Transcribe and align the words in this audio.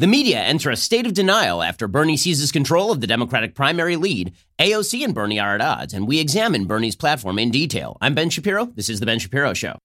The 0.00 0.06
media 0.06 0.38
enter 0.38 0.70
a 0.70 0.76
state 0.76 1.06
of 1.06 1.12
denial 1.12 1.60
after 1.60 1.88
Bernie 1.88 2.16
seizes 2.16 2.52
control 2.52 2.92
of 2.92 3.00
the 3.00 3.08
Democratic 3.08 3.56
primary 3.56 3.96
lead. 3.96 4.32
AOC 4.60 5.02
and 5.02 5.12
Bernie 5.12 5.40
are 5.40 5.56
at 5.56 5.60
odds, 5.60 5.92
and 5.92 6.06
we 6.06 6.20
examine 6.20 6.66
Bernie's 6.66 6.94
platform 6.94 7.36
in 7.36 7.50
detail. 7.50 7.98
I'm 8.00 8.14
Ben 8.14 8.30
Shapiro. 8.30 8.66
This 8.66 8.88
is 8.88 9.00
The 9.00 9.06
Ben 9.06 9.18
Shapiro 9.18 9.54
Show. 9.54 9.76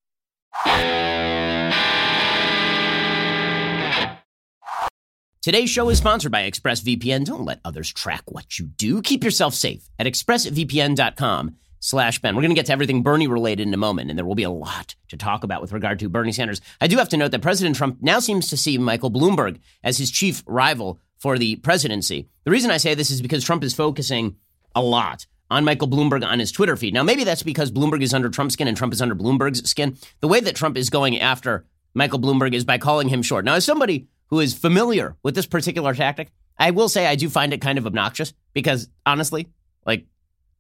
Today's 5.42 5.72
show 5.72 5.90
is 5.90 5.98
sponsored 5.98 6.32
by 6.32 6.48
ExpressVPN. 6.50 7.26
Don't 7.26 7.44
let 7.44 7.60
others 7.66 7.92
track 7.92 8.22
what 8.28 8.60
you 8.60 8.68
do. 8.68 9.02
Keep 9.02 9.24
yourself 9.24 9.56
safe 9.56 9.90
at 9.98 10.06
expressvpn.com 10.06 11.56
slash 11.84 12.20
Ben. 12.20 12.34
We're 12.34 12.42
going 12.42 12.52
to 12.52 12.56
get 12.56 12.68
to 12.68 12.72
everything 12.72 13.04
Bernie 13.04 13.28
related 13.28 13.68
in 13.68 13.74
a 13.74 13.78
moment, 13.78 14.10
and 14.10 14.18
there 14.18 14.26
will 14.26 14.36
be 14.36 14.44
a 14.44 14.50
lot 14.50 14.96
to 15.10 15.18
talk 15.18 15.44
about 15.44 15.62
with 15.62 15.74
regard 15.74 16.00
to 16.00 16.08
Bernie 16.08 16.32
Sanders. 16.32 16.62
I 16.80 16.88
do 16.88 16.98
have 16.98 17.10
to 17.10 17.18
note 17.18 17.32
that 17.32 17.42
President 17.42 17.76
Trump 17.76 17.98
now 18.02 18.20
seems 18.20 18.48
to 18.50 18.58
see 18.58 18.78
Michael 18.78 19.12
Bloomberg 19.12 19.60
as 19.84 19.98
his 19.98 20.10
chief 20.10 20.44
rival 20.48 21.00
for 21.18 21.38
the 21.38 21.58
presidency. 21.58 22.30
The 22.46 22.52
reason 22.52 22.72
I 22.72 22.78
say 22.78 22.96
this 22.96 23.12
is 23.12 23.22
because 23.22 23.44
Trump 23.44 23.66
is 23.66 23.74
focusing 23.74 24.38
a 24.74 24.82
lot 24.82 25.28
on 25.52 25.66
Michael 25.66 25.90
Bloomberg 25.90 26.26
on 26.26 26.40
his 26.40 26.54
Twitter 26.54 26.78
feed. 26.78 26.94
Now, 26.94 27.04
maybe 27.04 27.26
that's 27.26 27.44
because 27.44 27.70
Bloomberg 27.70 28.02
is 28.02 28.14
under 28.14 28.30
Trump's 28.30 28.54
skin 28.54 28.70
and 28.70 28.78
Trump 28.78 28.94
is 28.94 29.02
under 29.02 29.14
Bloomberg's 29.14 29.70
skin. 29.70 29.98
The 30.22 30.30
way 30.30 30.40
that 30.40 30.56
Trump 30.56 30.78
is 30.78 30.90
going 30.90 31.20
after 31.20 31.66
Michael 31.94 32.20
Bloomberg 32.20 32.54
is 32.54 32.64
by 32.64 32.78
calling 32.78 33.10
him 33.10 33.22
short. 33.22 33.44
Now, 33.44 33.56
as 33.56 33.66
somebody 33.66 34.08
who 34.28 34.40
is 34.40 34.54
familiar 34.54 35.18
with 35.22 35.36
this 35.36 35.46
particular 35.46 35.94
tactic, 35.94 36.32
I 36.58 36.72
will 36.72 36.88
say 36.88 37.08
I 37.08 37.16
do 37.16 37.30
find 37.30 37.54
it 37.54 37.62
kind 37.62 37.78
of 37.78 37.86
obnoxious 37.86 38.34
because 38.54 38.88
honestly, 39.06 39.50
like, 39.86 40.06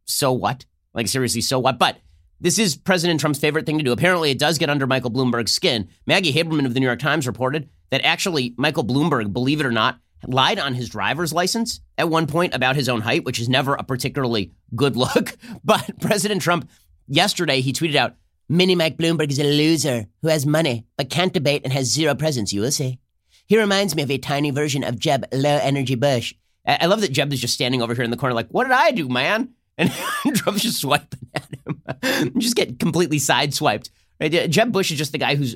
so 0.05 0.33
what? 0.33 0.65
Like, 0.93 1.07
seriously, 1.07 1.41
so 1.41 1.59
what? 1.59 1.79
But 1.79 1.97
this 2.39 2.59
is 2.59 2.75
President 2.75 3.19
Trump's 3.19 3.39
favorite 3.39 3.65
thing 3.65 3.77
to 3.77 3.83
do. 3.83 3.91
Apparently, 3.91 4.31
it 4.31 4.39
does 4.39 4.57
get 4.57 4.69
under 4.69 4.85
Michael 4.85 5.11
Bloomberg's 5.11 5.51
skin. 5.51 5.87
Maggie 6.05 6.33
Haberman 6.33 6.65
of 6.65 6.73
the 6.73 6.79
New 6.79 6.85
York 6.85 6.99
Times 6.99 7.25
reported 7.25 7.69
that 7.89 8.03
actually 8.03 8.53
Michael 8.57 8.83
Bloomberg, 8.83 9.31
believe 9.31 9.59
it 9.59 9.65
or 9.65 9.71
not, 9.71 9.99
lied 10.27 10.59
on 10.59 10.73
his 10.73 10.89
driver's 10.89 11.33
license 11.33 11.81
at 11.97 12.09
one 12.09 12.27
point 12.27 12.53
about 12.53 12.75
his 12.75 12.89
own 12.89 13.01
height, 13.01 13.23
which 13.23 13.39
is 13.39 13.49
never 13.49 13.75
a 13.75 13.83
particularly 13.83 14.51
good 14.75 14.95
look. 14.97 15.37
But 15.63 15.99
President 16.01 16.41
Trump, 16.41 16.69
yesterday, 17.07 17.61
he 17.61 17.73
tweeted 17.73 17.95
out, 17.95 18.15
Mini 18.49 18.75
Mike 18.75 18.97
Bloomberg 18.97 19.31
is 19.31 19.39
a 19.39 19.43
loser 19.43 20.07
who 20.21 20.27
has 20.27 20.45
money 20.45 20.85
but 20.97 21.09
can't 21.09 21.33
debate 21.33 21.61
and 21.63 21.71
has 21.71 21.91
zero 21.91 22.13
presence, 22.13 22.51
you 22.51 22.61
will 22.61 22.71
see. 22.71 22.99
He 23.47 23.57
reminds 23.57 23.95
me 23.95 24.03
of 24.03 24.11
a 24.11 24.17
tiny 24.17 24.51
version 24.51 24.83
of 24.83 24.99
Jeb 24.99 25.25
Low 25.33 25.57
Energy 25.61 25.95
Bush. 25.95 26.33
I 26.65 26.85
love 26.85 27.01
that 27.01 27.11
Jeb 27.11 27.31
is 27.33 27.41
just 27.41 27.53
standing 27.53 27.81
over 27.81 27.93
here 27.93 28.03
in 28.03 28.11
the 28.11 28.17
corner, 28.17 28.35
like, 28.35 28.49
what 28.49 28.63
did 28.65 28.73
I 28.73 28.91
do, 28.91 29.09
man? 29.09 29.53
And 29.77 29.91
Trump's 30.35 30.63
just 30.63 30.81
swiping 30.81 31.27
at 31.33 31.47
him. 31.65 32.33
just 32.39 32.55
get 32.55 32.79
completely 32.79 33.17
sideswiped. 33.17 33.89
Right? 34.19 34.49
Jeb 34.49 34.71
Bush 34.71 34.91
is 34.91 34.97
just 34.97 35.11
the 35.11 35.17
guy 35.17 35.35
who's 35.35 35.55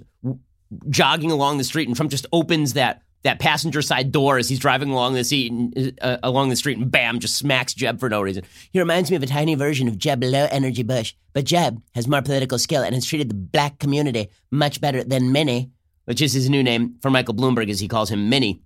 jogging 0.90 1.32
along 1.32 1.58
the 1.58 1.64
street, 1.64 1.88
and 1.88 1.96
Trump 1.96 2.12
just 2.12 2.26
opens 2.32 2.74
that 2.74 3.02
that 3.24 3.40
passenger 3.40 3.82
side 3.82 4.12
door 4.12 4.38
as 4.38 4.48
he's 4.48 4.60
driving 4.60 4.90
along 4.90 5.14
the 5.14 5.24
seat 5.24 5.52
and, 5.52 6.00
uh, 6.02 6.18
along 6.24 6.50
the 6.50 6.56
street, 6.56 6.78
and 6.78 6.90
bam, 6.90 7.20
just 7.20 7.36
smacks 7.36 7.74
Jeb 7.74 8.00
for 8.00 8.10
no 8.10 8.22
reason. 8.22 8.44
He 8.72 8.80
reminds 8.80 9.10
me 9.10 9.18
of 9.18 9.24
a 9.24 9.28
tiny 9.28 9.56
version 9.56 9.88
of 9.88 9.98
Jeb 9.98 10.24
Low 10.24 10.48
Energy 10.50 10.84
Bush, 10.84 11.14
but 11.34 11.44
Jeb 11.44 11.82
has 11.96 12.08
more 12.08 12.22
political 12.22 12.60
skill 12.60 12.84
and 12.84 12.94
has 12.94 13.06
treated 13.06 13.30
the 13.30 13.36
black 13.36 13.80
community 13.80 14.30
much 14.52 14.80
better 14.80 15.04
than 15.04 15.32
Mini, 15.32 15.72
which 16.06 16.22
is 16.22 16.32
his 16.32 16.50
new 16.50 16.64
name 16.64 16.96
for 17.02 17.10
Michael 17.10 17.34
Bloomberg, 17.34 17.70
as 17.70 17.80
he 17.80 17.88
calls 17.88 18.10
him 18.10 18.30
Mini. 18.30 18.62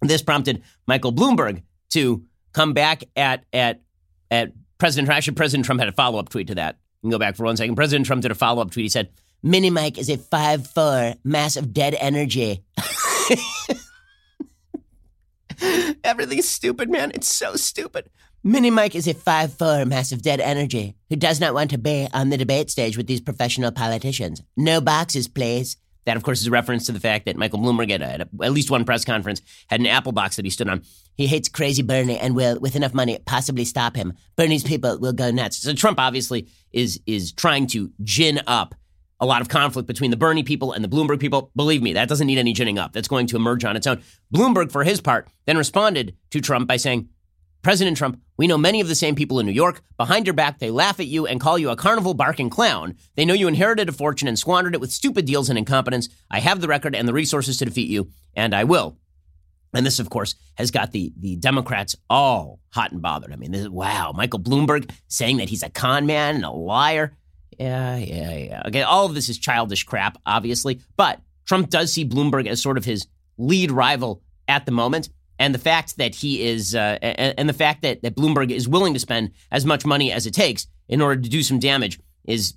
This 0.00 0.22
prompted 0.22 0.62
Michael 0.86 1.12
Bloomberg 1.12 1.62
to 1.90 2.24
come 2.52 2.72
back 2.72 3.04
at 3.16 3.44
at 3.52 3.82
at 4.30 4.52
President 4.82 5.06
Trump, 5.06 5.16
actually, 5.16 5.34
President 5.34 5.64
Trump 5.64 5.80
had 5.80 5.88
a 5.88 5.92
follow 5.92 6.18
up 6.18 6.28
tweet 6.28 6.48
to 6.48 6.56
that. 6.56 6.76
You 7.02 7.06
can 7.06 7.10
go 7.12 7.18
back 7.20 7.36
for 7.36 7.44
one 7.44 7.56
second. 7.56 7.76
President 7.76 8.04
Trump 8.04 8.20
did 8.20 8.32
a 8.32 8.34
follow 8.34 8.62
up 8.62 8.72
tweet. 8.72 8.82
He 8.82 8.88
said, 8.88 9.10
Mini 9.40 9.70
Mike 9.70 9.96
is 9.96 10.10
a 10.10 10.16
five 10.16 10.66
four 10.66 11.14
mass 11.22 11.56
of 11.56 11.72
dead 11.72 11.94
energy. 12.00 12.64
Everything's 16.02 16.48
stupid, 16.48 16.90
man. 16.90 17.12
It's 17.14 17.32
so 17.32 17.54
stupid. 17.54 18.10
Mini 18.42 18.70
Mike 18.70 18.96
is 18.96 19.06
a 19.06 19.14
five 19.14 19.54
four 19.54 19.84
mass 19.84 20.10
of 20.10 20.20
dead 20.20 20.40
energy 20.40 20.96
who 21.08 21.14
does 21.14 21.38
not 21.38 21.54
want 21.54 21.70
to 21.70 21.78
be 21.78 22.08
on 22.12 22.30
the 22.30 22.36
debate 22.36 22.68
stage 22.68 22.96
with 22.96 23.06
these 23.06 23.20
professional 23.20 23.70
politicians. 23.70 24.42
No 24.56 24.80
boxes, 24.80 25.28
please. 25.28 25.76
That, 26.04 26.16
of 26.16 26.22
course, 26.22 26.40
is 26.40 26.48
a 26.48 26.50
reference 26.50 26.86
to 26.86 26.92
the 26.92 27.00
fact 27.00 27.26
that 27.26 27.36
Michael 27.36 27.60
Bloomberg 27.60 27.90
at, 27.90 28.02
a, 28.02 28.28
at 28.42 28.52
least 28.52 28.70
one 28.70 28.84
press 28.84 29.04
conference 29.04 29.40
had 29.68 29.80
an 29.80 29.86
Apple 29.86 30.12
box 30.12 30.36
that 30.36 30.44
he 30.44 30.50
stood 30.50 30.68
on. 30.68 30.82
He 31.16 31.26
hates 31.26 31.48
crazy 31.48 31.82
Bernie 31.82 32.18
and 32.18 32.34
will, 32.34 32.58
with 32.58 32.74
enough 32.74 32.94
money, 32.94 33.18
possibly 33.24 33.64
stop 33.64 33.94
him. 33.94 34.14
Bernie's 34.36 34.64
people 34.64 34.98
will 34.98 35.12
go 35.12 35.30
nuts. 35.30 35.58
So 35.58 35.74
Trump 35.74 36.00
obviously 36.00 36.48
is 36.72 37.00
is 37.06 37.32
trying 37.32 37.66
to 37.68 37.92
gin 38.02 38.40
up 38.46 38.74
a 39.20 39.26
lot 39.26 39.40
of 39.40 39.48
conflict 39.48 39.86
between 39.86 40.10
the 40.10 40.16
Bernie 40.16 40.42
people 40.42 40.72
and 40.72 40.82
the 40.82 40.88
Bloomberg 40.88 41.20
people. 41.20 41.52
Believe 41.54 41.80
me, 41.80 41.92
that 41.92 42.08
doesn't 42.08 42.26
need 42.26 42.38
any 42.38 42.52
ginning 42.52 42.78
up. 42.78 42.92
That's 42.92 43.06
going 43.06 43.28
to 43.28 43.36
emerge 43.36 43.64
on 43.64 43.76
its 43.76 43.86
own. 43.86 44.02
Bloomberg, 44.34 44.72
for 44.72 44.82
his 44.82 45.00
part, 45.00 45.28
then 45.46 45.56
responded 45.56 46.16
to 46.30 46.40
Trump 46.40 46.66
by 46.66 46.76
saying, 46.76 47.08
President 47.62 47.96
Trump, 47.96 48.20
we 48.36 48.48
know 48.48 48.58
many 48.58 48.80
of 48.80 48.88
the 48.88 48.94
same 48.96 49.14
people 49.14 49.38
in 49.38 49.46
New 49.46 49.52
York. 49.52 49.82
Behind 49.96 50.26
your 50.26 50.34
back, 50.34 50.58
they 50.58 50.72
laugh 50.72 50.98
at 50.98 51.06
you 51.06 51.26
and 51.26 51.40
call 51.40 51.56
you 51.56 51.70
a 51.70 51.76
carnival 51.76 52.12
barking 52.12 52.50
clown. 52.50 52.96
They 53.14 53.24
know 53.24 53.34
you 53.34 53.46
inherited 53.46 53.88
a 53.88 53.92
fortune 53.92 54.26
and 54.26 54.36
squandered 54.36 54.74
it 54.74 54.80
with 54.80 54.90
stupid 54.90 55.26
deals 55.26 55.48
and 55.48 55.56
incompetence. 55.56 56.08
I 56.28 56.40
have 56.40 56.60
the 56.60 56.66
record 56.66 56.96
and 56.96 57.06
the 57.06 57.12
resources 57.12 57.58
to 57.58 57.64
defeat 57.64 57.88
you, 57.88 58.10
and 58.34 58.52
I 58.52 58.64
will. 58.64 58.96
And 59.72 59.86
this, 59.86 60.00
of 60.00 60.10
course, 60.10 60.34
has 60.56 60.72
got 60.72 60.90
the, 60.90 61.12
the 61.16 61.36
Democrats 61.36 61.94
all 62.10 62.58
hot 62.70 62.90
and 62.90 63.00
bothered. 63.00 63.32
I 63.32 63.36
mean, 63.36 63.52
this, 63.52 63.68
wow, 63.68 64.12
Michael 64.12 64.40
Bloomberg 64.40 64.90
saying 65.06 65.36
that 65.36 65.48
he's 65.48 65.62
a 65.62 65.70
con 65.70 66.04
man 66.04 66.34
and 66.34 66.44
a 66.44 66.50
liar. 66.50 67.16
Yeah, 67.60 67.96
yeah, 67.96 68.36
yeah. 68.38 68.62
Okay, 68.66 68.82
all 68.82 69.06
of 69.06 69.14
this 69.14 69.28
is 69.28 69.38
childish 69.38 69.84
crap, 69.84 70.18
obviously, 70.26 70.80
but 70.96 71.20
Trump 71.46 71.70
does 71.70 71.92
see 71.92 72.04
Bloomberg 72.04 72.48
as 72.48 72.60
sort 72.60 72.76
of 72.76 72.84
his 72.84 73.06
lead 73.38 73.70
rival 73.70 74.20
at 74.48 74.66
the 74.66 74.72
moment 74.72 75.10
and 75.42 75.52
the 75.52 75.58
fact 75.58 75.96
that 75.96 76.14
he 76.14 76.46
is, 76.46 76.72
uh, 76.72 76.98
and 77.02 77.48
the 77.48 77.52
fact 77.52 77.82
that, 77.82 78.00
that 78.02 78.14
Bloomberg 78.14 78.52
is 78.52 78.68
willing 78.68 78.94
to 78.94 79.00
spend 79.00 79.32
as 79.50 79.66
much 79.66 79.84
money 79.84 80.12
as 80.12 80.24
it 80.24 80.32
takes 80.32 80.68
in 80.88 81.00
order 81.00 81.20
to 81.20 81.28
do 81.28 81.42
some 81.42 81.58
damage 81.58 81.98
is 82.24 82.54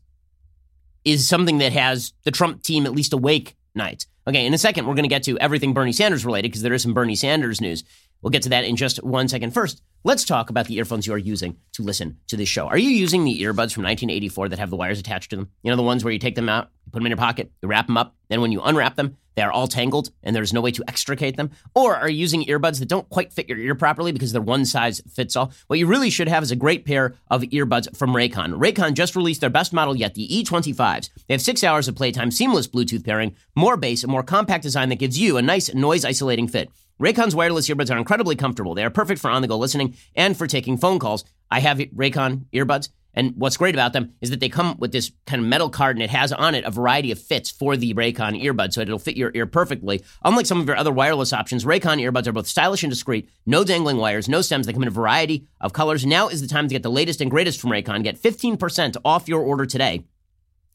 is 1.04 1.28
something 1.28 1.58
that 1.60 1.74
has 1.74 2.14
the 2.26 2.32
Trump 2.32 2.62
team 2.62 2.86
at 2.86 2.92
least 2.92 3.14
awake 3.14 3.56
nights. 3.74 4.06
Okay, 4.28 4.46
in 4.46 4.54
a 4.54 4.58
second, 4.60 4.86
we're 4.86 4.94
going 4.94 5.04
to 5.04 5.10
get 5.10 5.24
to 5.24 5.38
everything 5.40 5.74
Bernie 5.74 5.94
Sanders 5.94 6.26
related 6.26 6.50
because 6.50 6.62
there 6.62 6.74
is 6.74 6.84
some 6.84 6.94
Bernie 6.94 7.16
Sanders 7.16 7.60
news. 7.60 7.84
We'll 8.22 8.32
get 8.32 8.44
to 8.44 8.50
that 8.50 8.66
in 8.66 8.76
just 8.76 9.04
one 9.04 9.28
second. 9.28 9.52
First, 9.52 9.82
let's 10.04 10.24
talk 10.24 10.52
about 10.52 10.68
the 10.68 10.76
earphones 10.78 11.08
you 11.08 11.14
are 11.14 11.18
using 11.18 11.58
to 11.74 11.84
listen 11.84 12.18
to 12.28 12.38
this 12.38 12.50
show. 12.50 12.68
Are 12.68 12.78
you 12.78 12.90
using 12.90 13.24
the 13.24 13.40
earbuds 13.42 13.74
from 13.74 13.84
1984 13.84 14.50
that 14.50 14.60
have 14.60 14.70
the 14.70 14.76
wires 14.76 15.00
attached 15.00 15.32
to 15.32 15.36
them? 15.36 15.50
You 15.64 15.72
know, 15.72 15.76
the 15.76 15.84
ones 15.84 16.04
where 16.04 16.14
you 16.14 16.20
take 16.20 16.36
them 16.36 16.50
out, 16.50 16.70
put 16.96 17.00
them 17.00 17.08
in 17.08 17.12
your 17.12 17.18
pocket, 17.18 17.52
you 17.62 17.68
wrap 17.68 17.88
them 17.88 17.98
up, 17.98 18.16
then 18.30 18.40
when 18.40 18.54
you 18.54 18.62
unwrap 18.62 18.96
them, 18.96 19.18
they 19.36 19.42
are 19.42 19.52
all 19.52 19.68
tangled 19.68 20.12
and 20.24 20.34
there's 20.34 20.54
no 20.54 20.62
way 20.62 20.72
to 20.72 20.84
extricate 20.88 21.36
them? 21.36 21.52
Or 21.74 21.94
are 21.94 22.10
using 22.10 22.46
earbuds 22.46 22.80
that 22.80 22.88
don't 22.88 23.10
quite 23.10 23.34
fit 23.34 23.50
your 23.50 23.58
ear 23.58 23.76
properly 23.76 24.14
because 24.14 24.32
they're 24.32 24.42
one 24.42 24.64
size 24.64 25.02
fits 25.14 25.36
all? 25.36 25.52
What 25.68 25.78
you 25.78 25.88
really 25.88 26.10
should 26.10 26.30
have 26.30 26.42
is 26.42 26.52
a 26.52 26.56
great 26.56 26.86
pair 26.86 27.16
of 27.30 27.42
earbuds 27.42 27.94
from 27.98 28.12
Raycon. 28.12 28.58
Raycon 28.58 28.94
just 28.94 29.14
released 29.14 29.42
their 29.42 29.50
best 29.50 29.74
model 29.74 29.94
yet, 29.94 30.14
the 30.14 30.26
E25s. 30.30 31.10
They 31.28 31.34
have 31.34 31.42
six 31.42 31.66
hours 31.66 31.90
of 31.90 31.96
playtime, 31.96 32.32
seamless 32.32 32.70
Bluetooth 32.70 33.04
pairing, 33.04 33.36
more 33.56 33.76
bass, 33.76 34.06
a 34.06 34.08
more 34.08 34.24
compact 34.24 34.64
design 34.64 34.88
that 34.88 35.00
gives 35.00 35.20
you 35.20 35.36
a 35.36 35.42
nice 35.42 35.74
noise 35.74 36.06
isolating 36.06 36.48
fit. 36.48 36.70
Raycon's 37.02 37.36
wireless 37.36 37.68
earbuds 37.68 37.94
are 37.94 37.98
incredibly 37.98 38.38
comfortable. 38.38 38.74
They 38.74 38.86
are 38.86 38.90
perfect 38.90 39.20
for 39.20 39.30
on 39.30 39.42
the 39.42 39.50
go 39.50 39.58
listening 39.58 39.98
and 40.16 40.38
for 40.38 40.48
taking 40.48 40.78
phone 40.78 40.98
calls. 40.98 41.26
I 41.52 41.60
have 41.60 41.78
Raycon 41.78 42.46
earbuds. 42.54 42.88
And 43.16 43.34
what's 43.38 43.58
great 43.58 43.76
about 43.76 43.94
them 43.94 44.14
is 44.22 44.30
that 44.30 44.40
they 44.40 44.50
come 44.50 44.76
with 44.78 44.92
this 44.92 45.12
kind 45.26 45.42
of 45.42 45.48
metal 45.48 45.70
card 45.70 45.96
and 45.96 46.04
it 46.04 46.10
has 46.10 46.32
on 46.32 46.54
it 46.54 46.66
a 46.66 46.72
variety 46.72 47.12
of 47.12 47.20
fits 47.20 47.50
for 47.50 47.78
the 47.78 47.94
Raycon 47.94 48.42
earbud, 48.44 48.74
so 48.74 48.82
it'll 48.82 49.00
fit 49.00 49.18
your 49.18 49.32
ear 49.34 49.46
perfectly. 49.46 50.04
Unlike 50.24 50.46
some 50.46 50.60
of 50.60 50.68
your 50.68 50.78
other 50.78 50.92
wireless 50.92 51.34
options, 51.34 51.66
Raycon 51.66 52.02
earbuds 52.02 52.28
are 52.28 52.34
both 52.34 52.48
stylish 52.48 52.84
and 52.84 52.92
discreet, 52.92 53.30
no 53.46 53.64
dangling 53.64 53.98
wires, 53.98 54.30
no 54.30 54.42
stems. 54.42 54.68
They 54.68 54.74
come 54.74 54.84
in 54.84 54.88
a 54.88 54.92
variety 54.92 55.48
of 55.62 55.74
colors. 55.74 56.06
Now 56.06 56.28
is 56.28 56.42
the 56.42 56.48
time 56.48 56.68
to 56.68 56.74
get 56.74 56.84
the 56.84 56.92
latest 56.92 57.22
and 57.22 57.32
greatest 57.32 57.60
from 57.60 57.72
Raycon. 57.72 58.04
Get 58.04 58.22
15% 58.22 58.98
off 59.06 59.28
your 59.28 59.42
order 59.42 59.66
today 59.66 60.04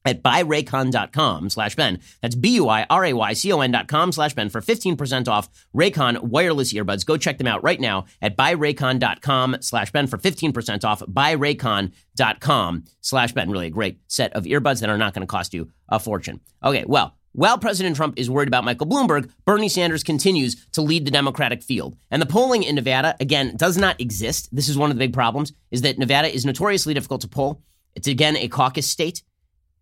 at 0.04 0.22
buyraycon.com 0.22 1.50
slash 1.50 1.76
Ben. 1.76 2.00
That's 2.22 2.34
B-U-I-R-A-Y-C-O-N 2.34 3.70
dot 3.70 3.88
com 3.88 4.12
slash 4.12 4.34
Ben 4.34 4.48
for 4.48 4.60
15% 4.60 5.28
off 5.28 5.48
Raycon 5.74 6.20
wireless 6.22 6.72
earbuds. 6.72 7.04
Go 7.04 7.16
check 7.16 7.38
them 7.38 7.46
out 7.46 7.62
right 7.62 7.80
now 7.80 8.06
at 8.22 8.36
buyraycon.com 8.36 9.56
slash 9.60 9.90
Ben 9.92 10.06
for 10.06 10.18
15% 10.18 10.84
off 10.84 11.00
buyraycon.com 11.00 12.84
slash 13.00 13.32
Ben. 13.32 13.50
Really 13.50 13.66
a 13.66 13.70
great 13.70 14.00
set 14.06 14.32
of 14.34 14.44
earbuds 14.44 14.80
that 14.80 14.90
are 14.90 14.98
not 14.98 15.14
going 15.14 15.26
to 15.26 15.30
cost 15.30 15.54
you 15.54 15.70
a 15.88 15.98
fortune. 15.98 16.40
Okay, 16.64 16.84
well, 16.86 17.16
while 17.32 17.58
President 17.58 17.94
Trump 17.94 18.18
is 18.18 18.28
worried 18.28 18.48
about 18.48 18.64
Michael 18.64 18.88
Bloomberg, 18.88 19.30
Bernie 19.44 19.68
Sanders 19.68 20.02
continues 20.02 20.66
to 20.72 20.82
lead 20.82 21.04
the 21.04 21.12
Democratic 21.12 21.62
field. 21.62 21.96
And 22.10 22.20
the 22.20 22.26
polling 22.26 22.64
in 22.64 22.74
Nevada, 22.74 23.14
again, 23.20 23.56
does 23.56 23.76
not 23.76 24.00
exist. 24.00 24.48
This 24.54 24.68
is 24.68 24.76
one 24.76 24.90
of 24.90 24.96
the 24.96 25.04
big 25.04 25.12
problems, 25.12 25.52
is 25.70 25.82
that 25.82 25.96
Nevada 25.96 26.32
is 26.32 26.44
notoriously 26.44 26.92
difficult 26.92 27.20
to 27.20 27.28
poll. 27.28 27.62
It's, 27.94 28.08
again, 28.08 28.36
a 28.36 28.48
caucus 28.48 28.88
state. 28.88 29.22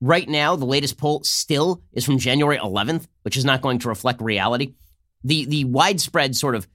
Right 0.01 0.29
now, 0.29 0.55
the 0.55 0.65
latest 0.65 0.97
poll 0.97 1.23
still 1.25 1.83
is 1.93 2.05
from 2.05 2.19
January 2.19 2.59
11th, 2.59 3.09
which 3.23 3.37
is 3.37 3.45
not 3.45 3.63
going 3.63 3.81
to 3.81 3.89
reflect 3.89 4.21
reality. 4.21 4.75
The 5.25 5.45
the 5.47 5.65
widespread 5.65 6.37
sort 6.37 6.55
of 6.55 6.69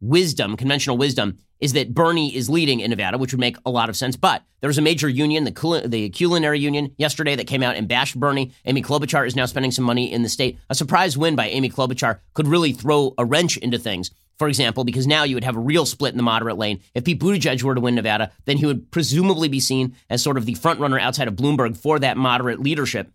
wisdom, 0.00 0.56
conventional 0.56 0.98
wisdom, 0.98 1.38
is 1.60 1.72
that 1.74 1.94
Bernie 1.94 2.34
is 2.34 2.50
leading 2.50 2.80
in 2.80 2.90
Nevada, 2.90 3.16
which 3.16 3.32
would 3.32 3.40
make 3.40 3.56
a 3.64 3.70
lot 3.70 3.88
of 3.88 3.96
sense. 3.96 4.16
But 4.16 4.42
there 4.60 4.68
was 4.68 4.76
a 4.76 4.82
major 4.82 5.08
union, 5.08 5.44
the, 5.44 5.82
the 5.86 6.10
culinary 6.10 6.58
union, 6.58 6.92
yesterday 6.98 7.36
that 7.36 7.46
came 7.46 7.62
out 7.62 7.76
and 7.76 7.88
bashed 7.88 8.18
Bernie. 8.18 8.52
Amy 8.64 8.82
Klobuchar 8.82 9.26
is 9.26 9.36
now 9.36 9.46
spending 9.46 9.70
some 9.70 9.84
money 9.84 10.12
in 10.12 10.22
the 10.22 10.28
state. 10.28 10.58
A 10.68 10.74
surprise 10.74 11.16
win 11.16 11.36
by 11.36 11.48
Amy 11.48 11.70
Klobuchar 11.70 12.18
could 12.34 12.48
really 12.48 12.72
throw 12.72 13.14
a 13.16 13.24
wrench 13.24 13.56
into 13.56 13.78
things. 13.78 14.10
For 14.38 14.48
example, 14.48 14.84
because 14.84 15.06
now 15.06 15.22
you 15.22 15.36
would 15.36 15.44
have 15.44 15.56
a 15.56 15.60
real 15.60 15.86
split 15.86 16.12
in 16.12 16.16
the 16.16 16.22
moderate 16.22 16.58
lane. 16.58 16.80
If 16.94 17.04
Pete 17.04 17.20
Buttigieg 17.20 17.62
were 17.62 17.74
to 17.74 17.80
win 17.80 17.94
Nevada, 17.94 18.32
then 18.46 18.56
he 18.56 18.66
would 18.66 18.90
presumably 18.90 19.48
be 19.48 19.60
seen 19.60 19.94
as 20.10 20.22
sort 20.22 20.36
of 20.36 20.44
the 20.44 20.54
front 20.54 20.80
runner 20.80 20.98
outside 20.98 21.28
of 21.28 21.36
Bloomberg 21.36 21.76
for 21.76 21.98
that 22.00 22.16
moderate 22.16 22.60
leadership. 22.60 23.12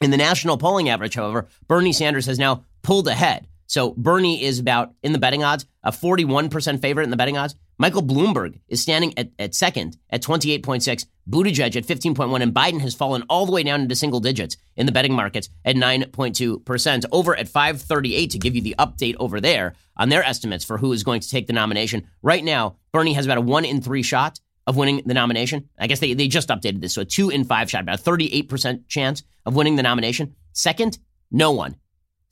In 0.00 0.10
the 0.10 0.16
national 0.16 0.58
polling 0.58 0.88
average, 0.88 1.14
however, 1.14 1.46
Bernie 1.68 1.92
Sanders 1.92 2.26
has 2.26 2.38
now 2.38 2.64
pulled 2.82 3.06
ahead. 3.06 3.46
So 3.66 3.94
Bernie 3.96 4.42
is 4.42 4.58
about, 4.58 4.94
in 5.02 5.12
the 5.12 5.18
betting 5.18 5.44
odds, 5.44 5.64
a 5.82 5.92
41% 5.92 6.80
favorite 6.80 7.04
in 7.04 7.10
the 7.10 7.16
betting 7.16 7.38
odds. 7.38 7.54
Michael 7.82 8.04
Bloomberg 8.04 8.60
is 8.68 8.80
standing 8.80 9.12
at, 9.18 9.32
at 9.40 9.56
second 9.56 9.96
at 10.08 10.22
28.6, 10.22 11.04
Buttigieg 11.28 11.74
at 11.74 11.84
15.1, 11.84 12.40
and 12.40 12.54
Biden 12.54 12.80
has 12.80 12.94
fallen 12.94 13.24
all 13.28 13.44
the 13.44 13.50
way 13.50 13.64
down 13.64 13.80
into 13.80 13.96
single 13.96 14.20
digits 14.20 14.56
in 14.76 14.86
the 14.86 14.92
betting 14.92 15.14
markets 15.14 15.48
at 15.64 15.74
9.2%. 15.74 17.04
Over 17.10 17.34
at 17.34 17.48
538 17.48 18.30
to 18.30 18.38
give 18.38 18.54
you 18.54 18.62
the 18.62 18.76
update 18.78 19.16
over 19.18 19.40
there 19.40 19.74
on 19.96 20.10
their 20.10 20.22
estimates 20.22 20.64
for 20.64 20.78
who 20.78 20.92
is 20.92 21.02
going 21.02 21.22
to 21.22 21.28
take 21.28 21.48
the 21.48 21.52
nomination. 21.52 22.06
Right 22.22 22.44
now, 22.44 22.76
Bernie 22.92 23.14
has 23.14 23.26
about 23.26 23.38
a 23.38 23.40
one 23.40 23.64
in 23.64 23.82
three 23.82 24.04
shot 24.04 24.38
of 24.64 24.76
winning 24.76 25.02
the 25.04 25.14
nomination. 25.14 25.68
I 25.76 25.88
guess 25.88 25.98
they, 25.98 26.14
they 26.14 26.28
just 26.28 26.50
updated 26.50 26.82
this. 26.82 26.94
So 26.94 27.02
a 27.02 27.04
two 27.04 27.30
in 27.30 27.42
five 27.42 27.68
shot, 27.68 27.82
about 27.82 27.98
a 27.98 28.02
38% 28.04 28.86
chance 28.86 29.24
of 29.44 29.56
winning 29.56 29.74
the 29.74 29.82
nomination. 29.82 30.36
Second, 30.52 31.00
no 31.32 31.50
one. 31.50 31.74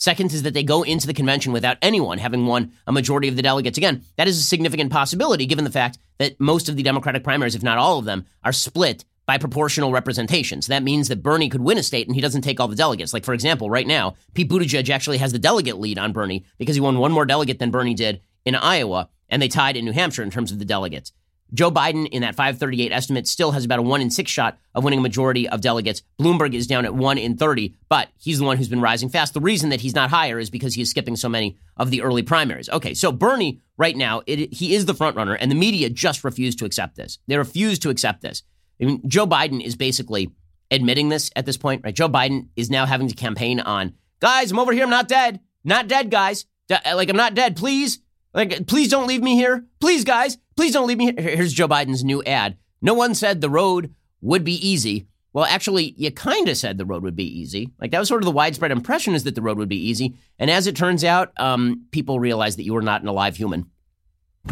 Second 0.01 0.33
is 0.33 0.45
that 0.45 0.55
they 0.55 0.63
go 0.63 0.83
into 0.83 1.07
the 1.07 1.13
convention 1.13 1.53
without 1.53 1.77
anyone 1.83 2.17
having 2.17 2.47
won 2.47 2.73
a 2.87 2.93
majority 2.93 3.29
of 3.29 3.37
the 3.37 3.43
delegates. 3.43 3.77
Again, 3.77 4.03
that 4.17 4.27
is 4.27 4.39
a 4.39 4.43
significant 4.43 4.91
possibility 4.91 5.45
given 5.45 5.65
the 5.65 5.71
fact 5.71 5.99
that 6.19 6.41
most 6.41 6.71
of 6.71 6.77
the 6.77 6.83
Democratic 6.83 7.23
primaries, 7.23 7.55
if 7.55 7.63
not 7.63 7.77
all 7.77 7.99
of 7.99 8.07
them, 8.07 8.25
are 8.43 8.53
split 8.53 9.05
by 9.27 9.37
proportional 9.37 9.93
representation. 9.93 10.63
So 10.63 10.73
that 10.73 10.83
means 10.83 11.09
that 11.09 11.23
Bernie 11.23 11.51
could 11.51 11.61
win 11.61 11.77
a 11.77 11.83
state 11.83 12.07
and 12.07 12.17
he 12.17 12.23
doesn't 12.23 12.41
take 12.41 12.59
all 12.59 12.67
the 12.67 12.75
delegates. 12.75 13.13
Like, 13.13 13.27
for 13.27 13.35
example, 13.35 13.69
right 13.69 13.87
now, 13.87 14.17
Pete 14.33 14.49
Buttigieg 14.49 14.89
actually 14.89 15.19
has 15.19 15.33
the 15.33 15.39
delegate 15.39 15.79
lead 15.79 15.99
on 15.99 16.13
Bernie 16.13 16.47
because 16.57 16.77
he 16.77 16.81
won 16.81 16.99
one 16.99 17.13
more 17.13 17.27
delegate 17.27 17.59
than 17.59 17.71
Bernie 17.71 17.95
did 17.95 18.23
in 18.47 18.55
Iowa, 18.55 19.11
and 19.29 19.43
they 19.43 19.49
tied 19.49 19.77
in 19.77 19.85
New 19.85 19.93
Hampshire 19.93 20.23
in 20.23 20.31
terms 20.31 20.51
of 20.51 20.59
the 20.59 20.65
delegates. 20.65 21.13
Joe 21.53 21.71
Biden, 21.71 22.09
in 22.09 22.23
that 22.23 22.35
538 22.35 22.93
estimate, 22.93 23.27
still 23.27 23.53
has 23.53 23.65
about 23.65 23.79
a 23.79 23.83
one 23.83 24.01
in 24.01 24.11
six 24.11 24.31
shot 24.31 24.59
of 24.75 24.85
winning 24.85 25.01
a 25.01 25.03
majority 25.03 25.49
of 25.49 25.61
delegates. 25.61 26.03
Bloomberg 26.21 26.55
is 26.55 26.67
down 26.67 26.85
at 26.85 26.95
one 26.95 27.19
in 27.19 27.37
30, 27.37 27.75
but 27.89 28.09
he's 28.19 28.39
the 28.39 28.45
one 28.45 28.57
who's 28.57 28.69
been 28.69 28.81
rising 28.81 29.09
fast. 29.09 29.35
The 29.35 29.41
reason 29.41 29.71
that 29.71 29.81
he's 29.81 29.95
not 29.95 30.11
higher 30.11 30.39
is 30.39 30.51
because 30.51 30.75
he 30.75 30.83
is 30.83 30.91
skipping 30.91 31.17
so 31.17 31.29
many 31.29 31.59
of 31.77 31.91
the 31.91 32.03
early 32.03 32.23
primaries. 32.23 32.69
Okay, 32.69 32.95
so 32.95 33.11
Bernie, 33.13 33.61
right 33.77 33.97
now, 33.97 34.23
it, 34.27 34.53
he 34.53 34.75
is 34.75 34.87
the 34.87 34.95
front 34.95 35.17
runner, 35.17 35.35
and 35.35 35.51
the 35.51 35.57
media 35.57 35.91
just 35.91 36.25
refuse 36.25 36.55
to 36.57 36.65
accept 36.65 36.97
this. 36.97 37.19
They 37.27 37.37
refuse 37.37 37.79
to 37.81 37.91
accept 37.91 38.23
this. 38.23 38.43
I 38.81 38.85
mean, 38.85 39.09
Joe 39.09 39.27
Biden 39.27 39.63
is 39.63 39.77
basically 39.77 40.31
admitting 40.71 41.09
this 41.09 41.31
at 41.37 41.47
this 41.47 41.57
point, 41.57 41.83
right? 41.85 41.95
Joe 41.95 42.09
Biden 42.09 42.49
is 42.57 42.71
now 42.71 42.87
having 42.87 43.09
to 43.09 43.15
campaign 43.15 43.61
on, 43.61 43.95
guys, 44.21 44.51
I'm 44.51 44.59
over 44.59 44.73
here. 44.73 44.85
I'm 44.85 44.91
not 44.91 45.09
dead. 45.09 45.41
Not 45.65 45.89
dead, 45.89 46.11
guys. 46.11 46.47
Like, 46.71 47.09
I'm 47.09 47.17
not 47.17 47.35
dead. 47.35 47.57
Please. 47.57 47.99
Like, 48.33 48.67
please 48.67 48.89
don't 48.89 49.09
leave 49.09 49.23
me 49.23 49.35
here. 49.35 49.67
Please, 49.81 50.05
guys. 50.05 50.39
Please 50.61 50.75
don't 50.75 50.87
leave 50.87 50.99
me. 50.99 51.15
Here's 51.17 51.55
Joe 51.55 51.69
Biden's 51.69 52.05
new 52.05 52.23
ad. 52.25 52.59
No 52.83 52.93
one 52.93 53.15
said 53.15 53.41
the 53.41 53.49
road 53.49 53.95
would 54.21 54.45
be 54.45 54.69
easy. 54.69 55.07
Well, 55.33 55.47
actually, 55.47 55.95
you 55.97 56.11
kind 56.11 56.51
of 56.51 56.57
said 56.59 56.77
the 56.77 56.85
road 56.85 57.03
would 57.03 57.17
be 57.17 57.25
easy. 57.25 57.71
Like 57.81 57.93
that 57.93 57.99
was 57.99 58.09
sort 58.09 58.21
of 58.21 58.27
the 58.27 58.31
widespread 58.31 58.71
impression 58.71 59.15
is 59.15 59.25
that 59.25 59.35
the 59.35 59.41
road 59.41 59.57
would 59.57 59.71
be 59.71 59.89
easy. 59.89 60.19
And 60.39 60.51
as 60.51 60.67
it 60.67 60.77
turns 60.77 61.03
out, 61.03 61.33
um, 61.39 61.87
people 61.93 62.21
realized 62.21 62.59
that 62.59 62.65
you 62.65 62.75
were 62.75 62.83
not 62.83 63.01
an 63.01 63.09
alive 63.09 63.39
human. 63.39 63.71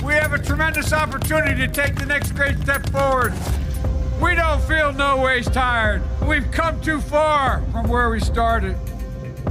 We 0.02 0.14
have 0.14 0.32
a 0.32 0.38
tremendous 0.38 0.94
opportunity 0.94 1.66
to 1.66 1.68
take 1.70 1.96
the 1.96 2.06
next 2.06 2.34
great 2.34 2.56
step 2.60 2.88
forward. 2.88 3.34
We 4.18 4.34
don't 4.34 4.62
feel 4.62 4.94
no 4.94 5.18
ways 5.18 5.46
tired. 5.50 6.02
We've 6.26 6.50
come 6.50 6.80
too 6.80 7.02
far 7.02 7.62
from 7.70 7.86
where 7.86 8.08
we 8.08 8.20
started. 8.20 8.78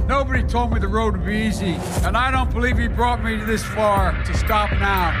Nobody 0.06 0.42
told 0.42 0.72
me 0.72 0.80
the 0.80 0.88
road 0.88 1.16
would 1.16 1.26
be 1.26 1.36
easy, 1.36 1.74
and 2.04 2.16
I 2.16 2.30
don't 2.30 2.52
believe 2.52 2.78
he 2.78 2.88
brought 2.88 3.22
me 3.22 3.36
this 3.36 3.64
far 3.64 4.12
to 4.24 4.36
stop 4.36 4.70
now. 4.72 5.12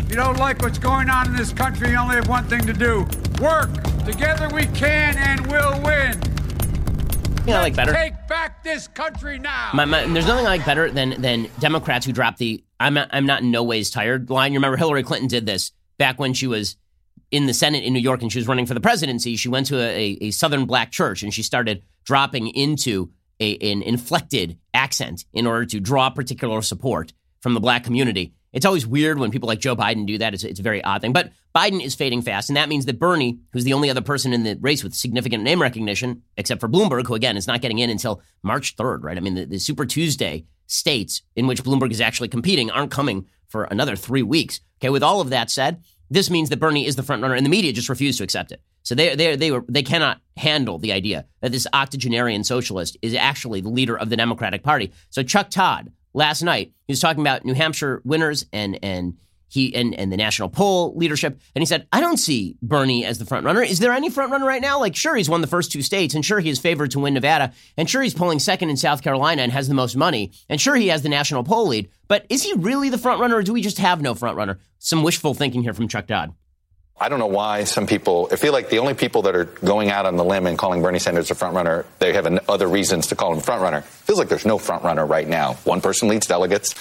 If 0.00 0.10
you 0.10 0.16
don't 0.16 0.38
like 0.38 0.62
what's 0.62 0.78
going 0.78 1.10
on 1.10 1.26
in 1.26 1.36
this 1.36 1.52
country, 1.52 1.90
you 1.90 1.96
only 1.96 2.16
have 2.16 2.28
one 2.28 2.44
thing 2.44 2.62
to 2.66 2.72
do 2.72 3.06
work. 3.40 3.70
Together 4.04 4.48
we 4.54 4.66
can 4.66 5.16
and 5.16 5.46
will 5.48 5.80
win. 5.82 6.20
You 7.46 7.52
know, 7.52 7.58
I 7.58 7.62
like 7.62 7.76
better. 7.76 7.92
Take 7.92 8.14
back 8.28 8.64
this 8.64 8.88
country 8.88 9.38
now. 9.38 9.70
My, 9.72 9.84
my, 9.84 10.04
there's 10.06 10.26
nothing 10.26 10.46
I 10.46 10.50
like 10.50 10.66
better 10.66 10.90
than 10.90 11.20
than 11.20 11.48
Democrats 11.60 12.04
who 12.04 12.12
drop 12.12 12.38
the 12.38 12.64
"I'm 12.80 12.94
not, 12.94 13.08
I'm 13.12 13.26
not 13.26 13.42
in 13.42 13.50
no 13.50 13.62
ways 13.62 13.90
tired" 13.90 14.30
line. 14.30 14.52
You 14.52 14.58
remember 14.58 14.76
Hillary 14.76 15.02
Clinton 15.02 15.28
did 15.28 15.46
this 15.46 15.72
back 15.98 16.18
when 16.18 16.34
she 16.34 16.46
was 16.46 16.76
in 17.30 17.46
the 17.46 17.54
Senate 17.54 17.84
in 17.84 17.92
New 17.92 18.00
York 18.00 18.22
and 18.22 18.32
she 18.32 18.38
was 18.38 18.48
running 18.48 18.66
for 18.66 18.74
the 18.74 18.80
presidency. 18.80 19.36
She 19.36 19.48
went 19.48 19.66
to 19.66 19.80
a, 19.80 20.18
a 20.20 20.30
Southern 20.30 20.66
black 20.66 20.90
church 20.90 21.22
and 21.22 21.32
she 21.32 21.42
started 21.42 21.82
dropping 22.04 22.48
into 22.48 23.10
a, 23.40 23.56
an 23.72 23.82
inflected 23.82 24.58
accent 24.74 25.24
in 25.32 25.46
order 25.46 25.66
to 25.66 25.80
draw 25.80 26.10
particular 26.10 26.62
support 26.62 27.12
from 27.40 27.54
the 27.54 27.60
black 27.60 27.84
community. 27.84 28.34
It's 28.52 28.64
always 28.64 28.86
weird 28.86 29.18
when 29.18 29.30
people 29.30 29.48
like 29.48 29.58
Joe 29.58 29.76
Biden 29.76 30.06
do 30.06 30.18
that. 30.18 30.32
It's, 30.32 30.42
it's 30.42 30.60
a 30.60 30.62
very 30.62 30.82
odd 30.82 31.02
thing. 31.02 31.12
But 31.12 31.32
Biden 31.54 31.82
is 31.82 31.94
fading 31.94 32.22
fast, 32.22 32.48
and 32.48 32.56
that 32.56 32.68
means 32.68 32.86
that 32.86 32.98
Bernie, 32.98 33.38
who's 33.52 33.64
the 33.64 33.74
only 33.74 33.90
other 33.90 34.00
person 34.00 34.32
in 34.32 34.44
the 34.44 34.56
race 34.60 34.82
with 34.82 34.94
significant 34.94 35.42
name 35.42 35.60
recognition, 35.60 36.22
except 36.36 36.60
for 36.60 36.68
Bloomberg, 36.68 37.06
who 37.06 37.14
again 37.14 37.36
is 37.36 37.46
not 37.46 37.60
getting 37.60 37.78
in 37.78 37.90
until 37.90 38.22
March 38.42 38.76
3rd, 38.76 39.02
right? 39.02 39.16
I 39.16 39.20
mean, 39.20 39.34
the, 39.34 39.44
the 39.44 39.58
Super 39.58 39.84
Tuesday 39.84 40.46
states 40.66 41.22
in 41.34 41.46
which 41.46 41.62
Bloomberg 41.62 41.90
is 41.90 42.00
actually 42.00 42.28
competing 42.28 42.70
aren't 42.70 42.90
coming 42.90 43.26
for 43.46 43.64
another 43.64 43.94
three 43.94 44.22
weeks. 44.22 44.60
Okay, 44.80 44.90
with 44.90 45.02
all 45.02 45.20
of 45.20 45.30
that 45.30 45.50
said, 45.50 45.82
this 46.10 46.30
means 46.30 46.50
that 46.50 46.58
Bernie 46.58 46.86
is 46.86 46.96
the 46.96 47.02
front 47.02 47.22
runner, 47.22 47.34
and 47.34 47.44
the 47.44 47.50
media 47.50 47.72
just 47.72 47.88
refuse 47.88 48.18
to 48.18 48.24
accept 48.24 48.52
it. 48.52 48.62
So 48.82 48.94
they 48.94 49.14
they 49.14 49.36
they 49.36 49.50
were 49.50 49.64
they 49.68 49.82
cannot 49.82 50.20
handle 50.36 50.78
the 50.78 50.92
idea 50.92 51.26
that 51.40 51.52
this 51.52 51.66
octogenarian 51.72 52.44
socialist 52.44 52.96
is 53.02 53.14
actually 53.14 53.60
the 53.60 53.68
leader 53.68 53.96
of 53.96 54.10
the 54.10 54.16
Democratic 54.16 54.62
Party. 54.62 54.92
So 55.10 55.22
Chuck 55.22 55.50
Todd, 55.50 55.92
last 56.16 56.42
night. 56.42 56.72
He 56.88 56.92
was 56.92 57.00
talking 57.00 57.20
about 57.20 57.44
New 57.44 57.54
Hampshire 57.54 58.00
winners 58.04 58.46
and 58.52 58.78
and 58.82 59.14
he 59.48 59.74
and, 59.74 59.94
and 59.94 60.12
the 60.12 60.16
national 60.16 60.48
poll 60.48 60.94
leadership. 60.96 61.40
And 61.54 61.62
he 61.62 61.66
said, 61.66 61.86
I 61.92 62.00
don't 62.00 62.16
see 62.16 62.56
Bernie 62.62 63.04
as 63.04 63.18
the 63.18 63.24
front 63.24 63.44
runner. 63.44 63.62
Is 63.62 63.78
there 63.78 63.92
any 63.92 64.10
front 64.10 64.32
runner 64.32 64.46
right 64.46 64.62
now? 64.62 64.80
Like, 64.80 64.96
sure, 64.96 65.14
he's 65.14 65.28
won 65.28 65.40
the 65.40 65.46
first 65.46 65.72
two 65.72 65.82
states, 65.82 66.14
and 66.14 66.24
sure, 66.24 66.40
he 66.40 66.50
is 66.50 66.58
favored 66.58 66.90
to 66.92 67.00
win 67.00 67.14
Nevada, 67.14 67.52
and 67.76 67.88
sure, 67.88 68.02
he's 68.02 68.14
polling 68.14 68.38
second 68.38 68.70
in 68.70 68.76
South 68.76 69.02
Carolina 69.02 69.42
and 69.42 69.52
has 69.52 69.68
the 69.68 69.74
most 69.74 69.96
money, 69.96 70.32
and 70.48 70.60
sure, 70.60 70.76
he 70.76 70.88
has 70.88 71.02
the 71.02 71.08
national 71.08 71.44
poll 71.44 71.68
lead. 71.68 71.88
But 72.08 72.26
is 72.28 72.42
he 72.42 72.52
really 72.54 72.88
the 72.88 72.98
front 72.98 73.20
runner, 73.20 73.36
or 73.36 73.42
do 73.42 73.52
we 73.52 73.62
just 73.62 73.78
have 73.78 74.00
no 74.00 74.14
front 74.14 74.36
runner? 74.36 74.58
Some 74.78 75.02
wishful 75.02 75.34
thinking 75.34 75.62
here 75.62 75.74
from 75.74 75.88
Chuck 75.88 76.06
Todd. 76.06 76.34
I 76.98 77.10
don't 77.10 77.18
know 77.18 77.26
why 77.26 77.64
some 77.64 77.86
people, 77.86 78.28
I 78.32 78.36
feel 78.36 78.54
like 78.54 78.70
the 78.70 78.78
only 78.78 78.94
people 78.94 79.22
that 79.22 79.36
are 79.36 79.44
going 79.44 79.90
out 79.90 80.06
on 80.06 80.16
the 80.16 80.24
limb 80.24 80.46
and 80.46 80.56
calling 80.56 80.80
Bernie 80.80 80.98
Sanders 80.98 81.30
a 81.30 81.34
frontrunner, 81.34 81.84
they 81.98 82.14
have 82.14 82.26
other 82.48 82.66
reasons 82.66 83.08
to 83.08 83.16
call 83.16 83.34
him 83.34 83.40
frontrunner. 83.40 83.82
Feels 83.82 84.18
like 84.18 84.28
there's 84.28 84.46
no 84.46 84.58
frontrunner 84.58 85.06
right 85.06 85.28
now. 85.28 85.54
One 85.64 85.82
person 85.82 86.08
leads 86.08 86.26
delegates, 86.26 86.72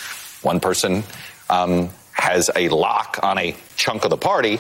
one 0.42 0.62
person 0.62 1.04
um, 1.50 1.90
has 2.16 2.50
a 2.56 2.70
lock 2.70 3.20
on 3.22 3.38
a 3.38 3.56
chunk 3.76 4.04
of 4.04 4.10
the 4.10 4.18
party. 4.18 4.60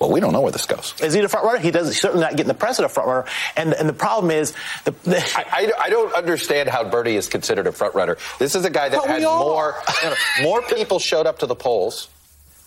Well, 0.00 0.10
we 0.10 0.18
don't 0.18 0.32
know 0.32 0.40
where 0.40 0.52
this 0.52 0.66
goes. 0.66 0.92
Is 1.00 1.14
he 1.14 1.20
the 1.20 1.28
front 1.28 1.46
runner? 1.46 1.60
He 1.60 1.70
does. 1.70 1.86
He's 1.86 2.00
certainly 2.00 2.24
not 2.24 2.32
getting 2.32 2.48
the 2.48 2.54
press 2.54 2.78
of 2.80 2.84
a 2.84 2.88
front 2.88 3.08
runner. 3.08 3.26
And 3.56 3.72
and 3.72 3.88
the 3.88 3.92
problem 3.94 4.32
is, 4.32 4.52
the, 4.84 4.90
the 5.04 5.18
I, 5.36 5.44
I, 5.50 5.72
I, 5.84 5.90
don't 5.90 6.12
understand 6.12 6.68
how 6.68 6.82
Bernie 6.82 7.14
is 7.14 7.28
considered 7.28 7.68
a 7.68 7.72
front 7.72 7.94
runner. 7.94 8.18
This 8.40 8.56
is 8.56 8.64
a 8.64 8.70
guy 8.70 8.88
that 8.88 9.06
had 9.06 9.22
more 9.22 9.76
you 10.02 10.10
know, 10.10 10.16
more 10.42 10.62
people 10.62 10.98
showed 10.98 11.26
up 11.26 11.38
to 11.38 11.46
the 11.46 11.54
polls 11.54 12.08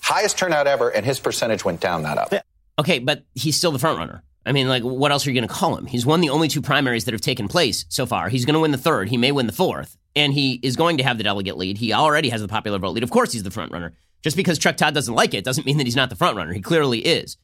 highest 0.07 0.37
turnout 0.37 0.67
ever, 0.67 0.89
and 0.89 1.05
his 1.05 1.19
percentage 1.19 1.65
went 1.65 1.81
down 1.81 2.03
that 2.03 2.17
up. 2.17 2.33
Okay, 2.79 2.99
but 2.99 3.25
he's 3.35 3.57
still 3.57 3.71
the 3.71 3.79
front 3.79 3.97
runner. 3.97 4.23
I 4.45 4.53
mean, 4.53 4.69
like, 4.69 4.83
what 4.83 5.11
else 5.11 5.27
are 5.27 5.31
you 5.31 5.39
going 5.39 5.47
to 5.47 5.53
call 5.53 5.75
him? 5.75 5.85
He's 5.85 6.05
won 6.05 6.21
the 6.21 6.29
only 6.29 6.47
two 6.47 6.61
primaries 6.61 7.05
that 7.05 7.13
have 7.13 7.21
taken 7.21 7.49
place 7.49 7.85
so 7.89 8.05
far. 8.05 8.29
He's 8.29 8.45
going 8.45 8.53
to 8.53 8.61
win 8.61 8.71
the 8.71 8.77
third. 8.77 9.09
He 9.09 9.17
may 9.17 9.33
win 9.33 9.45
the 9.45 9.53
fourth, 9.53 9.97
and 10.17 10.33
he 10.33 10.59
is 10.63 10.75
going 10.75 10.97
to 10.97 11.03
have 11.03 11.19
the 11.19 11.23
delegate 11.23 11.57
lead. 11.57 11.77
He 11.77 11.93
already 11.93 12.29
has 12.29 12.41
the 12.41 12.47
popular 12.47 12.79
vote 12.79 12.95
lead. 12.95 13.03
Of 13.03 13.11
course, 13.11 13.31
he's 13.31 13.43
the 13.43 13.51
front 13.51 13.71
runner. 13.71 13.93
Just 14.23 14.35
because 14.35 14.57
Chuck 14.57 14.75
Todd 14.75 14.95
doesn't 14.95 15.13
like 15.13 15.35
it 15.35 15.45
doesn't 15.45 15.65
mean 15.65 15.77
that 15.77 15.85
he's 15.85 15.95
not 15.95 16.09
the 16.09 16.15
front 16.15 16.35
runner. 16.35 16.53
He 16.53 16.59
clearly 16.59 16.99
is. 17.05 17.37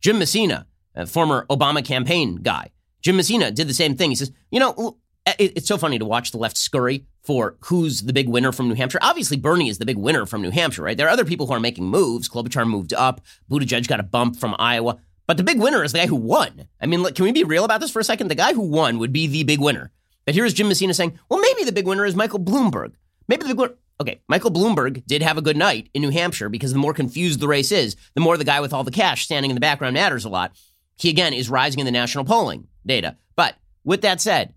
Jim 0.00 0.18
Messina, 0.18 0.66
a 0.94 1.06
former 1.06 1.46
Obama 1.48 1.82
campaign 1.82 2.36
guy, 2.36 2.70
Jim 3.00 3.16
Messina 3.16 3.50
did 3.50 3.66
the 3.66 3.74
same 3.74 3.96
thing. 3.96 4.10
He 4.10 4.16
says, 4.16 4.30
you 4.50 4.60
know, 4.60 4.98
eh, 5.24 5.32
it's 5.38 5.66
so 5.66 5.78
funny 5.78 5.98
to 5.98 6.04
watch 6.04 6.32
the 6.32 6.38
left 6.38 6.58
scurry 6.58 7.06
for 7.22 7.56
who's 7.60 8.02
the 8.02 8.12
big 8.12 8.28
winner 8.28 8.52
from 8.52 8.68
New 8.68 8.74
Hampshire. 8.74 8.98
Obviously, 9.00 9.38
Bernie 9.38 9.70
is 9.70 9.78
the 9.78 9.86
big 9.86 9.96
winner 9.96 10.26
from 10.26 10.42
New 10.42 10.50
Hampshire, 10.50 10.82
right? 10.82 10.96
There 10.96 11.06
are 11.06 11.10
other 11.10 11.24
people 11.24 11.46
who 11.46 11.54
are 11.54 11.60
making 11.60 11.86
moves. 11.86 12.28
Klobuchar 12.28 12.68
moved 12.68 12.92
up. 12.92 13.22
Buttigieg 13.50 13.88
got 13.88 14.00
a 14.00 14.04
bump 14.04 14.36
from 14.36 14.54
Iowa. 14.58 14.98
But 15.26 15.38
the 15.38 15.44
big 15.44 15.60
winner 15.60 15.82
is 15.82 15.92
the 15.92 15.98
guy 15.98 16.06
who 16.06 16.16
won. 16.16 16.68
I 16.78 16.84
mean, 16.86 17.04
can 17.14 17.24
we 17.24 17.32
be 17.32 17.44
real 17.44 17.64
about 17.64 17.80
this 17.80 17.90
for 17.90 18.00
a 18.00 18.04
second? 18.04 18.28
The 18.28 18.34
guy 18.34 18.52
who 18.52 18.60
won 18.60 18.98
would 18.98 19.12
be 19.12 19.26
the 19.26 19.44
big 19.44 19.60
winner. 19.60 19.92
But 20.24 20.34
here's 20.34 20.54
Jim 20.54 20.68
Messina 20.68 20.94
saying, 20.94 21.18
well, 21.28 21.40
maybe 21.40 21.64
the 21.64 21.72
big 21.72 21.86
winner 21.86 22.06
is 22.06 22.14
Michael 22.14 22.40
Bloomberg. 22.40 22.92
Maybe 23.28 23.42
the 23.42 23.48
big 23.48 23.58
winner. 23.58 23.74
Okay, 24.00 24.20
Michael 24.28 24.50
Bloomberg 24.50 25.06
did 25.06 25.22
have 25.22 25.38
a 25.38 25.42
good 25.42 25.56
night 25.56 25.88
in 25.94 26.02
New 26.02 26.10
Hampshire 26.10 26.48
because 26.48 26.72
the 26.72 26.78
more 26.78 26.94
confused 26.94 27.40
the 27.40 27.48
race 27.48 27.70
is, 27.70 27.96
the 28.14 28.20
more 28.20 28.36
the 28.36 28.44
guy 28.44 28.60
with 28.60 28.72
all 28.72 28.84
the 28.84 28.90
cash 28.90 29.24
standing 29.24 29.50
in 29.50 29.54
the 29.54 29.60
background 29.60 29.94
matters 29.94 30.24
a 30.24 30.28
lot. 30.28 30.56
He, 30.96 31.10
again, 31.10 31.32
is 31.32 31.50
rising 31.50 31.80
in 31.80 31.86
the 31.86 31.92
national 31.92 32.24
polling 32.24 32.66
data. 32.84 33.16
But 33.36 33.56
with 33.84 34.02
that 34.02 34.20
said, 34.20 34.54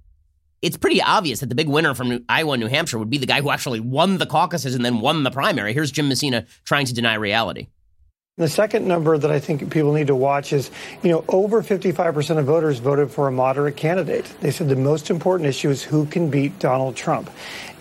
it's 0.62 0.78
pretty 0.78 1.02
obvious 1.02 1.42
that 1.42 1.50
the 1.50 1.56
big 1.56 1.68
winner 1.68 1.94
from 1.94 2.26
Iowa, 2.28 2.58
New 2.58 2.68
Hampshire 2.68 2.98
would 2.98 3.10
be 3.10 3.20
the 3.20 3.28
guy 3.28 3.42
who 3.42 3.52
actually 3.52 3.80
won 3.80 4.18
the 4.18 4.26
caucuses 4.26 4.74
and 4.74 4.84
then 4.84 5.00
won 5.00 5.24
the 5.24 5.32
primary. 5.32 5.74
Here's 5.74 5.92
Jim 5.92 6.10
Messina 6.10 6.46
trying 6.64 6.88
to 6.88 6.94
deny 6.94 7.14
reality. 7.16 7.68
The 8.38 8.50
second 8.50 8.86
number 8.86 9.18
that 9.18 9.32
I 9.32 9.40
think 9.40 9.72
people 9.72 9.94
need 9.94 10.08
to 10.08 10.16
watch 10.16 10.52
is, 10.52 10.70
you 11.02 11.10
know, 11.10 11.24
over 11.30 11.64
55% 11.64 12.38
of 12.38 12.44
voters 12.44 12.80
voted 12.80 13.10
for 13.10 13.30
a 13.30 13.32
moderate 13.32 13.78
candidate. 13.78 14.26
They 14.42 14.52
said 14.52 14.68
the 14.68 14.76
most 14.76 15.10
important 15.10 15.48
issue 15.48 15.70
is 15.70 15.82
who 15.82 16.06
can 16.06 16.30
beat 16.30 16.60
Donald 16.60 16.98
Trump. 16.98 17.30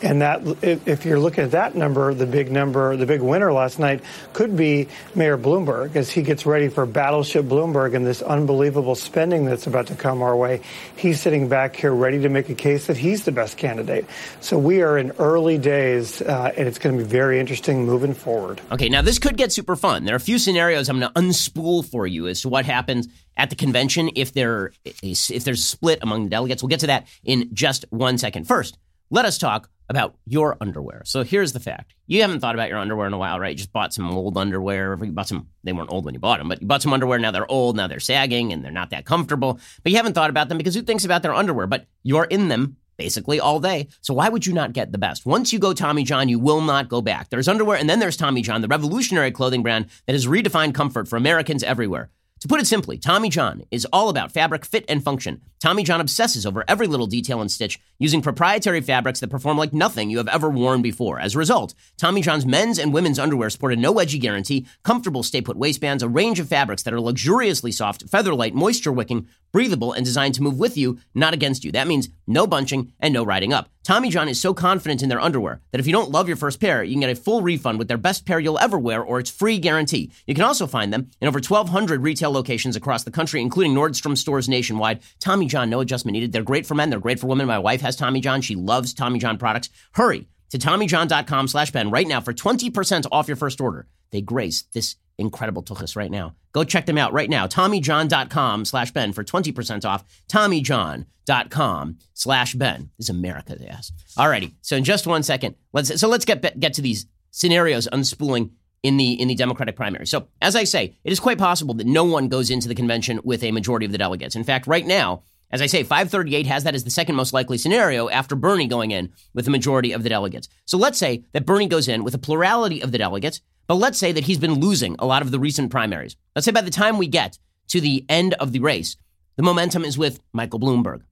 And 0.01 0.21
that, 0.21 0.43
if 0.63 1.05
you're 1.07 1.19
looking 1.19 1.45
at 1.45 1.53
that 1.53 1.75
number, 1.75 2.13
the 2.13 2.27
big 2.27 2.53
number, 2.53 2.95
the 2.97 3.07
big 3.07 3.23
winner 3.23 3.53
last 3.53 3.79
night 3.79 4.03
could 4.33 4.57
be 4.57 4.87
Mayor 5.15 5.39
Bloomberg 5.39 5.97
as 5.97 6.11
he 6.11 6.23
gets 6.23 6.45
ready 6.45 6.69
for 6.69 6.85
Battleship 6.85 7.47
Bloomberg 7.47 7.97
and 7.97 8.07
this 8.07 8.21
unbelievable 8.21 8.95
spending 8.95 9.47
that's 9.47 9.67
about 9.67 9.87
to 9.89 9.95
come 9.95 10.21
our 10.21 10.37
way. 10.37 10.61
He's 10.95 11.21
sitting 11.21 11.49
back 11.49 11.75
here 11.75 11.93
ready 11.93 12.21
to 12.21 12.29
make 12.29 12.49
a 12.49 12.55
case 12.55 12.87
that 12.89 12.99
he's 12.99 13.25
the 13.25 13.33
best 13.33 13.57
candidate. 13.57 14.05
So 14.41 14.59
we 14.59 14.83
are 14.83 14.99
in 14.99 15.13
early 15.13 15.59
days, 15.59 16.21
uh, 16.21 16.53
and 16.57 16.69
it's 16.69 16.79
going 16.79 16.99
to 16.99 17.03
be 17.03 17.09
very 17.09 17.41
interesting 17.41 17.87
moving 17.87 18.15
forward. 18.15 18.61
Okay, 18.71 18.91
now 18.91 19.01
this 19.01 19.19
could 19.19 19.37
get 19.37 19.53
super 19.53 19.75
fun. 19.75 20.05
There 20.05 20.15
are 20.15 20.17
a 20.17 20.21
few 20.21 20.39
scenarios 20.45 20.89
I'm 20.89 21.01
going 21.01 21.13
to 21.13 21.21
unspool 21.21 21.85
for 21.85 22.07
you 22.07 22.29
as 22.29 22.43
to 22.43 22.49
what 22.49 22.65
happens 22.65 23.09
at 23.37 23.51
the 23.51 23.57
convention 23.57 24.11
if 24.15 24.33
there 24.33 24.73
is, 25.03 25.31
if 25.31 25.45
there's 25.45 25.61
a 25.61 25.63
split 25.63 25.99
among 26.03 26.25
the 26.25 26.31
delegates. 26.31 26.63
We'll 26.63 26.69
get 26.69 26.81
to 26.81 26.87
that 26.89 27.07
in 27.25 27.51
just 27.55 27.85
one 27.91 28.19
second. 28.19 28.47
First, 28.47 28.79
let 29.11 29.25
us 29.25 29.39
talk 29.39 29.71
about 29.89 30.17
your 30.25 30.57
underwear. 30.61 31.03
So 31.05 31.25
here's 31.25 31.53
the 31.53 31.61
fact. 31.61 31.95
You 32.07 32.23
haven't 32.23 32.41
thought 32.41 32.55
about 32.55 32.69
your 32.69 32.79
underwear 32.79 33.07
in 33.07 33.13
a 33.13 33.19
while, 33.19 33.39
right? 33.39 33.51
You 33.51 33.57
just 33.57 33.73
bought 33.73 33.93
some 33.93 34.11
old 34.11 34.39
underwear. 34.39 34.99
You 35.03 35.13
bought 35.13 35.29
some, 35.29 35.49
they 35.63 35.73
weren't 35.73 35.93
old 35.93 36.05
when 36.05 36.15
you 36.15 36.21
bought 36.21 36.39
them, 36.39 36.49
but 36.49 36.63
you 36.63 36.67
bought 36.67 36.83
some 36.83 36.93
underwear. 36.93 37.19
Now 37.19 37.31
they're 37.31 37.51
old. 37.51 37.77
Now 37.77 37.87
they're 37.87 38.01
sagging 38.01 38.53
and 38.53 38.65
they're 38.65 38.73
not 38.73 38.91
that 38.91 39.05
comfortable. 39.05 39.61
But 39.83 39.93
you 39.93 39.97
haven't 39.99 40.15
thought 40.15 40.31
about 40.31 40.49
them 40.49 40.59
because 40.59 40.75
who 40.75 40.83
thinks 40.83 41.05
about 41.05 41.23
their 41.23 41.35
underwear? 41.35 41.67
But 41.67 41.87
you're 42.03 42.25
in 42.25 42.49
them 42.49 42.77
basically 42.97 43.41
all 43.41 43.61
day. 43.61 43.89
So 44.01 44.15
why 44.15 44.29
would 44.29 44.47
you 44.47 44.53
not 44.53 44.73
get 44.73 44.93
the 44.93 44.99
best? 44.99 45.27
Once 45.27 45.53
you 45.53 45.59
go 45.59 45.73
Tommy 45.73 46.05
John, 46.05 46.29
you 46.29 46.39
will 46.39 46.61
not 46.61 46.89
go 46.89 47.01
back. 47.01 47.31
There's 47.31 47.49
underwear 47.49 47.79
and 47.79 47.89
then 47.89 47.99
there's 47.99 48.17
Tommy 48.17 48.43
John, 48.43 48.61
the 48.61 48.69
revolutionary 48.69 49.31
clothing 49.31 49.63
brand 49.63 49.87
that 50.07 50.13
has 50.15 50.27
redefined 50.27 50.75
comfort 50.75 51.09
for 51.09 51.17
Americans 51.17 51.63
everywhere. 51.63 52.11
To 52.41 52.49
put 52.49 52.61
it 52.61 52.67
simply, 52.67 52.99
Tommy 52.99 53.31
John 53.31 53.63
is 53.71 53.87
all 53.93 54.11
about 54.11 54.31
fabric 54.31 54.67
fit 54.67 54.85
and 54.87 55.03
function. 55.03 55.41
Tommy 55.65 55.83
John 55.83 56.03
obsesses 56.03 56.45
over 56.45 56.63
every 56.69 56.87
little 56.87 57.07
detail 57.07 57.41
and 57.41 57.51
stitch 57.51 57.81
using 57.99 58.21
proprietary 58.21 58.83
fabrics 58.83 59.21
that 59.21 59.31
perform 59.31 59.57
like 59.57 59.73
nothing 59.73 60.11
you 60.11 60.19
have 60.19 60.29
ever 60.29 60.51
worn 60.51 60.83
before. 60.83 61.19
As 61.19 61.35
a 61.35 61.39
result, 61.39 61.73
Tommy 61.97 62.21
John's 62.21 62.45
men's 62.45 62.79
and 62.79 62.93
women's 62.93 63.19
underwear 63.19 63.49
sport 63.49 63.73
a 63.73 63.77
no 63.77 63.95
wedgie 63.95 64.21
guarantee, 64.21 64.67
comfortable 64.83 65.23
stay 65.23 65.41
put 65.41 65.57
waistbands, 65.57 66.03
a 66.03 66.09
range 66.09 66.39
of 66.39 66.51
fabrics 66.51 66.83
that 66.83 66.93
are 66.93 67.01
luxuriously 67.01 67.73
soft, 67.73 68.07
feather 68.11 68.35
light, 68.35 68.55
moisture 68.55 68.93
wicking, 68.93 69.27
breathable, 69.55 69.95
and 69.95 70.05
designed 70.05 70.35
to 70.35 70.43
move 70.43 70.59
with 70.59 70.77
you, 70.77 70.99
not 71.15 71.33
against 71.33 71.65
you. 71.65 71.73
That 71.73 71.87
means 71.87 72.11
no 72.27 72.47
bunching 72.47 72.93
and 73.01 73.15
no 73.15 73.25
riding 73.25 73.55
up. 73.55 73.71
Tommy 73.85 74.09
John 74.09 74.29
is 74.31 74.41
so 74.41 74.55
confident 74.55 75.03
in 75.03 75.11
their 75.11 75.21
underwear 75.21 75.61
that 75.71 75.79
if 75.79 75.87
you 75.87 75.93
don't 75.93 76.11
love 76.11 76.27
your 76.27 76.39
first 76.39 76.59
pair, 76.59 76.83
you 76.83 76.95
can 76.95 77.01
get 77.01 77.11
a 77.11 77.15
full 77.15 77.43
refund 77.43 77.79
with 77.79 77.87
their 77.87 77.99
best 77.99 78.25
pair 78.25 78.41
you'll 78.41 78.59
ever 78.59 78.79
wear 78.79 79.03
or 79.03 79.21
its 79.21 79.31
free 79.31 79.59
guarantee. 79.59 80.11
You 80.27 80.35
can 80.35 80.43
also 80.43 80.67
find 80.67 80.91
them 80.91 81.11
in 81.21 81.29
over 81.29 81.39
1,200 81.39 82.03
retail 82.03 82.33
locations 82.33 82.77
across 82.77 83.05
the 83.05 83.11
country, 83.11 83.43
including 83.43 83.75
Nordstrom 83.75 84.17
stores 84.17 84.49
nationwide. 84.49 85.01
Tommy 85.21 85.47
no 85.63 85.81
adjustment 85.81 86.15
needed. 86.15 86.33
They're 86.33 86.43
great 86.43 86.67
for 86.67 86.75
men. 86.75 86.91
They're 86.91 86.99
great 86.99 87.21
for 87.21 87.29
women. 87.29 87.47
My 87.47 87.59
wife 87.59 87.81
has 87.83 87.97
Tommy 87.97 88.21
John. 88.21 88.41
She 88.41 88.57
loves 88.57 88.93
Tommy 88.93 89.19
John 89.19 89.39
products. 89.39 89.69
Hurry 89.93 90.27
to 90.51 90.59
TommyJohn.com 90.59 91.49
slash 91.49 91.71
Ben 91.71 91.91
right 91.91 92.07
now 92.07 92.21
for 92.21 92.33
20% 92.33 93.07
off 93.11 93.29
your 93.29 93.37
first 93.37 93.61
order. 93.61 93.87
They 94.11 94.21
grace 94.21 94.63
this 94.73 94.97
incredible 95.19 95.63
tuchus 95.63 95.97
right 95.97 96.11
now. 96.11 96.35
Go 96.53 96.65
check 96.65 96.87
them 96.87 96.99
out 96.99 97.13
right 97.13 97.31
now. 97.31 97.47
TommyJohn.com 97.47 98.65
slash 98.65 98.91
Ben 98.93 99.13
for 99.13 99.25
20% 99.25 99.85
off. 99.85 100.05
TommyJohn.com 100.29 101.99
slash 102.15 102.55
Ben. 102.55 102.91
This 102.97 103.07
is 103.07 103.11
America's 103.11 103.63
ass. 103.63 103.93
Alrighty. 104.17 104.55
So 104.63 104.77
in 104.77 104.85
just 104.85 105.07
one 105.07 105.23
second, 105.23 105.57
let's 105.73 106.01
so 106.01 106.09
let's 106.09 106.25
get 106.25 106.61
get 106.61 106.75
to 106.75 106.83
these 106.83 107.07
scenarios 107.31 107.89
unspooling 107.93 108.51
in 108.85 108.97
the 108.97 109.21
in 109.21 109.29
the 109.29 109.35
Democratic 109.35 109.75
primary. 109.75 110.07
So 110.07 110.29
as 110.41 110.55
I 110.55 110.65
say, 110.65 110.97
it 111.03 111.13
is 111.13 111.19
quite 111.19 111.39
possible 111.39 111.75
that 111.75 111.87
no 111.87 112.05
one 112.05 112.29
goes 112.29 112.51
into 112.51 112.69
the 112.69 112.75
convention 112.75 113.19
with 113.25 113.43
a 113.43 113.51
majority 113.51 113.87
of 113.87 113.93
the 113.93 113.99
delegates. 113.99 114.37
In 114.37 114.45
fact, 114.45 114.67
right 114.67 114.87
now, 114.87 115.23
as 115.51 115.63
I 115.63 115.67
say, 115.67 115.83
538 115.83 116.47
has 116.47 116.65
that 116.65 116.75
as 116.75 116.85
the 116.85 116.91
second 116.91 117.15
most 117.15 117.33
likely 117.33 117.59
scenario 117.59 118.09
after 118.09 118.35
Bernie 118.35 118.67
going 118.67 118.91
in 118.91 119.13
with 119.35 119.45
the 119.45 119.51
majority 119.51 119.93
of 119.93 120.03
the 120.03 120.09
delegates. 120.09 120.49
So 120.67 120.77
let's 120.77 120.99
say 120.99 121.25
that 121.33 121.47
Bernie 121.47 121.69
goes 121.69 121.87
in 121.89 122.03
with 122.03 122.15
a 122.15 122.19
plurality 122.19 122.81
of 122.81 122.93
the 122.93 122.99
delegates, 122.99 123.41
but 123.67 123.77
let's 123.77 123.99
say 123.99 124.13
that 124.13 124.25
he's 124.25 124.39
been 124.39 124.61
losing 124.61 124.97
a 124.99 125.07
lot 125.07 125.23
of 125.23 125.31
the 125.31 125.39
recent 125.39 125.71
primaries. 125.71 126.17
Let's 126.35 126.45
say 126.45 126.53
by 126.53 126.61
the 126.61 126.71
time 126.71 126.99
we 126.99 127.07
get 127.07 127.39
to 127.69 127.81
the 127.81 128.05
end 128.09 128.35
of 128.35 128.53
the 128.53 128.61
race, 128.61 128.97
the 129.37 129.43
momentum 129.43 129.85
is 129.85 129.99
with 129.99 130.21
Michael 130.33 130.61
Bloomberg. 130.61 131.03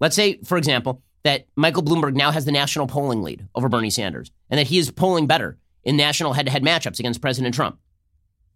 Let's 0.00 0.16
say, 0.16 0.38
for 0.42 0.56
example, 0.56 1.02
that 1.24 1.46
Michael 1.56 1.82
Bloomberg 1.82 2.14
now 2.14 2.30
has 2.30 2.44
the 2.44 2.52
national 2.52 2.86
polling 2.86 3.22
lead 3.22 3.46
over 3.54 3.68
Bernie 3.68 3.90
Sanders 3.90 4.32
and 4.50 4.58
that 4.58 4.66
he 4.66 4.78
is 4.78 4.90
polling 4.90 5.26
better 5.26 5.58
in 5.84 5.96
national 5.96 6.32
head 6.32 6.46
to 6.46 6.52
head 6.52 6.62
matchups 6.62 6.98
against 6.98 7.20
President 7.20 7.54
Trump. 7.54 7.78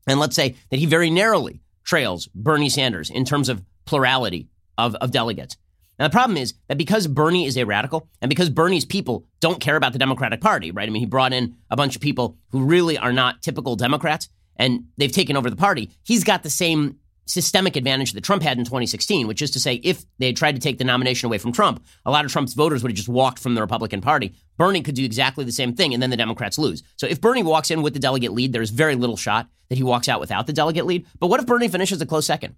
And 0.06 0.20
let's 0.20 0.36
say 0.36 0.56
that 0.70 0.78
he 0.78 0.86
very 0.86 1.10
narrowly 1.10 1.60
trails 1.84 2.28
Bernie 2.34 2.68
Sanders 2.68 3.10
in 3.10 3.24
terms 3.24 3.48
of 3.48 3.62
plurality 3.84 4.48
of, 4.78 4.94
of 4.96 5.10
delegates. 5.10 5.56
Now, 5.98 6.08
the 6.08 6.12
problem 6.12 6.36
is 6.36 6.54
that 6.68 6.76
because 6.76 7.06
Bernie 7.06 7.46
is 7.46 7.56
a 7.56 7.64
radical 7.64 8.08
and 8.20 8.28
because 8.28 8.50
Bernie's 8.50 8.84
people 8.84 9.26
don't 9.40 9.60
care 9.60 9.76
about 9.76 9.92
the 9.92 9.98
Democratic 9.98 10.40
Party, 10.40 10.70
right? 10.70 10.86
I 10.86 10.90
mean, 10.90 11.00
he 11.00 11.06
brought 11.06 11.32
in 11.32 11.56
a 11.70 11.76
bunch 11.76 11.96
of 11.96 12.02
people 12.02 12.36
who 12.50 12.64
really 12.64 12.98
are 12.98 13.12
not 13.12 13.42
typical 13.42 13.76
Democrats 13.76 14.28
and 14.56 14.84
they've 14.98 15.12
taken 15.12 15.36
over 15.36 15.48
the 15.48 15.56
party. 15.56 15.90
He's 16.02 16.24
got 16.24 16.42
the 16.42 16.50
same 16.50 16.98
systemic 17.26 17.76
advantage 17.76 18.12
that 18.12 18.22
Trump 18.22 18.42
had 18.42 18.56
in 18.56 18.64
2016, 18.64 19.26
which 19.26 19.42
is 19.42 19.50
to 19.50 19.60
say, 19.60 19.74
if 19.82 20.04
they 20.18 20.32
tried 20.32 20.54
to 20.54 20.60
take 20.60 20.78
the 20.78 20.84
nomination 20.84 21.26
away 21.26 21.38
from 21.38 21.52
Trump, 21.52 21.84
a 22.04 22.10
lot 22.10 22.24
of 22.24 22.30
Trump's 22.30 22.54
voters 22.54 22.82
would 22.82 22.92
have 22.92 22.96
just 22.96 23.08
walked 23.08 23.40
from 23.40 23.54
the 23.54 23.60
Republican 23.60 24.00
Party. 24.00 24.34
Bernie 24.56 24.82
could 24.82 24.94
do 24.94 25.04
exactly 25.04 25.44
the 25.44 25.52
same 25.52 25.74
thing, 25.74 25.92
and 25.92 26.02
then 26.02 26.10
the 26.10 26.16
Democrats 26.16 26.56
lose. 26.56 26.82
So 26.96 27.06
if 27.06 27.20
Bernie 27.20 27.42
walks 27.42 27.70
in 27.70 27.82
with 27.82 27.94
the 27.94 27.98
delegate 27.98 28.32
lead, 28.32 28.52
there's 28.52 28.70
very 28.70 28.94
little 28.94 29.16
shot 29.16 29.48
that 29.68 29.76
he 29.76 29.82
walks 29.82 30.08
out 30.08 30.20
without 30.20 30.46
the 30.46 30.52
delegate 30.52 30.86
lead. 30.86 31.06
But 31.18 31.26
what 31.26 31.40
if 31.40 31.46
Bernie 31.46 31.68
finishes 31.68 32.00
a 32.00 32.06
close 32.06 32.26
second? 32.26 32.54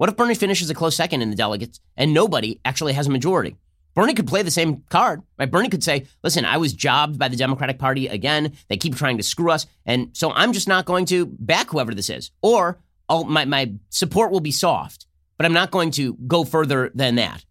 What 0.00 0.08
if 0.08 0.16
Bernie 0.16 0.34
finishes 0.34 0.70
a 0.70 0.74
close 0.74 0.96
second 0.96 1.20
in 1.20 1.28
the 1.28 1.36
delegates 1.36 1.78
and 1.94 2.14
nobody 2.14 2.58
actually 2.64 2.94
has 2.94 3.06
a 3.06 3.10
majority? 3.10 3.56
Bernie 3.92 4.14
could 4.14 4.26
play 4.26 4.40
the 4.40 4.50
same 4.50 4.82
card, 4.88 5.22
right? 5.38 5.50
Bernie 5.50 5.68
could 5.68 5.84
say, 5.84 6.06
listen, 6.24 6.46
I 6.46 6.56
was 6.56 6.72
jobbed 6.72 7.18
by 7.18 7.28
the 7.28 7.36
Democratic 7.36 7.78
Party 7.78 8.06
again. 8.06 8.54
They 8.70 8.78
keep 8.78 8.96
trying 8.96 9.18
to 9.18 9.22
screw 9.22 9.50
us. 9.50 9.66
And 9.84 10.08
so 10.14 10.32
I'm 10.32 10.54
just 10.54 10.68
not 10.68 10.86
going 10.86 11.04
to 11.04 11.26
back 11.26 11.68
whoever 11.68 11.92
this 11.92 12.08
is. 12.08 12.30
Or 12.40 12.78
I'll, 13.10 13.24
my, 13.24 13.44
my 13.44 13.74
support 13.90 14.30
will 14.30 14.40
be 14.40 14.52
soft, 14.52 15.04
but 15.36 15.44
I'm 15.44 15.52
not 15.52 15.70
going 15.70 15.90
to 15.90 16.14
go 16.26 16.44
further 16.44 16.90
than 16.94 17.16
that. 17.16 17.44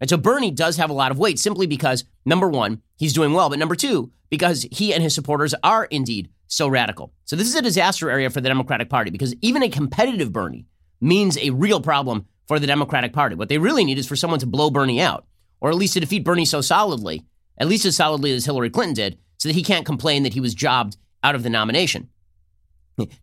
And 0.00 0.10
so 0.10 0.16
Bernie 0.16 0.50
does 0.50 0.78
have 0.78 0.90
a 0.90 0.94
lot 0.94 1.12
of 1.12 1.20
weight 1.20 1.38
simply 1.38 1.68
because, 1.68 2.04
number 2.24 2.48
one, 2.48 2.82
he's 2.96 3.12
doing 3.12 3.32
well. 3.32 3.48
But 3.48 3.60
number 3.60 3.76
two, 3.76 4.10
because 4.28 4.66
he 4.72 4.92
and 4.92 5.04
his 5.04 5.14
supporters 5.14 5.54
are 5.62 5.84
indeed 5.84 6.30
so 6.48 6.66
radical. 6.66 7.12
So 7.26 7.36
this 7.36 7.46
is 7.46 7.54
a 7.54 7.62
disaster 7.62 8.10
area 8.10 8.28
for 8.28 8.40
the 8.40 8.48
Democratic 8.48 8.90
Party 8.90 9.12
because 9.12 9.36
even 9.40 9.62
a 9.62 9.68
competitive 9.68 10.32
Bernie 10.32 10.66
means 11.02 11.36
a 11.38 11.50
real 11.50 11.80
problem 11.80 12.26
for 12.46 12.58
the 12.58 12.66
Democratic 12.66 13.12
Party. 13.12 13.34
What 13.34 13.48
they 13.48 13.58
really 13.58 13.84
need 13.84 13.98
is 13.98 14.06
for 14.06 14.16
someone 14.16 14.40
to 14.40 14.46
blow 14.46 14.70
Bernie 14.70 15.00
out, 15.00 15.26
or 15.60 15.70
at 15.70 15.76
least 15.76 15.94
to 15.94 16.00
defeat 16.00 16.24
Bernie 16.24 16.44
so 16.44 16.60
solidly, 16.60 17.24
at 17.58 17.68
least 17.68 17.84
as 17.84 17.96
solidly 17.96 18.32
as 18.32 18.44
Hillary 18.44 18.70
Clinton 18.70 18.94
did, 18.94 19.18
so 19.38 19.48
that 19.48 19.54
he 19.54 19.62
can't 19.62 19.86
complain 19.86 20.22
that 20.22 20.34
he 20.34 20.40
was 20.40 20.54
jobbed 20.54 20.96
out 21.22 21.34
of 21.34 21.42
the 21.42 21.50
nomination. 21.50 22.08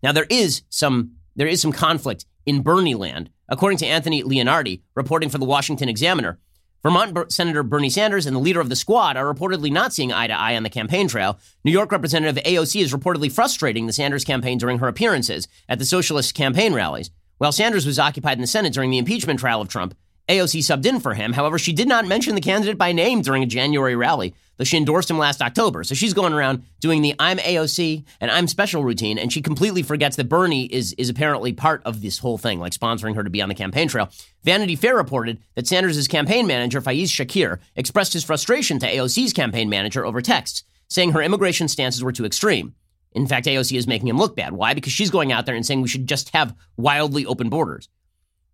Now 0.04 0.12
there 0.12 0.28
is 0.30 0.64
some 0.70 1.12
there 1.36 1.48
is 1.48 1.62
some 1.62 1.72
conflict 1.72 2.26
in 2.46 2.62
Bernie 2.62 2.96
land, 2.96 3.30
according 3.48 3.78
to 3.80 3.86
Anthony 3.86 4.24
Leonardi, 4.24 4.82
reporting 4.96 5.30
for 5.30 5.38
the 5.38 5.46
Washington 5.46 5.88
Examiner. 5.88 6.40
Vermont 6.82 7.32
Senator 7.32 7.62
Bernie 7.62 7.90
Sanders 7.90 8.26
and 8.26 8.36
the 8.36 8.40
leader 8.40 8.62
of 8.62 8.70
the 8.70 8.76
squad 8.76 9.18
are 9.18 9.34
reportedly 9.34 9.72
not 9.72 9.94
seeing 9.94 10.14
eye 10.14 10.28
to 10.28 10.34
eye 10.34 10.56
on 10.56 10.64
the 10.64 10.70
campaign 10.70 11.08
trail. 11.08 11.38
New 11.66 11.72
York 11.72 11.92
Representative 11.92 12.42
AOC 12.44 12.82
is 12.82 12.94
reportedly 12.94 13.32
frustrating 13.32 13.86
the 13.86 13.94
Sanders 13.94 14.24
campaign 14.24 14.58
during 14.58 14.80
her 14.80 14.88
appearances 14.88 15.48
at 15.68 15.78
the 15.78 15.86
Socialist 15.86 16.34
campaign 16.36 16.74
rallies. 16.74 17.12
While 17.40 17.54
Sanders 17.54 17.86
was 17.86 18.00
occupied 18.00 18.38
in 18.38 18.42
the 18.42 18.48
Senate 18.48 18.74
during 18.74 18.92
the 18.92 18.98
impeachment 18.98 19.40
trial 19.40 19.62
of 19.62 19.70
Trump, 19.70 19.96
AOC 20.28 20.60
subbed 20.60 20.86
in 20.86 21.00
for 21.00 21.14
him. 21.14 21.32
However, 21.32 21.58
she 21.58 21.72
did 21.72 21.88
not 21.88 22.06
mention 22.06 22.36
the 22.36 22.42
candidate 22.42 22.78
by 22.78 22.92
name 22.92 23.22
during 23.22 23.44
a 23.44 23.46
January 23.46 23.96
rally, 23.96 24.36
though 24.58 24.66
she 24.66 24.76
endorsed 24.76 25.10
him 25.10 25.18
last 25.18 25.42
October. 25.42 25.86
So 25.86 25.96
she's 25.96 26.14
going 26.14 26.34
around 26.34 26.66
doing 26.82 27.02
the 27.02 27.16
I'm 27.18 27.38
AOC 27.38 28.04
and 28.20 28.30
I'm 28.30 28.50
special 28.50 28.84
routine, 28.84 29.18
and 29.18 29.32
she 29.32 29.42
completely 29.42 29.84
forgets 29.84 30.18
that 30.18 30.28
Bernie 30.28 30.66
is, 30.66 30.92
is 30.98 31.08
apparently 31.08 31.54
part 31.54 31.82
of 31.86 32.02
this 32.02 32.20
whole 32.20 32.38
thing, 32.38 32.60
like 32.60 32.74
sponsoring 32.74 33.16
her 33.16 33.24
to 33.24 33.30
be 33.30 33.42
on 33.42 33.48
the 33.48 33.56
campaign 33.56 33.88
trail. 33.88 34.10
Vanity 34.44 34.76
Fair 34.76 34.98
reported 34.98 35.40
that 35.56 35.66
Sanders' 35.66 36.10
campaign 36.10 36.46
manager, 36.46 36.82
Faiz 36.82 37.06
Shakir, 37.06 37.60
expressed 37.78 38.12
his 38.12 38.26
frustration 38.26 38.80
to 38.80 38.86
AOC's 38.86 39.32
campaign 39.32 39.70
manager 39.70 40.06
over 40.06 40.22
texts, 40.22 40.66
saying 40.90 41.14
her 41.14 41.22
immigration 41.22 41.70
stances 41.70 42.04
were 42.04 42.12
too 42.12 42.26
extreme. 42.26 42.76
In 43.14 43.28
fact, 43.28 43.48
AOC 43.48 43.78
is 43.78 43.88
making 43.88 44.08
him 44.08 44.18
look 44.18 44.36
bad. 44.36 44.54
Why? 44.54 44.74
Because 44.74 44.94
she's 44.94 45.10
going 45.10 45.32
out 45.32 45.46
there 45.46 45.56
and 45.56 45.66
saying 45.66 45.82
we 45.82 45.88
should 45.88 46.08
just 46.08 46.30
have 46.30 46.56
wildly 46.78 47.26
open 47.26 47.50
borders. 47.50 47.90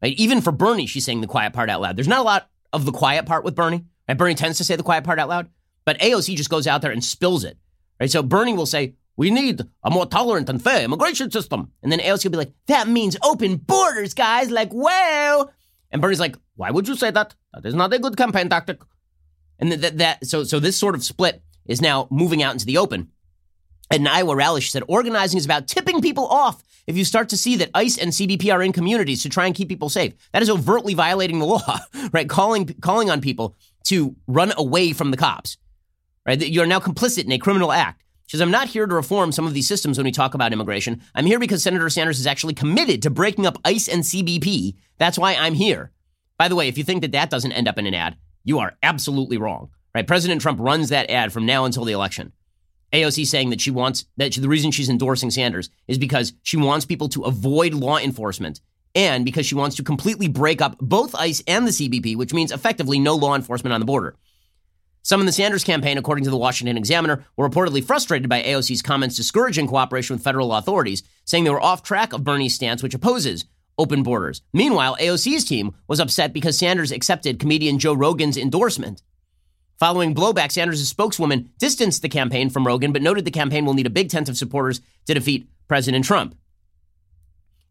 Right? 0.02 0.16
Even 0.18 0.42
for 0.42 0.52
Bernie, 0.52 0.86
she's 0.86 1.06
saying 1.06 1.22
the 1.22 1.28
quiet 1.28 1.54
part 1.54 1.70
out 1.70 1.82
loud. 1.82 1.98
There's 1.98 2.08
not 2.08 2.22
a 2.22 2.24
lot 2.24 2.50
of 2.72 2.86
the 2.86 2.92
quiet 2.92 3.26
part 3.26 3.44
with 3.44 3.56
Bernie. 3.56 3.86
Right? 4.08 4.18
Bernie 4.18 4.36
tends 4.36 4.58
to 4.60 4.64
say 4.64 4.76
the 4.76 4.84
quiet 4.84 5.04
part 5.04 5.20
out 5.20 5.30
loud, 5.30 5.50
but 5.84 6.00
AOC 6.00 6.36
just 6.36 6.50
goes 6.50 6.68
out 6.68 6.82
there 6.82 6.92
and 6.92 7.04
spills 7.04 7.44
it. 7.44 7.58
Right? 8.00 8.10
So 8.10 8.24
Bernie 8.24 8.54
will 8.54 8.66
say, 8.66 8.96
we 9.18 9.32
need 9.32 9.62
a 9.84 9.90
more 9.90 10.06
tolerant 10.06 10.50
and 10.50 10.62
fair 10.62 10.84
immigration 10.84 11.32
system. 11.32 11.72
And 11.82 11.92
then 11.92 12.00
AOC 12.00 12.26
will 12.26 12.32
be 12.32 12.38
like, 12.38 12.54
that 12.68 12.88
means 12.88 13.16
open 13.24 13.56
borders, 13.58 14.14
guys. 14.14 14.52
Like, 14.52 14.70
well. 14.74 15.52
And 15.92 16.02
Bernie's 16.02 16.20
like, 16.20 16.36
why 16.56 16.72
would 16.72 16.88
you 16.88 16.96
say 16.96 17.12
that? 17.12 17.34
That 17.54 17.66
is 17.66 17.74
not 17.74 17.94
a 17.94 18.00
good 18.00 18.18
campaign 18.18 18.50
tactic. 18.50 18.82
And 19.60 19.72
that, 19.72 19.98
that 20.00 20.26
so 20.26 20.44
so 20.44 20.60
this 20.60 20.76
sort 20.76 20.96
of 20.96 21.04
split 21.04 21.42
is 21.66 21.82
now 21.82 22.08
moving 22.12 22.44
out 22.44 22.54
into 22.54 22.66
the 22.66 22.78
open. 22.78 23.12
At 23.92 24.00
an 24.00 24.08
Iowa 24.08 24.36
rally, 24.36 24.62
she 24.62 24.70
said 24.70 24.84
organizing 24.88 25.38
is 25.38 25.46
about 25.46 25.68
tipping 25.68 26.02
people 26.02 26.26
off 26.28 26.64
if 26.88 26.98
you 26.98 27.06
start 27.06 27.30
to 27.30 27.38
see 27.38 27.56
that 27.58 27.70
ICE 27.74 27.98
and 27.98 28.12
CBP 28.12 28.52
are 28.54 28.62
in 28.62 28.72
communities 28.72 29.24
to 29.24 29.30
try 29.30 29.46
and 29.46 29.56
keep 29.56 29.70
people 29.70 29.90
safe. 29.90 30.14
That 30.34 30.42
is 30.42 30.50
overtly 30.50 30.94
violating 30.94 31.40
the 31.40 31.46
law, 31.56 31.80
right? 32.12 32.28
Calling 32.28 32.68
calling 32.82 33.10
on 33.10 33.22
people 33.22 33.56
to 33.86 34.16
run 34.28 34.54
away 34.58 34.94
from 34.94 35.12
the 35.12 35.18
cops, 35.18 35.58
right? 36.26 36.42
You 36.42 36.62
are 36.62 36.68
now 36.68 36.80
complicit 36.80 37.26
in 37.26 37.32
a 37.32 37.38
criminal 37.38 37.72
act. 37.72 38.04
She 38.28 38.38
says, 38.38 38.42
I'm 38.42 38.52
not 38.52 38.70
here 38.70 38.88
to 38.88 38.96
reform 38.96 39.32
some 39.32 39.46
of 39.46 39.54
these 39.54 39.68
systems 39.68 40.00
when 40.00 40.06
we 40.06 40.12
talk 40.12 40.34
about 40.34 40.52
immigration. 40.52 41.02
I'm 41.14 41.28
here 41.28 41.38
because 41.38 41.62
Senator 41.62 41.90
Sanders 41.92 42.20
is 42.20 42.26
actually 42.26 42.56
committed 42.56 43.04
to 43.04 43.12
breaking 43.12 43.46
up 43.46 43.60
ICE 43.64 43.88
and 43.88 44.02
CBP. 44.02 44.74
That's 44.98 45.20
why 45.20 45.36
I'm 45.36 45.54
here. 45.54 45.92
By 46.38 46.48
the 46.48 46.56
way, 46.56 46.68
if 46.68 46.78
you 46.78 46.84
think 46.84 47.02
that 47.02 47.12
that 47.12 47.30
doesn't 47.30 47.52
end 47.52 47.68
up 47.68 47.78
in 47.78 47.86
an 47.86 47.94
ad, 47.94 48.18
you 48.44 48.58
are 48.58 48.78
absolutely 48.82 49.38
wrong. 49.38 49.70
Right? 49.94 50.08
President 50.08 50.42
Trump 50.42 50.60
runs 50.60 50.90
that 50.90 51.10
ad 51.10 51.32
from 51.32 51.46
now 51.46 51.66
until 51.66 51.86
the 51.86 51.94
election. 51.94 52.34
AOC 52.96 53.26
saying 53.28 53.50
that 53.50 53.62
she 53.62 53.72
wants 53.72 54.06
that 54.18 54.34
she, 54.34 54.42
the 54.42 54.50
reason 54.50 54.72
she's 54.72 54.90
endorsing 54.90 55.32
Sanders 55.32 55.70
is 55.88 55.98
because 55.98 56.34
she 56.44 56.58
wants 56.58 56.86
people 56.86 57.10
to 57.10 57.24
avoid 57.24 57.74
law 57.74 57.98
enforcement 57.98 58.62
and 58.96 59.26
because 59.26 59.46
she 59.46 59.56
wants 59.56 59.76
to 59.76 59.84
completely 59.84 60.28
break 60.28 60.62
up 60.62 60.78
both 60.80 61.14
ICE 61.16 61.44
and 61.48 61.68
the 61.68 61.72
CBP, 61.72 62.16
which 62.16 62.34
means 62.34 62.52
effectively 62.52 62.98
no 62.98 63.16
law 63.16 63.36
enforcement 63.36 63.74
on 63.74 63.82
the 63.82 63.86
border. 63.86 64.16
Some 65.04 65.20
in 65.20 65.28
the 65.28 65.32
Sanders 65.32 65.64
campaign, 65.64 66.00
according 66.00 66.24
to 66.24 66.32
the 66.32 66.38
Washington 66.38 66.78
Examiner, 66.78 67.24
were 67.38 67.48
reportedly 67.48 67.84
frustrated 67.84 68.28
by 68.28 68.42
AOC's 68.42 68.82
comments 68.82 69.16
discouraging 69.16 69.68
cooperation 69.68 70.16
with 70.16 70.24
federal 70.24 70.52
authorities, 70.54 71.04
saying 71.26 71.44
they 71.44 71.52
were 71.52 71.62
off 71.62 71.84
track 71.84 72.12
of 72.12 72.24
Bernie's 72.24 72.56
stance, 72.56 72.82
which 72.82 72.96
opposes 72.96 73.46
open 73.78 74.02
borders. 74.02 74.42
Meanwhile, 74.54 74.98
AOC's 75.00 75.46
team 75.46 75.76
was 75.88 76.00
upset 76.00 76.34
because 76.34 76.58
Sanders 76.58 76.92
accepted 76.92 77.40
comedian 77.40 77.78
Joe 77.78 77.94
Rogan's 77.94 78.38
endorsement. 78.38 79.04
Following 79.78 80.16
blowback, 80.16 80.54
Sanders' 80.54 80.88
spokeswoman 80.88 81.50
distanced 81.60 82.02
the 82.02 82.10
campaign 82.10 82.50
from 82.50 82.66
Rogan, 82.66 82.94
but 82.94 83.02
noted 83.02 83.26
the 83.26 83.32
campaign 83.32 83.66
will 83.66 83.74
need 83.74 83.88
a 83.88 83.90
big 83.90 84.10
tent 84.10 84.30
of 84.30 84.38
supporters 84.38 84.80
to 85.06 85.14
defeat 85.14 85.50
President 85.68 86.06
Trump. 86.06 86.36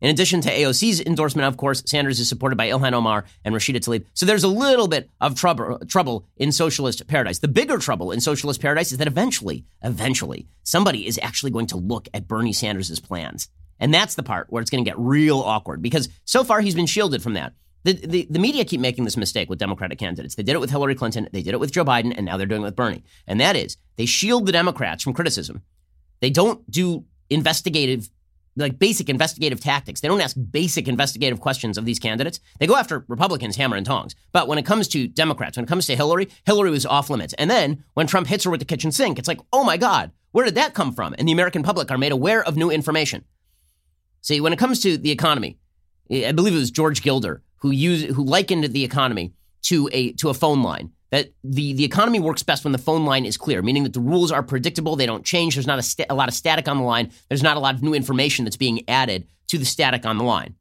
In 0.02 0.10
addition 0.10 0.42
to 0.42 0.50
AOC's 0.50 1.00
endorsement, 1.00 1.48
of 1.48 1.56
course, 1.56 1.82
Sanders 1.86 2.20
is 2.20 2.28
supported 2.28 2.56
by 2.56 2.68
Ilhan 2.68 2.92
Omar 2.92 3.24
and 3.42 3.54
Rashida 3.54 3.76
Tlaib. 3.76 4.04
So 4.12 4.26
there's 4.26 4.44
a 4.44 4.48
little 4.48 4.86
bit 4.86 5.08
of 5.18 5.34
trouble, 5.34 5.78
trouble 5.88 6.26
in 6.36 6.52
socialist 6.52 7.06
paradise. 7.06 7.38
The 7.38 7.48
bigger 7.48 7.78
trouble 7.78 8.12
in 8.12 8.20
socialist 8.20 8.60
paradise 8.60 8.92
is 8.92 8.98
that 8.98 9.06
eventually, 9.06 9.64
eventually, 9.82 10.46
somebody 10.62 11.06
is 11.06 11.18
actually 11.22 11.52
going 11.52 11.68
to 11.68 11.78
look 11.78 12.08
at 12.12 12.28
Bernie 12.28 12.52
Sanders' 12.52 13.00
plans. 13.00 13.48
And 13.80 13.94
that's 13.94 14.14
the 14.14 14.22
part 14.22 14.48
where 14.50 14.60
it's 14.60 14.70
going 14.70 14.84
to 14.84 14.90
get 14.90 14.98
real 14.98 15.40
awkward 15.40 15.80
because 15.80 16.10
so 16.26 16.44
far 16.44 16.60
he's 16.60 16.74
been 16.74 16.84
shielded 16.84 17.22
from 17.22 17.32
that. 17.34 17.54
The, 17.84 17.92
the, 17.92 18.26
the, 18.30 18.38
media 18.38 18.64
keep 18.64 18.80
making 18.80 19.04
this 19.04 19.16
mistake 19.16 19.50
with 19.50 19.58
Democratic 19.58 19.98
candidates. 19.98 20.34
They 20.34 20.42
did 20.42 20.54
it 20.54 20.60
with 20.60 20.70
Hillary 20.70 20.94
Clinton, 20.94 21.28
they 21.32 21.42
did 21.42 21.52
it 21.52 21.60
with 21.60 21.70
Joe 21.70 21.84
Biden, 21.84 22.14
and 22.16 22.24
now 22.24 22.38
they're 22.38 22.46
doing 22.46 22.62
it 22.62 22.64
with 22.64 22.76
Bernie. 22.76 23.04
And 23.26 23.38
that 23.40 23.56
is, 23.56 23.76
they 23.96 24.06
shield 24.06 24.46
the 24.46 24.52
Democrats 24.52 25.02
from 25.02 25.12
criticism. 25.12 25.62
They 26.20 26.30
don't 26.30 26.68
do 26.70 27.04
investigative, 27.28 28.08
like 28.56 28.78
basic 28.78 29.10
investigative 29.10 29.60
tactics. 29.60 30.00
They 30.00 30.08
don't 30.08 30.22
ask 30.22 30.34
basic 30.50 30.88
investigative 30.88 31.40
questions 31.40 31.76
of 31.76 31.84
these 31.84 31.98
candidates. 31.98 32.40
They 32.58 32.66
go 32.66 32.76
after 32.76 33.04
Republicans 33.06 33.56
hammer 33.56 33.76
and 33.76 33.84
tongs. 33.84 34.14
But 34.32 34.48
when 34.48 34.56
it 34.56 34.64
comes 34.64 34.88
to 34.88 35.06
Democrats, 35.06 35.58
when 35.58 35.64
it 35.64 35.68
comes 35.68 35.86
to 35.86 35.96
Hillary, 35.96 36.30
Hillary 36.46 36.70
was 36.70 36.86
off 36.86 37.10
limits. 37.10 37.34
And 37.34 37.50
then 37.50 37.84
when 37.92 38.06
Trump 38.06 38.28
hits 38.28 38.44
her 38.44 38.50
with 38.50 38.60
the 38.60 38.66
kitchen 38.66 38.92
sink, 38.92 39.18
it's 39.18 39.28
like, 39.28 39.40
oh 39.52 39.62
my 39.62 39.76
God, 39.76 40.10
where 40.32 40.46
did 40.46 40.54
that 40.54 40.72
come 40.72 40.92
from? 40.92 41.14
And 41.18 41.28
the 41.28 41.32
American 41.32 41.62
public 41.62 41.90
are 41.90 41.98
made 41.98 42.12
aware 42.12 42.42
of 42.42 42.56
new 42.56 42.70
information. 42.70 43.24
See, 44.22 44.40
when 44.40 44.54
it 44.54 44.58
comes 44.58 44.80
to 44.80 44.96
the 44.96 45.10
economy, 45.10 45.58
I 46.10 46.32
believe 46.32 46.54
it 46.54 46.58
was 46.58 46.70
George 46.70 47.02
Gilder 47.02 47.42
who 47.64 47.70
used 47.70 48.08
who 48.08 48.22
likened 48.22 48.64
the 48.64 48.84
economy 48.84 49.32
to 49.62 49.88
a 49.90 50.12
to 50.12 50.28
a 50.28 50.34
phone 50.34 50.62
line. 50.62 50.92
That 51.12 51.32
the 51.42 51.72
the 51.72 51.84
economy 51.84 52.20
works 52.20 52.42
best 52.42 52.62
when 52.62 52.72
the 52.72 52.78
phone 52.78 53.06
line 53.06 53.24
is 53.24 53.38
clear, 53.38 53.62
meaning 53.62 53.84
that 53.84 53.94
the 53.94 54.00
rules 54.00 54.30
are 54.30 54.42
predictable, 54.42 54.96
they 54.96 55.06
don't 55.06 55.24
change. 55.24 55.54
There's 55.54 55.66
not 55.66 55.78
a, 55.78 55.82
sta- 55.82 56.04
a 56.10 56.14
lot 56.14 56.28
of 56.28 56.34
static 56.34 56.68
on 56.68 56.76
the 56.76 56.84
line. 56.84 57.10
There's 57.30 57.42
not 57.42 57.56
a 57.56 57.60
lot 57.60 57.74
of 57.74 57.82
new 57.82 57.94
information 57.94 58.44
that's 58.44 58.58
being 58.58 58.86
added 58.86 59.26
to 59.48 59.56
the 59.56 59.64
static 59.64 60.04
on 60.04 60.18
the 60.18 60.24
line. 60.24 60.56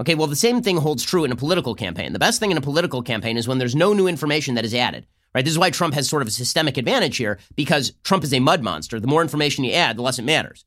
Okay, 0.00 0.14
well, 0.14 0.28
the 0.28 0.36
same 0.36 0.62
thing 0.62 0.78
holds 0.78 1.04
true 1.04 1.24
in 1.24 1.32
a 1.32 1.36
political 1.36 1.74
campaign. 1.74 2.14
The 2.14 2.18
best 2.18 2.40
thing 2.40 2.50
in 2.50 2.56
a 2.56 2.62
political 2.62 3.02
campaign 3.02 3.36
is 3.36 3.46
when 3.46 3.58
there's 3.58 3.76
no 3.76 3.92
new 3.92 4.06
information 4.06 4.54
that 4.54 4.64
is 4.64 4.74
added. 4.74 5.06
Right? 5.34 5.44
This 5.44 5.52
is 5.52 5.58
why 5.58 5.68
Trump 5.68 5.92
has 5.92 6.08
sort 6.08 6.22
of 6.22 6.28
a 6.28 6.30
systemic 6.30 6.78
advantage 6.78 7.18
here 7.18 7.38
because 7.54 7.92
Trump 8.02 8.24
is 8.24 8.32
a 8.32 8.40
mud 8.40 8.62
monster. 8.62 8.98
The 8.98 9.06
more 9.06 9.20
information 9.20 9.64
you 9.64 9.74
add, 9.74 9.98
the 9.98 10.02
less 10.02 10.18
it 10.18 10.22
matters. 10.22 10.64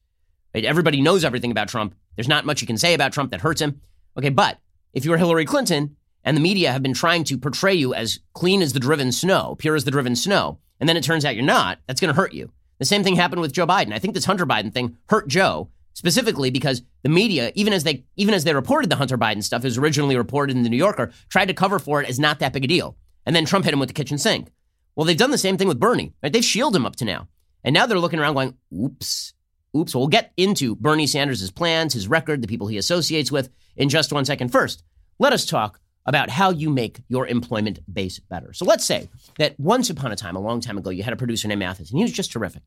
Right? 0.53 0.65
Everybody 0.65 1.01
knows 1.01 1.25
everything 1.25 1.49
about 1.49 1.69
Trump. 1.69 1.95
There's 2.15 2.27
not 2.27 2.45
much 2.45 2.61
you 2.61 2.67
can 2.67 2.77
say 2.77 2.93
about 2.93 3.11
Trump 3.11 3.31
that 3.31 3.41
hurts 3.41 3.61
him. 3.61 3.81
Okay, 4.15 4.29
but 4.29 4.59
if 4.93 5.05
you're 5.05 5.17
Hillary 5.17 5.45
Clinton 5.45 5.95
and 6.23 6.35
the 6.35 6.41
media 6.41 6.71
have 6.71 6.83
been 6.83 6.93
trying 6.93 7.23
to 7.25 7.37
portray 7.37 7.73
you 7.73 7.93
as 7.93 8.19
clean 8.33 8.61
as 8.61 8.73
the 8.73 8.79
driven 8.79 9.11
snow, 9.11 9.55
pure 9.57 9.75
as 9.75 9.83
the 9.83 9.91
driven 9.91 10.15
snow, 10.15 10.59
and 10.79 10.87
then 10.87 10.97
it 10.97 11.03
turns 11.03 11.25
out 11.25 11.35
you're 11.35 11.43
not, 11.43 11.79
that's 11.87 12.01
going 12.01 12.13
to 12.13 12.19
hurt 12.19 12.33
you. 12.33 12.51
The 12.79 12.85
same 12.85 13.03
thing 13.03 13.15
happened 13.15 13.41
with 13.41 13.53
Joe 13.53 13.67
Biden. 13.67 13.93
I 13.93 13.99
think 13.99 14.13
this 14.13 14.25
Hunter 14.25 14.45
Biden 14.45 14.73
thing 14.73 14.97
hurt 15.09 15.27
Joe 15.27 15.69
specifically 15.93 16.49
because 16.49 16.81
the 17.03 17.09
media, 17.09 17.51
even 17.55 17.73
as 17.73 17.83
they 17.83 18.05
even 18.15 18.33
as 18.33 18.45
they 18.45 18.53
reported 18.53 18.89
the 18.89 18.95
Hunter 18.95 19.17
Biden 19.17 19.43
stuff, 19.43 19.63
was 19.63 19.77
originally 19.77 20.15
reported 20.15 20.55
in 20.55 20.63
the 20.63 20.69
New 20.69 20.77
Yorker, 20.77 21.11
tried 21.27 21.49
to 21.49 21.53
cover 21.53 21.77
for 21.77 22.01
it 22.01 22.09
as 22.09 22.19
not 22.19 22.39
that 22.39 22.53
big 22.53 22.63
a 22.63 22.67
deal. 22.67 22.95
And 23.25 23.35
then 23.35 23.45
Trump 23.45 23.65
hit 23.65 23.73
him 23.73 23.79
with 23.79 23.89
the 23.89 23.93
kitchen 23.93 24.17
sink. 24.17 24.49
Well, 24.95 25.05
they've 25.05 25.17
done 25.17 25.31
the 25.31 25.37
same 25.37 25.57
thing 25.57 25.67
with 25.67 25.79
Bernie. 25.79 26.13
Right? 26.23 26.31
They've 26.31 26.43
shielded 26.43 26.77
him 26.77 26.85
up 26.85 26.95
to 26.97 27.05
now. 27.05 27.27
And 27.63 27.73
now 27.73 27.85
they're 27.85 27.99
looking 27.99 28.19
around 28.19 28.35
going, 28.35 28.55
oops, 28.73 29.33
oops. 29.75 29.95
Well, 29.95 30.07
get 30.07 30.31
into 30.37 30.75
Bernie 30.75 31.07
Sanders' 31.07 31.51
plans, 31.51 31.93
his 31.93 32.07
record, 32.07 32.41
the 32.41 32.47
people 32.47 32.67
he 32.67 32.77
associates 32.77 33.31
with 33.31 33.49
in 33.75 33.89
just 33.89 34.11
one 34.11 34.25
second. 34.25 34.49
First, 34.49 34.83
let 35.19 35.33
us 35.33 35.45
talk 35.45 35.79
about 36.05 36.29
how 36.29 36.49
you 36.49 36.69
make 36.69 37.01
your 37.07 37.27
employment 37.27 37.79
base 37.91 38.19
better. 38.19 38.53
So 38.53 38.65
let's 38.65 38.85
say 38.85 39.09
that 39.37 39.59
once 39.59 39.89
upon 39.89 40.11
a 40.11 40.15
time, 40.15 40.35
a 40.35 40.39
long 40.39 40.59
time 40.61 40.77
ago, 40.77 40.89
you 40.89 41.03
had 41.03 41.13
a 41.13 41.17
producer 41.17 41.47
named 41.47 41.59
Mathis, 41.59 41.91
and 41.91 41.99
he 41.99 42.03
was 42.03 42.11
just 42.11 42.31
terrific. 42.31 42.63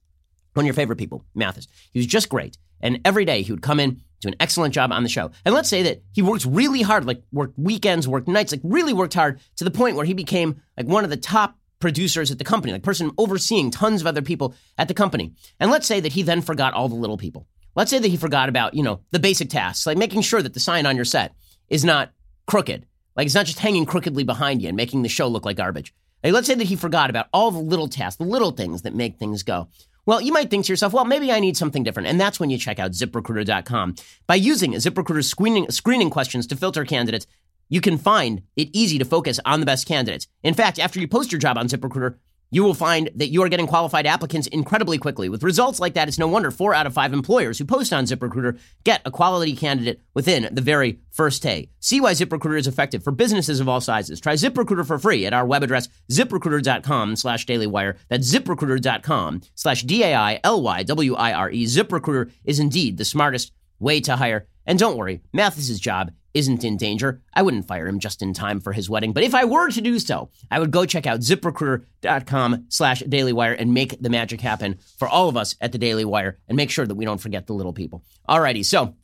One 0.55 0.65
of 0.65 0.67
your 0.67 0.75
favorite 0.75 0.99
people, 0.99 1.25
Mathis. 1.35 1.67
He 1.93 1.99
was 1.99 2.07
just 2.07 2.29
great. 2.29 2.59
And 2.81 3.01
every 3.05 3.25
day 3.25 3.43
he 3.43 3.53
would 3.53 3.63
come 3.63 3.81
in, 3.81 4.03
do 4.21 4.29
an 4.29 4.37
excellent 4.39 4.75
job 4.75 4.93
on 4.93 5.03
the 5.03 5.09
show. 5.09 5.31
And 5.45 5.55
let's 5.55 5.69
say 5.69 5.83
that 5.85 6.03
he 6.13 6.23
worked 6.23 6.45
really 6.45 6.83
hard, 6.83 7.07
like 7.07 7.23
worked 7.33 7.59
weekends, 7.59 8.07
worked 8.07 8.29
nights, 8.29 8.53
like 8.53 8.61
really 8.63 8.93
worked 8.93 9.15
hard 9.15 9.41
to 9.57 9.65
the 9.65 9.71
point 9.71 9.97
where 9.97 10.05
he 10.05 10.15
became 10.15 10.61
like 10.77 10.87
one 10.87 11.05
of 11.05 11.11
the 11.11 11.17
top 11.17 11.57
producers 11.83 12.31
at 12.31 12.39
the 12.39 12.45
company, 12.45 12.73
like 12.73 12.83
person 12.83 13.11
overseeing 13.19 13.71
tons 13.71 14.01
of 14.01 14.07
other 14.07 14.23
people 14.23 14.55
at 14.79 14.89
the 14.89 14.95
company. 14.95 15.35
And 15.61 15.71
let's 15.71 15.87
say 15.87 16.01
that 16.01 16.13
he 16.13 16.23
then 16.23 16.41
forgot 16.41 16.73
all 16.73 16.89
the 16.89 16.95
little 16.95 17.19
people. 17.19 17.47
Let's 17.75 17.91
say 17.91 17.99
that 17.99 18.09
he 18.09 18.17
forgot 18.17 18.49
about, 18.49 18.73
you 18.73 18.83
know, 18.83 19.01
the 19.11 19.19
basic 19.19 19.51
tasks, 19.51 19.87
like 19.87 19.99
making 19.99 20.23
sure 20.23 20.41
that 20.41 20.55
the 20.55 20.61
sign 20.61 20.87
on 20.87 20.97
your 20.97 21.05
set 21.05 21.35
is 21.69 21.85
not 21.85 22.13
crooked. 22.47 22.87
Like 23.17 23.27
it's 23.27 23.35
not 23.35 23.47
just 23.47 23.59
hanging 23.59 23.85
crookedly 23.85 24.25
behind 24.25 24.63
you 24.63 24.69
and 24.69 24.77
making 24.77 25.03
the 25.03 25.09
show 25.11 25.29
look 25.29 25.45
like 25.45 25.59
garbage. 25.59 25.93
Like, 26.23 26.33
let's 26.33 26.47
say 26.47 26.55
that 26.55 26.65
he 26.65 26.77
forgot 26.77 27.11
about 27.11 27.27
all 27.33 27.51
the 27.51 27.59
little 27.59 27.89
tasks, 27.89 28.17
the 28.17 28.25
little 28.25 28.53
things 28.53 28.83
that 28.83 28.95
make 28.95 29.19
things 29.19 29.43
go. 29.43 29.69
Well, 30.05 30.21
you 30.21 30.33
might 30.33 30.51
think 30.51 30.65
to 30.67 30.73
yourself, 30.73 30.93
well, 30.93 31.05
maybe 31.05 31.31
I 31.31 31.39
need 31.39 31.57
something 31.57 31.85
different. 31.85 32.09
And 32.09 32.21
that's 32.21 32.41
when 32.41 32.51
you 32.51 32.59
check 32.59 32.79
out 32.81 32.93
ziprecruiter.com. 32.93 33.97
By 34.27 34.35
using 34.35 34.73
ZipRecruiter's 34.73 35.29
screening, 35.29 35.71
screening 35.71 36.11
questions 36.11 36.47
to 36.49 36.57
filter 36.57 36.85
candidates, 36.85 37.27
you 37.73 37.81
can 37.81 37.97
find 37.97 38.43
it 38.55 38.69
easy 38.75 38.99
to 38.99 39.05
focus 39.07 39.41
on 39.47 39.61
the 39.61 39.67
best 39.67 39.87
candidates. 39.87 40.27
In 40.43 40.53
fact, 40.53 40.79
after 40.79 41.01
you 41.01 41.09
post 41.09 41.33
your 41.33 41.39
job 41.39 41.57
on 41.57 41.69
ZipRecruiter, 41.69 42.17
you 42.51 42.63
will 42.63 42.75
find 42.75 43.09
that 43.15 43.29
you 43.29 43.43
are 43.43 43.49
getting 43.49 43.67
qualified 43.67 44.05
applicants 44.05 44.47
incredibly 44.49 44.99
quickly. 44.99 45.31
With 45.31 45.43
results 45.43 45.81
like 45.81 45.95
that, 45.95 46.07
it's 46.07 46.19
no 46.19 46.29
wonder 46.29 46.51
four 46.51 46.75
out 46.75 46.87
of 46.87 46.93
five 46.93 47.15
employers 47.15 47.57
who 47.57 47.65
post 47.65 47.95
on 47.95 48.05
ZipRecruiter 48.05 48.59
get 48.85 49.01
a 49.07 49.11
quality 49.11 49.57
candidate 49.57 50.03
within 50.13 50.55
the 50.55 50.61
very 50.61 50.99
first 51.13 51.43
day. 51.43 51.71
See 51.81 51.99
why 51.99 52.13
ZipRecruiter 52.13 52.59
is 52.59 52.67
effective 52.67 53.03
for 53.03 53.11
businesses 53.11 53.59
of 53.59 53.71
all 53.71 53.81
sizes. 53.81 54.21
Try 54.21 54.35
ZipRecruiter 54.35 54.87
for 54.87 54.99
free 54.99 55.25
at 55.25 55.33
our 55.33 55.47
web 55.47 55.63
address, 55.63 55.89
ziprecruiter.com 56.11 57.17
slash 57.17 57.47
dailywire. 57.47 57.97
That's 58.11 58.31
ziprecruiter.com 58.31 59.41
slash 59.55 59.85
D-A-I-L-Y-W-I-R-E. 59.85 61.65
ZipRecruiter 61.65 62.31
is 62.45 62.61
indeed 62.61 62.99
the 62.99 63.07
smartest 63.07 63.51
way 63.79 64.03
to 64.03 64.17
hire. 64.17 64.47
And 64.67 64.79
don't 64.79 64.99
worry, 64.99 65.23
Mathis's 65.33 65.81
job 65.81 66.13
isn't 66.35 66.65
in 66.65 66.77
danger. 66.77 67.21
I 67.35 67.43
wouldn't 67.43 67.67
fire 67.69 67.87
him 67.87 67.99
just 67.99 68.23
in 68.23 68.33
time 68.33 68.61
for 68.61 68.73
his 68.73 68.89
wedding. 68.89 69.13
But 69.13 69.25
if 69.25 69.35
I 69.35 69.45
were 69.45 69.71
to 69.71 69.81
do 69.81 69.99
so, 69.99 70.31
I 70.51 70.59
would 70.59 70.71
go 70.71 70.87
check 70.87 71.07
out 71.07 71.21
ziprecruiter.com 71.21 72.67
slash 72.69 73.03
dailywire 73.03 73.57
and 73.59 73.75
make 73.75 74.01
the 74.01 74.11
magic 74.11 74.41
happen 74.41 74.79
for 74.99 75.09
all 75.09 75.29
of 75.29 75.37
us 75.37 75.57
at 75.61 75.73
the 75.73 75.79
Daily 75.79 76.05
Wire 76.05 76.39
and 76.49 76.57
make 76.57 76.71
sure 76.71 76.87
that 76.87 76.95
we 76.95 77.05
don't 77.05 77.21
forget 77.21 77.47
the 77.47 77.55
little 77.55 77.73
people. 77.73 78.05
Alrighty, 78.29 78.65
so 78.65 78.95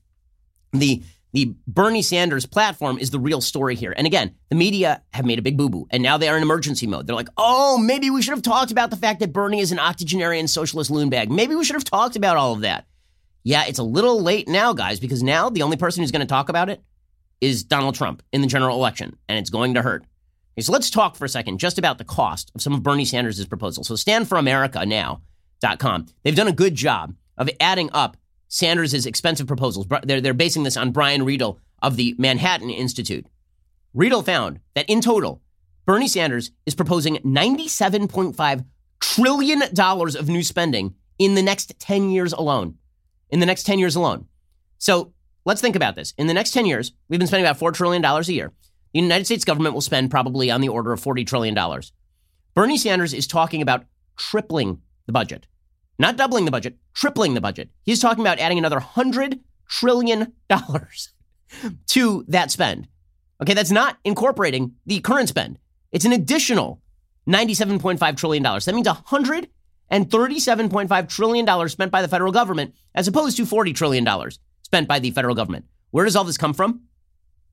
the 0.73 1.03
the 1.35 1.55
Bernie 1.67 2.01
Sanders 2.01 2.47
platform 2.47 2.99
is 2.99 3.11
the 3.11 3.19
real 3.19 3.43
story 3.43 3.75
here. 3.75 3.93
And 3.95 4.07
again, 4.07 4.35
the 4.49 4.57
media 4.57 5.03
have 5.12 5.27
made 5.27 5.38
a 5.38 5.43
big 5.43 5.59
boo 5.59 5.69
boo, 5.69 5.87
and 5.91 6.03
now 6.03 6.17
they 6.17 6.27
are 6.27 6.38
in 6.38 6.43
emergency 6.43 6.87
mode. 6.87 7.07
They're 7.07 7.14
like, 7.14 7.29
oh, 7.37 7.77
maybe 7.77 8.09
we 8.09 8.23
should 8.23 8.33
have 8.33 8.43
talked 8.43 8.73
about 8.73 8.88
the 8.88 8.97
fact 8.97 9.21
that 9.21 9.33
Bernie 9.33 9.61
is 9.61 9.71
an 9.71 9.79
octogenarian 9.79 10.49
socialist 10.49 10.91
loon 10.91 11.11
bag. 11.11 11.31
Maybe 11.31 11.55
we 11.55 11.64
should 11.64 11.77
have 11.77 11.85
talked 11.85 12.17
about 12.17 12.38
all 12.38 12.55
of 12.55 12.62
that. 12.62 12.87
Yeah, 13.45 13.64
it's 13.67 13.79
a 13.79 13.85
little 13.85 14.23
late 14.23 14.49
now, 14.49 14.73
guys, 14.73 15.01
because 15.01 15.23
now 15.23 15.51
the 15.51 15.62
only 15.62 15.77
person 15.77 16.03
who's 16.03 16.11
going 16.11 16.21
to 16.21 16.27
talk 16.27 16.49
about 16.49 16.71
it 16.71 16.83
is 17.40 17.64
Donald 17.64 17.94
Trump 17.94 18.22
in 18.33 18.40
the 18.40 18.46
general 18.46 18.77
election, 18.77 19.16
and 19.29 19.38
it's 19.38 19.51
going 19.51 19.74
to 19.74 19.83
hurt. 19.83 20.05
Okay, 20.55 20.62
so 20.62 20.72
let's 20.72 20.88
talk 20.90 21.16
for 21.16 21.24
a 21.24 21.29
second 21.29 21.59
just 21.59 21.79
about 21.79 21.98
the 21.98 22.05
cost 22.05 22.51
of 22.55 22.62
some 22.62 22.72
of 22.72 22.83
Bernie 22.83 23.05
Sanders' 23.05 23.44
proposals. 23.46 23.88
So 23.88 23.94
standforamerica.now.com, 23.94 26.07
they've 26.22 26.35
done 26.35 26.48
a 26.48 26.53
good 26.53 26.74
job 26.74 27.14
of 27.37 27.51
adding 27.61 27.90
up 27.92 28.16
Sanders' 28.48 29.07
expensive 29.07 29.46
proposals. 29.46 29.87
They're, 30.03 30.20
they're 30.20 30.35
basing 30.35 30.64
this 30.64 30.77
on 30.77 30.90
Brian 30.90 31.22
Riedl 31.22 31.59
of 31.83 31.96
the 31.96 32.14
Manhattan 32.18 32.70
Institute. 32.70 33.27
Riedl 33.94 34.24
found 34.24 34.61
that 34.74 34.88
in 34.88 35.01
total, 35.01 35.40
Bernie 35.87 36.09
Sanders 36.09 36.51
is 36.66 36.74
proposing 36.74 37.18
$97.5 37.18 38.64
trillion 39.01 39.62
of 39.62 40.29
new 40.29 40.42
spending 40.42 40.94
in 41.18 41.35
the 41.35 41.42
next 41.42 41.79
10 41.79 42.11
years 42.11 42.33
alone. 42.33 42.77
In 43.31 43.40
the 43.40 43.46
next 43.46 43.64
10 43.64 43.79
years 43.79 43.96
alone. 43.96 44.27
So 44.79 45.12
let's 45.48 45.61
think 45.62 45.74
about 45.74 45.96
this. 45.96 46.12
In 46.18 46.26
the 46.26 46.34
next 46.34 46.52
10 46.52 46.66
years, 46.66 46.92
we've 47.08 47.18
been 47.18 47.26
spending 47.26 47.46
about 47.46 47.58
$4 47.58 47.72
trillion 47.72 48.04
a 48.04 48.20
year. 48.24 48.52
The 48.92 49.00
United 49.00 49.24
States 49.24 49.46
government 49.46 49.74
will 49.74 49.80
spend 49.80 50.11
probably 50.11 50.50
on 50.50 50.61
the 50.61 50.68
order 50.68 50.92
of 50.92 51.00
$40 51.00 51.26
trillion. 51.26 51.56
Bernie 52.54 52.76
Sanders 52.76 53.14
is 53.14 53.26
talking 53.26 53.62
about 53.62 53.87
tripling 54.16 54.82
the 55.06 55.12
budget, 55.12 55.46
not 55.98 56.16
doubling 56.16 56.44
the 56.44 56.50
budget, 56.50 56.76
tripling 56.92 57.32
the 57.32 57.40
budget. 57.40 57.70
He's 57.82 58.00
talking 58.00 58.20
about 58.20 58.38
adding 58.38 58.58
another 58.58 58.78
$100 58.78 59.40
trillion 59.68 60.34
to 61.87 62.24
that 62.28 62.50
spend. 62.50 62.88
Okay, 63.40 63.54
that's 63.54 63.70
not 63.70 63.96
incorporating 64.04 64.74
the 64.84 65.00
current 65.00 65.30
spend. 65.30 65.58
It's 65.92 66.04
an 66.04 66.12
additional 66.12 66.82
$97.5 67.26 68.16
trillion. 68.16 68.42
That 68.42 68.74
means 68.74 68.87
$137.5 68.87 71.08
trillion 71.08 71.68
spent 71.68 71.90
by 71.90 72.02
the 72.02 72.08
federal 72.08 72.32
government 72.32 72.74
as 72.94 73.08
opposed 73.08 73.38
to 73.38 73.44
$40 73.44 73.74
trillion 73.74 74.06
spent 74.68 74.87
by 74.87 74.98
the 74.98 75.11
federal 75.11 75.35
government. 75.35 75.64
Where 75.92 76.04
does 76.04 76.14
all 76.14 76.24
this 76.24 76.37
come 76.37 76.52
from? 76.52 76.83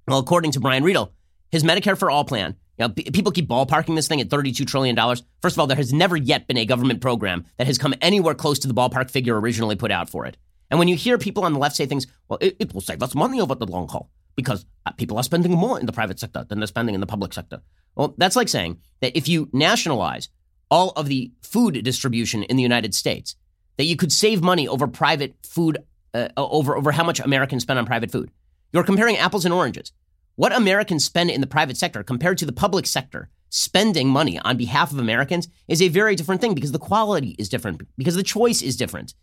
Well, 0.06 0.20
according 0.20 0.52
to 0.52 0.60
Brian 0.60 0.84
Riedl, 0.84 1.12
his 1.50 1.64
Medicare 1.64 1.98
for 1.98 2.12
All 2.12 2.26
plan, 2.26 2.58
you 2.78 2.86
know, 2.86 2.90
people 2.90 3.32
keep 3.32 3.48
ballparking 3.48 3.96
this 3.96 4.10
thing 4.10 4.20
at 4.20 4.28
$32 4.28 4.68
trillion. 4.68 4.98
First 5.42 5.56
of 5.56 5.60
all, 5.60 5.68
there 5.68 5.78
has 5.78 5.94
never 5.94 6.18
yet 6.18 6.46
been 6.46 6.58
a 6.58 6.66
government 6.66 7.00
program 7.00 7.46
that 7.58 7.68
has 7.68 7.78
come 7.78 7.94
anywhere 8.02 8.34
close 8.34 8.60
to 8.60 8.68
the 8.68 8.74
ballpark 8.74 9.10
figure 9.10 9.40
originally 9.40 9.78
put 9.78 9.92
out 9.92 10.10
for 10.10 10.26
it. 10.26 10.36
And 10.70 10.78
when 10.78 10.90
you 10.90 10.98
hear 10.98 11.18
people 11.18 11.46
on 11.46 11.54
the 11.54 11.60
left 11.60 11.78
say 11.78 11.86
things, 11.86 12.06
well, 12.28 12.38
it, 12.42 12.58
it 12.60 12.74
will 12.74 12.82
save 12.82 13.02
us 13.02 13.16
money 13.16 13.40
over 13.40 13.56
the 13.56 13.66
long 13.66 13.88
haul 13.88 14.12
because 14.36 14.66
uh, 14.86 14.92
people 14.92 15.16
are 15.18 15.24
spending 15.24 15.54
more 15.54 15.80
in 15.80 15.86
the 15.86 15.94
private 15.94 16.20
sector 16.20 16.44
than 16.44 16.60
they're 16.60 16.68
spending 16.68 16.96
in 16.96 17.02
the 17.02 17.08
public 17.08 17.32
sector. 17.32 17.62
Well, 17.96 18.14
that's 18.18 18.36
like 18.36 18.50
saying 18.50 18.80
that 19.00 19.16
if 19.16 19.30
you 19.30 19.50
nationalize 19.54 20.28
all 20.70 20.90
of 20.98 21.08
the 21.08 21.32
food 21.42 21.82
distribution 21.82 22.44
in 22.44 22.58
the 22.58 22.64
United 22.64 22.94
States, 22.94 23.38
that 23.78 23.86
you 23.86 23.96
could 23.96 24.12
save 24.12 24.42
money 24.42 24.68
over 24.68 24.88
private 24.88 25.36
food, 25.44 25.78
uh, 26.16 26.30
over, 26.38 26.76
over 26.76 26.92
how 26.92 27.04
much 27.04 27.20
Americans 27.20 27.64
spend 27.64 27.80
on 27.80 27.86
private 27.86 28.12
food. 28.12 28.32
You're 28.72 28.84
comparing 28.84 29.18
apples 29.18 29.46
and 29.46 29.54
oranges. 29.54 29.92
What 30.36 30.56
Americans 30.56 31.06
spend 31.06 31.30
in 31.30 31.42
the 31.42 31.48
private 31.48 31.78
sector 31.78 32.04
compared 32.04 32.38
to 32.40 32.46
the 32.46 32.52
public 32.52 32.86
sector 32.86 33.30
spending 33.50 34.10
money 34.10 34.38
on 34.40 34.58
behalf 34.58 34.92
of 34.92 35.00
Americans 35.00 35.48
is 35.68 35.82
a 35.82 35.88
very 35.88 36.16
different 36.16 36.42
thing 36.42 36.54
because 36.54 36.74
the 36.74 36.80
quality 36.80 37.36
is 37.40 37.48
different, 37.48 37.82
because 37.98 38.16
the 38.16 38.24
choice 38.24 38.62
is 38.62 38.76
different. 38.76 39.14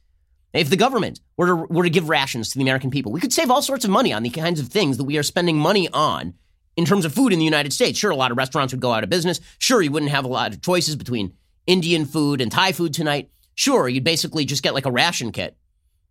If 0.55 0.70
the 0.70 0.76
government 0.76 1.20
were 1.37 1.46
to, 1.46 1.55
were 1.55 1.85
to 1.85 1.90
give 1.90 2.09
rations 2.09 2.50
to 2.50 2.59
the 2.59 2.64
American 2.64 2.90
people, 2.90 3.12
we 3.12 3.20
could 3.20 3.33
save 3.33 3.50
all 3.50 3.62
sorts 3.62 3.85
of 3.85 3.90
money 3.90 4.12
on 4.12 4.22
the 4.22 4.31
kinds 4.31 4.61
of 4.61 4.68
things 4.68 4.96
that 4.96 5.05
we 5.05 5.18
are 5.18 5.22
spending 5.22 5.59
money 5.59 5.88
on 5.92 6.35
in 6.76 6.85
terms 6.85 7.05
of 7.05 7.14
food 7.14 7.33
in 7.33 7.38
the 7.38 7.44
United 7.44 7.72
States. 7.72 7.98
Sure, 7.98 8.11
a 8.11 8.16
lot 8.16 8.31
of 8.31 8.37
restaurants 8.37 8.72
would 8.72 8.81
go 8.81 8.92
out 8.92 9.05
of 9.05 9.11
business. 9.11 9.40
Sure, 9.59 9.83
you 9.83 9.90
wouldn't 9.90 10.12
have 10.12 10.24
a 10.24 10.28
lot 10.28 10.52
of 10.52 10.62
choices 10.62 10.96
between 10.96 11.35
Indian 11.66 12.05
food 12.05 12.40
and 12.40 12.50
Thai 12.50 12.72
food 12.72 12.94
tonight. 12.94 13.31
Sure, 13.55 13.88
you'd 13.88 14.05
basically 14.05 14.44
just 14.44 14.62
get 14.62 14.74
like 14.74 14.87
a 14.87 14.90
ration 14.90 15.33
kit. 15.33 15.57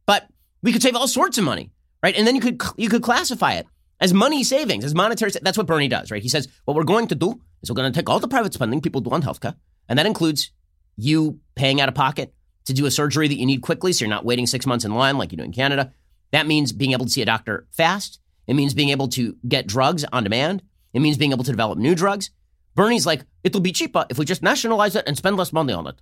But 0.05 0.27
we 0.61 0.71
could 0.71 0.81
save 0.81 0.95
all 0.95 1.07
sorts 1.07 1.37
of 1.37 1.43
money, 1.43 1.71
right? 2.03 2.15
And 2.15 2.25
then 2.25 2.35
you 2.35 2.41
could 2.41 2.61
you 2.77 2.89
could 2.89 3.03
classify 3.03 3.53
it 3.53 3.67
as 3.99 4.13
money 4.13 4.43
savings, 4.43 4.83
as 4.83 4.95
monetary. 4.95 5.31
That's 5.41 5.57
what 5.57 5.67
Bernie 5.67 5.87
does, 5.87 6.11
right? 6.11 6.23
He 6.23 6.29
says 6.29 6.47
what 6.65 6.75
we're 6.75 6.83
going 6.83 7.07
to 7.07 7.15
do 7.15 7.41
is 7.61 7.69
we're 7.69 7.75
going 7.75 7.91
to 7.91 7.97
take 7.97 8.09
all 8.09 8.19
the 8.19 8.27
private 8.27 8.53
spending 8.53 8.81
people 8.81 9.01
do 9.01 9.11
on 9.11 9.21
healthcare, 9.21 9.55
and 9.87 9.97
that 9.99 10.05
includes 10.05 10.51
you 10.97 11.39
paying 11.55 11.81
out 11.81 11.89
of 11.89 11.95
pocket 11.95 12.33
to 12.65 12.73
do 12.73 12.85
a 12.85 12.91
surgery 12.91 13.27
that 13.27 13.37
you 13.37 13.45
need 13.45 13.61
quickly 13.61 13.93
so 13.93 14.05
you're 14.05 14.09
not 14.09 14.25
waiting 14.25 14.47
six 14.47 14.65
months 14.65 14.85
in 14.85 14.93
line 14.93 15.17
like 15.17 15.31
you 15.31 15.37
do 15.37 15.43
in 15.43 15.51
Canada. 15.51 15.93
That 16.31 16.47
means 16.47 16.71
being 16.71 16.91
able 16.91 17.05
to 17.05 17.11
see 17.11 17.21
a 17.21 17.25
doctor 17.25 17.67
fast. 17.71 18.19
It 18.47 18.53
means 18.55 18.73
being 18.73 18.89
able 18.89 19.07
to 19.09 19.35
get 19.47 19.67
drugs 19.67 20.05
on 20.11 20.23
demand. 20.23 20.61
It 20.93 20.99
means 20.99 21.17
being 21.17 21.31
able 21.31 21.43
to 21.43 21.51
develop 21.51 21.77
new 21.77 21.95
drugs. 21.95 22.31
Bernie's 22.75 23.05
like, 23.05 23.23
it'll 23.43 23.61
be 23.61 23.71
cheaper 23.71 24.05
if 24.09 24.17
we 24.17 24.25
just 24.25 24.43
nationalize 24.43 24.95
it 24.95 25.05
and 25.07 25.17
spend 25.17 25.37
less 25.37 25.53
money 25.53 25.73
on 25.73 25.87
it. 25.87 26.01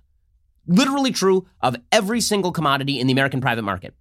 Literally 0.66 1.10
true 1.10 1.46
of 1.60 1.76
every 1.90 2.20
single 2.20 2.52
commodity 2.52 3.00
in 3.00 3.06
the 3.06 3.12
American 3.12 3.40
private 3.40 3.62
market. 3.62 3.94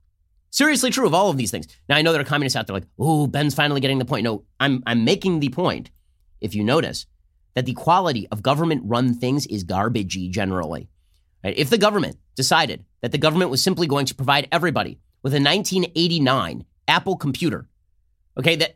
Seriously 0.51 0.89
true 0.89 1.05
of 1.05 1.13
all 1.13 1.29
of 1.29 1.37
these 1.37 1.51
things. 1.51 1.67
Now 1.87 1.95
I 1.97 2.01
know 2.01 2.11
there 2.11 2.21
are 2.21 2.25
communists 2.25 2.55
out 2.55 2.67
there 2.67 2.73
like, 2.73 2.87
oh, 2.97 3.27
Ben's 3.27 3.55
finally 3.55 3.81
getting 3.81 3.99
the 3.99 4.05
point. 4.05 4.23
No, 4.23 4.43
I'm 4.59 4.83
I'm 4.85 5.03
making 5.03 5.39
the 5.39 5.49
point, 5.49 5.91
if 6.41 6.55
you 6.55 6.63
notice, 6.63 7.05
that 7.53 7.65
the 7.65 7.73
quality 7.73 8.27
of 8.31 8.41
government 8.41 8.83
run 8.85 9.13
things 9.13 9.45
is 9.47 9.63
garbagey 9.63 10.31
generally. 10.31 10.89
Right? 11.43 11.57
If 11.57 11.69
the 11.69 11.77
government 11.77 12.17
decided 12.35 12.83
that 13.01 13.11
the 13.11 13.17
government 13.17 13.51
was 13.51 13.61
simply 13.61 13.87
going 13.87 14.05
to 14.07 14.15
provide 14.15 14.47
everybody 14.51 14.99
with 15.21 15.33
a 15.33 15.41
1989 15.41 16.65
Apple 16.87 17.17
computer, 17.17 17.67
okay, 18.37 18.55
that 18.55 18.73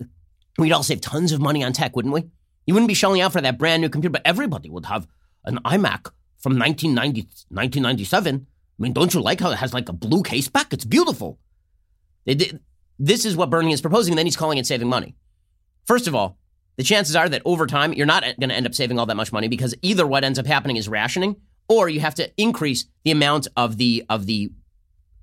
we'd 0.58 0.72
all 0.72 0.84
save 0.84 1.02
tons 1.02 1.32
of 1.32 1.42
money 1.42 1.64
on 1.64 1.74
tech, 1.74 1.96
wouldn't 1.96 2.14
we? 2.14 2.30
You 2.66 2.74
wouldn't 2.74 2.88
be 2.88 2.94
shelling 2.94 3.22
out 3.22 3.34
for 3.34 3.42
that 3.42 3.58
brand 3.58 3.82
new 3.82 3.90
computer, 3.90 4.12
but 4.12 4.22
everybody 4.26 4.70
would 4.70 4.86
have 4.86 5.08
an 5.46 5.58
iMac 5.66 6.12
from 6.38 6.58
1990, 6.60 7.22
1997. 7.50 8.46
I 8.46 8.82
mean, 8.82 8.94
don't 8.94 9.14
you 9.14 9.22
like 9.22 9.40
how 9.40 9.52
it 9.52 9.58
has 9.58 9.74
like 9.74 9.90
a 9.90 9.94
blue 9.94 10.24
case 10.24 10.48
back? 10.48 10.74
It's 10.74 10.86
beautiful. 10.86 11.40
This 12.26 13.26
is 13.26 13.36
what 13.36 13.50
Bernie 13.50 13.74
is 13.74 13.82
proposing, 13.82 14.14
and 14.14 14.18
then 14.18 14.26
he's 14.26 14.38
calling 14.38 14.58
it 14.58 14.66
saving 14.66 14.88
money. 14.88 15.16
First 15.86 16.08
of 16.08 16.16
all, 16.16 16.38
the 16.78 16.84
chances 16.84 17.16
are 17.16 17.30
that 17.30 17.42
over 17.46 17.68
time, 17.68 17.94
you're 17.94 18.06
not 18.06 18.24
going 18.24 18.50
to 18.50 18.56
end 18.56 18.66
up 18.66 18.74
saving 18.74 18.98
all 18.98 19.06
that 19.06 19.16
much 19.16 19.32
money 19.32 19.48
because 19.48 19.76
either 19.82 20.08
what 20.08 20.24
ends 20.24 20.40
up 20.40 20.46
happening 20.46 20.78
is 20.78 20.88
rationing 20.90 21.36
or 21.68 21.90
you 21.90 22.00
have 22.00 22.16
to 22.16 22.32
increase 22.42 22.86
the 23.04 23.12
amount 23.12 23.48
of 23.56 23.78
the 23.78 24.04
of 24.10 24.26
the 24.26 24.52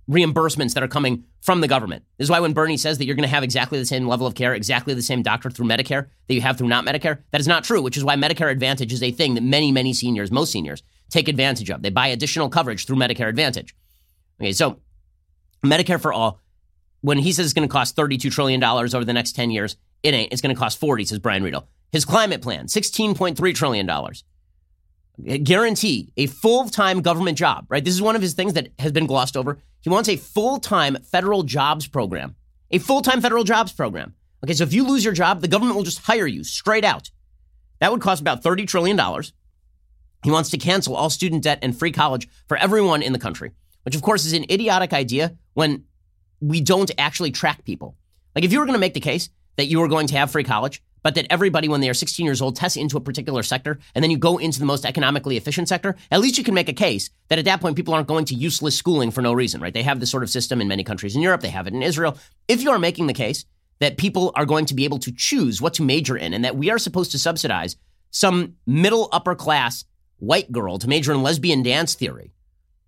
reimbursements 0.09 0.75
that 0.75 0.83
are 0.83 0.89
coming 0.89 1.25
from 1.41 1.61
the 1.61 1.69
government. 1.69 2.05
This 2.19 2.27
is 2.27 2.31
why 2.31 2.41
when 2.41 2.53
Bernie 2.53 2.77
says 2.77 2.99
that 2.99 3.05
you're 3.05 3.15
going 3.15 3.29
to 3.29 3.35
have 3.35 3.45
exactly 3.45 3.79
the 3.79 3.87
same 3.87 4.09
level 4.09 4.27
of 4.27 4.35
care, 4.35 4.55
exactly 4.55 4.93
the 4.93 5.03
same 5.03 5.23
doctor 5.23 5.51
through 5.51 5.67
Medicare 5.67 6.09
that 6.27 6.35
you 6.35 6.41
have 6.41 6.59
through 6.59 6.69
not 6.69 6.85
Medicare, 6.85 7.23
that 7.31 7.41
is 7.41 7.47
not 7.47 7.63
true, 7.63 7.81
which 7.81 7.97
is 7.97 8.05
why 8.05 8.17
Medicare 8.17 8.51
Advantage 8.51 8.93
is 8.93 9.03
a 9.03 9.13
thing 9.13 9.35
that 9.35 9.43
many, 9.43 9.71
many 9.71 9.93
seniors, 9.93 10.33
most 10.33 10.51
seniors, 10.51 10.83
take 11.11 11.29
advantage 11.29 11.71
of. 11.71 11.83
They 11.83 11.91
buy 11.91 12.09
additional 12.09 12.49
coverage 12.49 12.87
through 12.87 12.97
Medicare 12.97 13.29
Advantage. 13.29 13.75
Okay, 14.41 14.53
so 14.53 14.81
Medicare 15.65 16.01
for 16.01 16.13
all, 16.13 16.41
when 17.01 17.19
he 17.19 17.33
says 17.33 17.47
it's 17.47 17.55
going 17.55 17.69
to 17.69 17.73
cost 17.73 17.97
$32 17.97 18.31
trillion 18.33 18.63
over 18.63 19.05
the 19.05 19.13
next 19.13 19.33
10 19.33 19.51
years, 19.51 19.77
it 20.03 20.15
ain't. 20.15 20.33
It's 20.33 20.43
going 20.43 20.55
to 20.55 20.59
cost 20.59 20.79
40, 20.79 21.05
says 21.05 21.19
Brian 21.19 21.43
Riedl. 21.43 21.67
His 21.93 22.05
climate 22.05 22.43
plan, 22.43 22.67
$16.3 22.67 23.55
trillion 23.55 23.87
guarantee 25.21 26.13
a 26.17 26.27
full 26.27 26.69
time 26.69 27.03
government 27.03 27.39
job, 27.39 27.67
right? 27.69 27.85
This 27.85 27.95
is 27.95 28.03
one 28.03 28.17
of 28.17 28.23
his 28.23 28.35
things 28.35 28.55
that 28.55 28.69
has 28.79 28.93
been 28.93 29.07
glossed 29.07 29.37
over. 29.37 29.59
He 29.81 29.91
wants 29.91 30.09
a 30.09 30.17
full 30.17 30.59
time 30.59 30.97
federal 30.97 31.43
jobs 31.43 31.87
program, 31.87 32.37
a 32.71 32.79
full 32.79 33.03
time 33.03 33.21
federal 33.21 33.45
jobs 33.45 33.73
program. 33.73 34.15
Okay, 34.45 34.55
so 34.55 34.65
if 34.65 34.73
you 34.73 34.87
lose 34.87 35.05
your 35.05 35.15
job, 35.15 35.41
the 35.41 35.49
government 35.49 35.77
will 35.77 35.85
just 35.85 35.99
hire 35.99 36.27
you 36.27 36.45
straight 36.45 36.85
out. 36.85 37.11
That 37.81 37.93
would 37.93 38.01
cost 38.01 38.21
about 38.21 38.43
$30 38.43 38.67
trillion. 38.67 38.99
He 40.23 40.31
wants 40.31 40.51
to 40.51 40.59
cancel 40.59 40.97
all 40.97 41.11
student 41.11 41.43
debt 41.43 41.59
and 41.63 41.79
free 41.79 41.93
college 41.93 42.29
for 42.47 42.57
everyone 42.57 43.03
in 43.03 43.13
the 43.13 43.19
country, 43.19 43.53
which 43.85 43.95
of 43.95 44.03
course 44.03 44.25
is 44.25 44.33
an 44.33 44.45
idiotic 44.51 44.93
idea 44.93 45.37
when 45.55 45.85
we 46.41 46.61
don't 46.61 46.91
actually 46.99 47.31
track 47.31 47.65
people. 47.65 47.97
Like 48.35 48.45
if 48.45 48.53
you 48.53 48.59
were 48.59 48.67
going 48.67 48.75
to 48.75 48.81
make 48.81 48.95
the 48.95 49.01
case 49.01 49.31
that 49.57 49.67
you 49.67 49.81
were 49.81 49.89
going 49.89 50.07
to 50.09 50.17
have 50.17 50.31
free 50.31 50.45
college, 50.45 50.83
but 51.03 51.15
that 51.15 51.27
everybody, 51.31 51.69
when 51.69 51.81
they 51.81 51.89
are 51.89 51.95
16 51.95 52.25
years 52.25 52.43
old, 52.43 52.57
tests 52.57 52.77
into 52.77 52.97
a 52.97 53.01
particular 53.01 53.43
sector, 53.43 53.79
and 53.95 54.03
then 54.03 54.11
you 54.11 54.19
go 54.19 54.39
into 54.39 54.59
the 54.59 54.67
most 54.67 54.85
economically 54.85 55.37
efficient 55.37 55.69
sector, 55.69 55.97
at 56.11 56.21
least 56.21 56.39
you 56.39 56.45
can 56.45 56.55
make 56.55 56.69
a 56.69 56.75
case 56.75 57.11
that 57.29 57.39
at 57.39 57.47
that 57.47 57.61
point 57.61 57.77
people 57.77 57.95
aren't 57.95 58.09
going 58.09 58.27
to 58.27 58.35
useless 58.35 58.77
schooling 58.77 59.11
for 59.11 59.23
no 59.23 59.33
reason, 59.33 59.61
right? 59.61 59.73
They 59.73 59.83
have 59.83 60.01
this 60.01 60.11
sort 60.11 60.23
of 60.23 60.31
system 60.31 60.61
in 60.61 60.69
many 60.69 60.85
countries 60.85 61.17
in 61.17 61.23
Europe, 61.23 61.41
they 61.41 61.49
have 61.49 61.67
it 61.67 61.75
in 61.75 61.83
Israel. 61.83 62.19
If 62.49 62.63
you 62.63 62.71
are 62.71 62.79
making 62.79 63.07
the 63.07 63.15
case 63.15 63.45
that 63.79 63.97
people 63.97 64.33
are 64.35 64.45
going 64.45 64.67
to 64.67 64.75
be 64.75 64.85
able 64.85 64.99
to 64.99 65.13
choose 65.13 65.61
what 65.61 65.75
to 65.75 65.83
major 65.83 66.17
in, 66.17 66.35
and 66.35 66.45
that 66.45 66.57
we 66.57 66.71
are 66.71 66.79
supposed 66.79 67.13
to 67.13 67.19
subsidize 67.19 67.77
some 68.11 68.57
middle 68.67 69.09
upper 69.13 69.35
class 69.35 69.85
white 70.19 70.53
girl 70.53 70.79
to 70.79 70.89
major 70.89 71.13
in 71.13 71.23
lesbian 71.23 71.63
dance 71.63 71.95
theory, 71.95 72.35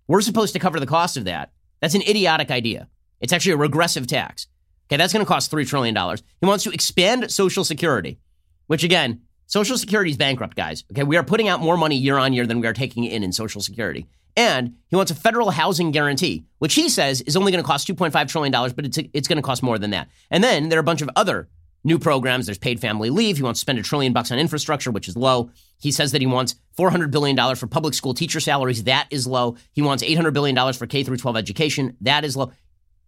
we're 0.07 0.21
supposed 0.21 0.53
to 0.53 0.59
cover 0.59 0.79
the 0.79 0.85
cost 0.85 1.17
of 1.17 1.25
that. 1.25 1.51
That's 1.81 1.95
an 1.95 2.03
idiotic 2.03 2.51
idea. 2.51 2.87
It's 3.23 3.33
actually 3.33 3.53
a 3.53 3.57
regressive 3.57 4.05
tax. 4.05 4.47
Okay, 4.87 4.97
that's 4.97 5.13
going 5.13 5.25
to 5.25 5.27
cost 5.27 5.49
$3 5.49 5.65
trillion. 5.65 5.95
He 5.95 6.45
wants 6.45 6.65
to 6.65 6.71
expand 6.71 7.31
Social 7.31 7.63
Security, 7.63 8.19
which 8.67 8.83
again, 8.83 9.21
Social 9.47 9.77
Security 9.77 10.11
is 10.11 10.17
bankrupt, 10.17 10.57
guys. 10.57 10.83
Okay, 10.91 11.03
we 11.03 11.15
are 11.15 11.23
putting 11.23 11.47
out 11.47 11.61
more 11.61 11.77
money 11.77 11.95
year 11.95 12.17
on 12.17 12.33
year 12.33 12.45
than 12.45 12.59
we 12.59 12.67
are 12.67 12.73
taking 12.73 13.05
in 13.05 13.23
in 13.23 13.31
Social 13.31 13.61
Security. 13.61 14.07
And 14.35 14.75
he 14.87 14.95
wants 14.97 15.11
a 15.11 15.15
federal 15.15 15.51
housing 15.51 15.91
guarantee, 15.91 16.45
which 16.59 16.73
he 16.73 16.89
says 16.89 17.21
is 17.21 17.37
only 17.37 17.51
going 17.51 17.63
to 17.63 17.67
cost 17.67 17.87
$2.5 17.87 18.27
trillion, 18.27 18.51
but 18.75 18.85
it's, 18.85 18.99
it's 19.13 19.27
going 19.27 19.37
to 19.37 19.41
cost 19.41 19.63
more 19.63 19.79
than 19.79 19.91
that. 19.91 20.09
And 20.29 20.43
then 20.43 20.67
there 20.67 20.77
are 20.77 20.81
a 20.81 20.83
bunch 20.83 21.01
of 21.01 21.09
other 21.15 21.47
new 21.83 21.99
programs. 21.99 22.47
There's 22.47 22.57
paid 22.57 22.79
family 22.79 23.09
leave. 23.09 23.37
He 23.37 23.43
wants 23.43 23.59
to 23.59 23.61
spend 23.61 23.79
a 23.79 23.83
trillion 23.83 24.11
bucks 24.11 24.31
on 24.31 24.39
infrastructure, 24.39 24.91
which 24.91 25.07
is 25.07 25.15
low. 25.15 25.49
He 25.79 25.91
says 25.91 26.11
that 26.13 26.21
he 26.21 26.27
wants 26.27 26.55
$400 26.77 27.11
billion 27.11 27.55
for 27.55 27.67
public 27.67 27.93
school 27.93 28.13
teacher 28.13 28.39
salaries. 28.39 28.83
That 28.85 29.07
is 29.11 29.27
low. 29.27 29.57
He 29.73 29.81
wants 29.81 30.03
$800 30.03 30.33
billion 30.33 30.73
for 30.73 30.87
K 30.87 31.03
through 31.03 31.17
12 31.17 31.37
education. 31.37 31.97
That 32.01 32.25
is 32.25 32.35
low. 32.35 32.51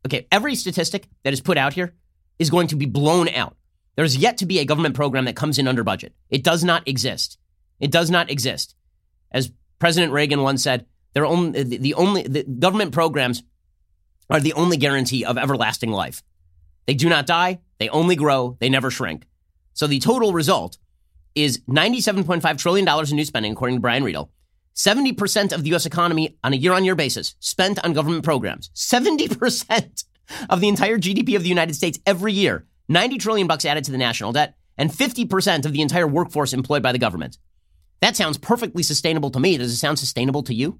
Okay, 0.06 0.28
every 0.32 0.56
statistic 0.56 1.08
that 1.24 1.34
is 1.34 1.42
put 1.42 1.58
out 1.58 1.74
here 1.74 1.96
is 2.38 2.50
going 2.50 2.68
to 2.68 2.76
be 2.76 2.86
blown 2.86 3.28
out. 3.30 3.56
There's 3.96 4.18
yet 4.18 4.38
to 4.38 4.46
be 4.46 4.60
a 4.60 4.66
government 4.66 4.96
program 4.96 5.26
that 5.26 5.36
comes 5.36 5.58
in 5.58 5.68
under 5.68 5.84
budget. 5.84 6.14
It 6.30 6.44
does 6.44 6.64
not 6.64 6.88
exist. 6.88 7.38
It 7.80 7.92
does 7.92 8.12
not 8.12 8.30
exist. 8.30 8.76
As 9.32 9.52
President 9.80 10.14
Reagan 10.14 10.42
once 10.42 10.62
said, 10.62 10.86
they're 11.14 11.26
only, 11.26 11.64
the 11.64 11.94
only 11.94 12.24
the 12.24 12.44
government 12.44 12.92
programs 12.92 13.44
are 14.30 14.40
the 14.40 14.54
only 14.54 14.78
guarantee 14.78 15.24
of 15.24 15.38
everlasting 15.38 15.92
life. 15.92 16.24
They 16.88 16.94
do 16.94 17.10
not 17.10 17.26
die, 17.26 17.62
they 17.80 17.90
only 17.90 18.16
grow, 18.16 18.58
they 18.60 18.70
never 18.70 18.92
shrink. 18.92 19.26
So 19.74 19.88
the 19.88 20.00
total 20.00 20.34
result 20.34 20.78
is 21.36 21.60
$97.5 21.70 22.58
trillion 22.58 22.88
in 22.88 23.16
new 23.16 23.26
spending, 23.26 23.52
according 23.52 23.78
to 23.78 23.82
Brian 23.82 24.04
Riedl. 24.04 24.30
70% 24.76 25.54
of 25.54 25.64
the 25.64 25.74
US 25.74 25.86
economy 25.86 26.38
on 26.44 26.54
a 26.54 26.58
year 26.58 26.74
on 26.74 26.84
year 26.84 26.96
basis 26.96 27.36
spent 27.40 27.84
on 27.84 27.94
government 27.94 28.24
programs. 28.24 28.70
70% 28.76 30.04
of 30.50 30.60
the 30.60 30.68
entire 30.68 30.98
GDP 30.98 31.36
of 31.36 31.44
the 31.44 31.50
United 31.50 31.76
States 31.76 32.00
every 32.06 32.34
year. 32.34 32.66
90 32.90 33.18
trillion 33.18 33.48
bucks 33.48 33.66
added 33.66 33.84
to 33.86 33.92
the 33.92 33.98
national 33.98 34.34
debt 34.34 34.56
and 34.78 34.92
50% 34.92 35.66
of 35.66 35.72
the 35.72 35.82
entire 35.82 36.08
workforce 36.08 36.54
employed 36.54 36.84
by 36.84 36.92
the 36.92 37.00
government. 37.00 37.38
That 38.02 38.16
sounds 38.16 38.38
perfectly 38.38 38.84
sustainable 38.84 39.32
to 39.32 39.40
me. 39.40 39.58
Does 39.58 39.72
it 39.72 39.78
sound 39.78 39.98
sustainable 39.98 40.44
to 40.44 40.54
you? 40.54 40.80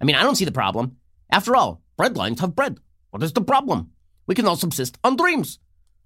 I 0.00 0.04
mean, 0.04 0.16
I 0.16 0.22
don't 0.22 0.34
see 0.34 0.44
the 0.44 0.52
problem. 0.52 0.96
After 1.30 1.54
all, 1.54 1.82
breadlines 1.98 2.40
have 2.40 2.56
bread. 2.56 2.78
What 3.10 3.22
is 3.22 3.32
the 3.32 3.40
problem? 3.40 3.92
We 4.26 4.34
can 4.34 4.46
all 4.46 4.56
subsist 4.56 4.98
on 5.04 5.16
dreams. 5.16 5.58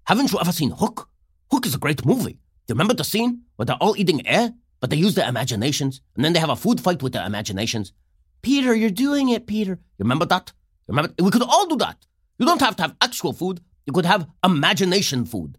Haven't 0.05 0.33
you 0.33 0.39
ever 0.39 0.53
seen 0.53 0.71
Hook? 0.71 1.09
Hook 1.51 1.67
is 1.67 1.75
a 1.75 1.79
great 1.79 2.05
movie. 2.05 2.33
Do 2.33 2.73
you 2.73 2.75
remember 2.75 2.95
the 2.95 3.05
scene 3.05 3.43
where 3.57 3.67
they're 3.67 3.77
all 3.77 3.97
eating 3.97 4.27
air, 4.27 4.53
but 4.85 4.91
they 4.91 4.99
use 4.99 5.15
their 5.15 5.27
imaginations, 5.27 6.03
and 6.15 6.23
then 6.23 6.35
they 6.35 6.39
have 6.39 6.51
a 6.51 6.57
food 6.57 6.79
fight 6.79 7.03
with 7.03 7.15
their 7.15 7.25
imaginations? 7.25 7.95
Peter, 8.43 8.75
you're 8.75 8.91
doing 8.91 9.31
it, 9.31 9.47
Peter. 9.47 9.79
Remember 9.99 10.27
that? 10.27 10.53
Remember? 10.89 11.11
We 11.19 11.31
could 11.31 11.41
all 11.41 11.67
do 11.67 11.77
that. 11.77 12.05
You 12.37 12.45
don't 12.45 12.61
have 12.61 12.77
to 12.77 12.83
have 12.83 12.97
actual 13.01 13.33
food. 13.33 13.63
You 13.87 13.95
could 13.95 14.05
have 14.05 14.29
imagination 14.45 15.25
food. 15.25 15.57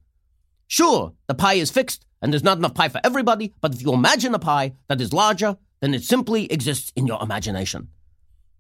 Sure, 0.67 1.13
the 1.25 1.33
pie 1.33 1.55
is 1.55 1.71
fixed, 1.71 2.05
and 2.21 2.31
there's 2.31 2.43
not 2.43 2.59
enough 2.59 2.75
pie 2.75 2.89
for 2.89 3.01
everybody, 3.03 3.51
but 3.61 3.73
if 3.73 3.81
you 3.81 3.93
imagine 3.93 4.35
a 4.35 4.38
pie 4.38 4.73
that 4.89 5.01
is 5.01 5.11
larger, 5.11 5.57
then 5.79 5.95
it 5.95 6.03
simply 6.03 6.45
exists 6.51 6.93
in 6.95 7.07
your 7.07 7.19
imagination. 7.19 7.88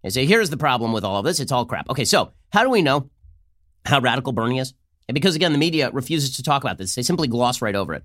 And 0.03 0.11
so 0.11 0.21
here's 0.21 0.49
the 0.49 0.57
problem 0.57 0.93
with 0.93 1.03
all 1.03 1.19
of 1.19 1.25
this 1.25 1.39
it's 1.39 1.51
all 1.51 1.67
crap. 1.67 1.91
Okay, 1.91 2.05
so 2.05 2.31
how 2.51 2.63
do 2.63 2.71
we 2.71 2.81
know 2.81 3.11
how 3.85 3.99
radical 3.99 4.33
Bernie 4.33 4.57
is? 4.57 4.73
And 5.07 5.13
because, 5.13 5.35
again, 5.35 5.51
the 5.51 5.59
media 5.59 5.91
refuses 5.91 6.37
to 6.37 6.41
talk 6.41 6.63
about 6.63 6.79
this, 6.79 6.95
they 6.95 7.03
simply 7.03 7.27
gloss 7.27 7.61
right 7.61 7.75
over 7.75 7.93
it. 7.93 8.03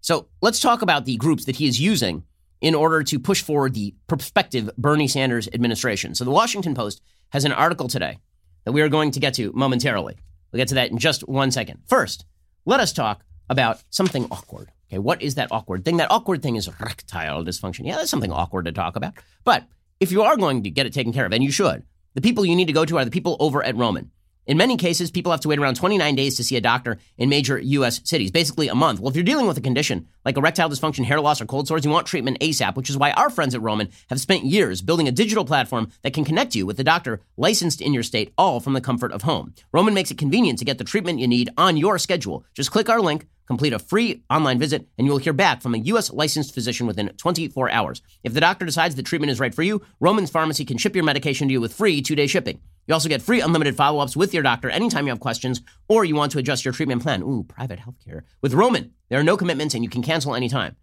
So 0.00 0.28
let's 0.40 0.60
talk 0.60 0.82
about 0.82 1.04
the 1.04 1.16
groups 1.16 1.44
that 1.44 1.56
he 1.56 1.66
is 1.66 1.80
using 1.80 2.24
in 2.60 2.74
order 2.74 3.02
to 3.02 3.18
push 3.18 3.42
forward 3.42 3.74
the 3.74 3.94
prospective 4.06 4.70
Bernie 4.76 5.08
Sanders 5.08 5.48
administration. 5.52 6.14
So 6.14 6.24
the 6.24 6.30
Washington 6.30 6.74
Post 6.74 7.00
has 7.30 7.44
an 7.44 7.52
article 7.52 7.88
today 7.88 8.18
that 8.64 8.72
we 8.72 8.82
are 8.82 8.88
going 8.88 9.10
to 9.12 9.20
get 9.20 9.34
to 9.34 9.52
momentarily. 9.52 10.16
We'll 10.52 10.58
get 10.58 10.68
to 10.68 10.74
that 10.74 10.90
in 10.90 10.98
just 10.98 11.26
one 11.28 11.50
second. 11.50 11.80
First, 11.86 12.24
let 12.66 12.80
us 12.80 12.92
talk 12.92 13.24
about 13.48 13.82
something 13.90 14.26
awkward. 14.30 14.70
Okay, 14.88 14.98
what 14.98 15.22
is 15.22 15.36
that 15.36 15.48
awkward 15.50 15.84
thing? 15.84 15.98
That 15.98 16.10
awkward 16.10 16.42
thing 16.42 16.56
is 16.56 16.68
erectile 16.68 17.44
dysfunction. 17.44 17.86
Yeah, 17.86 17.96
that's 17.96 18.10
something 18.10 18.32
awkward 18.32 18.64
to 18.64 18.72
talk 18.72 18.96
about. 18.96 19.14
But 19.44 19.64
if 20.00 20.10
you 20.10 20.22
are 20.22 20.36
going 20.36 20.64
to 20.64 20.70
get 20.70 20.86
it 20.86 20.92
taken 20.92 21.12
care 21.12 21.26
of, 21.26 21.32
and 21.32 21.44
you 21.44 21.52
should, 21.52 21.84
the 22.14 22.20
people 22.20 22.44
you 22.44 22.56
need 22.56 22.66
to 22.66 22.72
go 22.72 22.84
to 22.84 22.98
are 22.98 23.04
the 23.04 23.10
people 23.10 23.36
over 23.38 23.62
at 23.62 23.76
Roman. 23.76 24.10
In 24.50 24.56
many 24.56 24.76
cases, 24.76 25.12
people 25.12 25.30
have 25.30 25.42
to 25.42 25.48
wait 25.48 25.60
around 25.60 25.76
29 25.76 26.16
days 26.16 26.36
to 26.36 26.42
see 26.42 26.56
a 26.56 26.60
doctor 26.60 26.98
in 27.16 27.28
major 27.28 27.56
U.S. 27.60 28.00
cities, 28.02 28.32
basically 28.32 28.66
a 28.66 28.74
month. 28.74 28.98
Well, 28.98 29.08
if 29.08 29.14
you're 29.14 29.22
dealing 29.22 29.46
with 29.46 29.56
a 29.56 29.60
condition 29.60 30.08
like 30.24 30.36
erectile 30.36 30.68
dysfunction, 30.68 31.04
hair 31.04 31.20
loss, 31.20 31.40
or 31.40 31.46
cold 31.46 31.68
sores, 31.68 31.84
you 31.84 31.90
want 31.92 32.08
treatment 32.08 32.40
ASAP, 32.40 32.74
which 32.74 32.90
is 32.90 32.96
why 32.96 33.12
our 33.12 33.30
friends 33.30 33.54
at 33.54 33.62
Roman 33.62 33.90
have 34.08 34.20
spent 34.20 34.44
years 34.44 34.82
building 34.82 35.06
a 35.06 35.12
digital 35.12 35.44
platform 35.44 35.92
that 36.02 36.14
can 36.14 36.24
connect 36.24 36.56
you 36.56 36.66
with 36.66 36.80
a 36.80 36.84
doctor 36.84 37.20
licensed 37.36 37.80
in 37.80 37.94
your 37.94 38.02
state, 38.02 38.32
all 38.36 38.58
from 38.58 38.72
the 38.72 38.80
comfort 38.80 39.12
of 39.12 39.22
home. 39.22 39.54
Roman 39.72 39.94
makes 39.94 40.10
it 40.10 40.18
convenient 40.18 40.58
to 40.58 40.64
get 40.64 40.78
the 40.78 40.84
treatment 40.84 41.20
you 41.20 41.28
need 41.28 41.50
on 41.56 41.76
your 41.76 41.96
schedule. 41.96 42.44
Just 42.52 42.72
click 42.72 42.88
our 42.88 43.00
link 43.00 43.28
Complete 43.50 43.72
a 43.72 43.80
free 43.80 44.22
online 44.30 44.60
visit, 44.60 44.86
and 44.96 45.04
you 45.04 45.10
will 45.12 45.18
hear 45.18 45.32
back 45.32 45.60
from 45.60 45.74
a 45.74 45.78
U.S. 45.78 46.12
licensed 46.12 46.54
physician 46.54 46.86
within 46.86 47.08
24 47.16 47.68
hours. 47.68 48.00
If 48.22 48.32
the 48.32 48.40
doctor 48.40 48.64
decides 48.64 48.94
the 48.94 49.02
treatment 49.02 49.32
is 49.32 49.40
right 49.40 49.52
for 49.52 49.64
you, 49.64 49.82
Roman's 49.98 50.30
Pharmacy 50.30 50.64
can 50.64 50.78
ship 50.78 50.94
your 50.94 51.02
medication 51.02 51.48
to 51.48 51.52
you 51.52 51.60
with 51.60 51.74
free 51.74 52.00
two 52.00 52.14
day 52.14 52.28
shipping. 52.28 52.60
You 52.90 52.94
also 52.94 53.08
get 53.08 53.22
free 53.22 53.40
unlimited 53.40 53.76
follow 53.76 54.00
ups 54.00 54.16
with 54.16 54.34
your 54.34 54.42
doctor 54.42 54.68
anytime 54.68 55.06
you 55.06 55.12
have 55.12 55.20
questions 55.20 55.60
or 55.86 56.04
you 56.04 56.16
want 56.16 56.32
to 56.32 56.38
adjust 56.38 56.64
your 56.64 56.74
treatment 56.74 57.00
plan. 57.00 57.22
Ooh, 57.22 57.44
private 57.44 57.78
healthcare. 57.78 58.22
With 58.42 58.52
Roman, 58.52 58.90
there 59.08 59.20
are 59.20 59.22
no 59.22 59.36
commitments 59.36 59.76
and 59.76 59.84
you 59.84 59.88
can 59.88 60.02
cancel 60.02 60.34
anytime. 60.34 60.74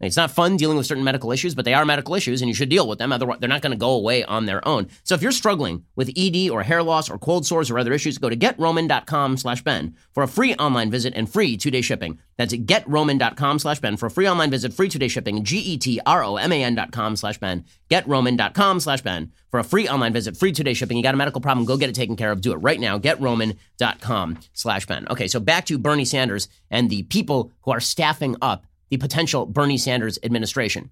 It's 0.00 0.16
not 0.16 0.30
fun 0.30 0.58
dealing 0.58 0.76
with 0.76 0.86
certain 0.86 1.04
medical 1.04 1.32
issues, 1.32 1.54
but 1.54 1.64
they 1.64 1.72
are 1.72 1.84
medical 1.86 2.14
issues 2.14 2.42
and 2.42 2.48
you 2.48 2.54
should 2.54 2.68
deal 2.68 2.86
with 2.86 2.98
them. 2.98 3.12
Otherwise, 3.12 3.38
they're 3.40 3.48
not 3.48 3.62
going 3.62 3.70
to 3.72 3.78
go 3.78 3.92
away 3.92 4.24
on 4.24 4.44
their 4.44 4.66
own. 4.68 4.88
So 5.04 5.14
if 5.14 5.22
you're 5.22 5.32
struggling 5.32 5.84
with 5.94 6.10
ED 6.16 6.50
or 6.50 6.62
hair 6.62 6.82
loss 6.82 7.08
or 7.08 7.18
cold 7.18 7.46
sores 7.46 7.70
or 7.70 7.78
other 7.78 7.94
issues, 7.94 8.18
go 8.18 8.28
to 8.28 8.36
getroman.com 8.36 9.38
slash 9.38 9.62
Ben 9.62 9.94
for 10.12 10.22
a 10.22 10.28
free 10.28 10.54
online 10.56 10.90
visit 10.90 11.14
and 11.16 11.32
free 11.32 11.56
two-day 11.56 11.80
shipping. 11.80 12.18
That's 12.36 12.52
getroman.com 12.52 13.58
slash 13.58 13.80
Ben 13.80 13.96
for 13.96 14.06
a 14.06 14.10
free 14.10 14.28
online 14.28 14.50
visit, 14.50 14.74
free 14.74 14.90
two-day 14.90 15.08
shipping, 15.08 15.42
G-E-T-R-O-M-A-N 15.42 16.74
dot 16.74 16.92
com 16.92 17.16
slash 17.16 17.38
Ben. 17.38 17.64
Getroman.com 17.88 18.80
slash 18.80 19.00
Ben 19.00 19.32
for 19.50 19.60
a 19.60 19.64
free 19.64 19.88
online 19.88 20.12
visit, 20.12 20.36
free 20.36 20.52
two-day 20.52 20.74
shipping. 20.74 20.98
You 20.98 21.02
got 21.02 21.14
a 21.14 21.18
medical 21.18 21.40
problem, 21.40 21.64
go 21.64 21.78
get 21.78 21.88
it 21.88 21.94
taken 21.94 22.16
care 22.16 22.32
of. 22.32 22.42
Do 22.42 22.52
it 22.52 22.56
right 22.56 22.78
now. 22.78 22.98
Getroman.com 22.98 24.38
slash 24.52 24.86
Ben. 24.86 25.06
Okay, 25.08 25.28
so 25.28 25.40
back 25.40 25.64
to 25.66 25.78
Bernie 25.78 26.04
Sanders 26.04 26.48
and 26.70 26.90
the 26.90 27.04
people 27.04 27.52
who 27.62 27.70
are 27.70 27.80
staffing 27.80 28.36
up 28.42 28.66
the 28.88 28.96
potential 28.96 29.46
Bernie 29.46 29.78
Sanders 29.78 30.18
administration. 30.22 30.90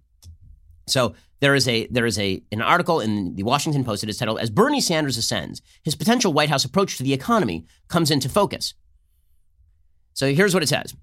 So 0.87 1.15
there 1.41 1.55
is 1.55 1.67
a 1.67 1.87
there 1.87 2.07
is 2.07 2.19
a 2.19 2.43
an 2.53 2.63
article 2.63 3.01
in 3.01 3.37
the 3.37 3.43
Washington 3.43 3.85
Post 3.85 4.03
that 4.03 4.11
is 4.11 4.19
titled 4.19 4.39
"As 4.39 4.51
Bernie 4.51 4.81
Sanders 4.81 5.17
Ascends, 5.17 5.63
His 5.83 5.95
Potential 5.95 6.33
White 6.33 6.51
House 6.51 6.65
Approach 6.65 6.97
to 6.97 7.03
the 7.03 7.15
Economy 7.15 7.67
Comes 7.89 8.11
into 8.11 8.29
Focus." 8.29 8.75
So 10.13 10.33
here's 10.33 10.55
what 10.55 10.63
it 10.63 10.69
says. 10.69 10.95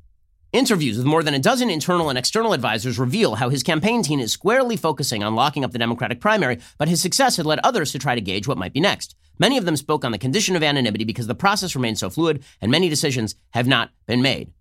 Interviews 0.54 0.98
with 0.98 1.06
more 1.06 1.24
than 1.24 1.34
a 1.34 1.40
dozen 1.40 1.70
internal 1.70 2.10
and 2.10 2.18
external 2.18 2.52
advisors 2.52 3.00
reveal 3.00 3.36
how 3.36 3.48
his 3.48 3.64
campaign 3.64 4.04
team 4.04 4.20
is 4.20 4.34
squarely 4.34 4.76
focusing 4.76 5.24
on 5.24 5.34
locking 5.34 5.64
up 5.64 5.72
the 5.72 5.80
Democratic 5.80 6.20
primary, 6.20 6.60
but 6.78 6.90
his 6.90 7.02
success 7.02 7.38
had 7.38 7.46
led 7.46 7.60
others 7.64 7.94
to 7.94 8.00
try 8.00 8.16
to 8.16 8.22
gauge 8.22 8.48
what 8.48 8.58
might 8.58 8.74
be 8.74 8.82
next. 8.82 9.16
Many 9.40 9.58
of 9.58 9.64
them 9.64 9.78
spoke 9.78 10.04
on 10.04 10.12
the 10.12 10.18
condition 10.18 10.58
of 10.58 10.64
anonymity 10.64 11.06
because 11.06 11.28
the 11.28 11.36
process 11.36 11.74
remains 11.74 12.00
so 12.02 12.10
fluid 12.10 12.44
and 12.60 12.70
many 12.70 12.90
decisions 12.90 13.36
have 13.52 13.66
not 13.66 13.92
been 14.08 14.22
made. 14.22 14.52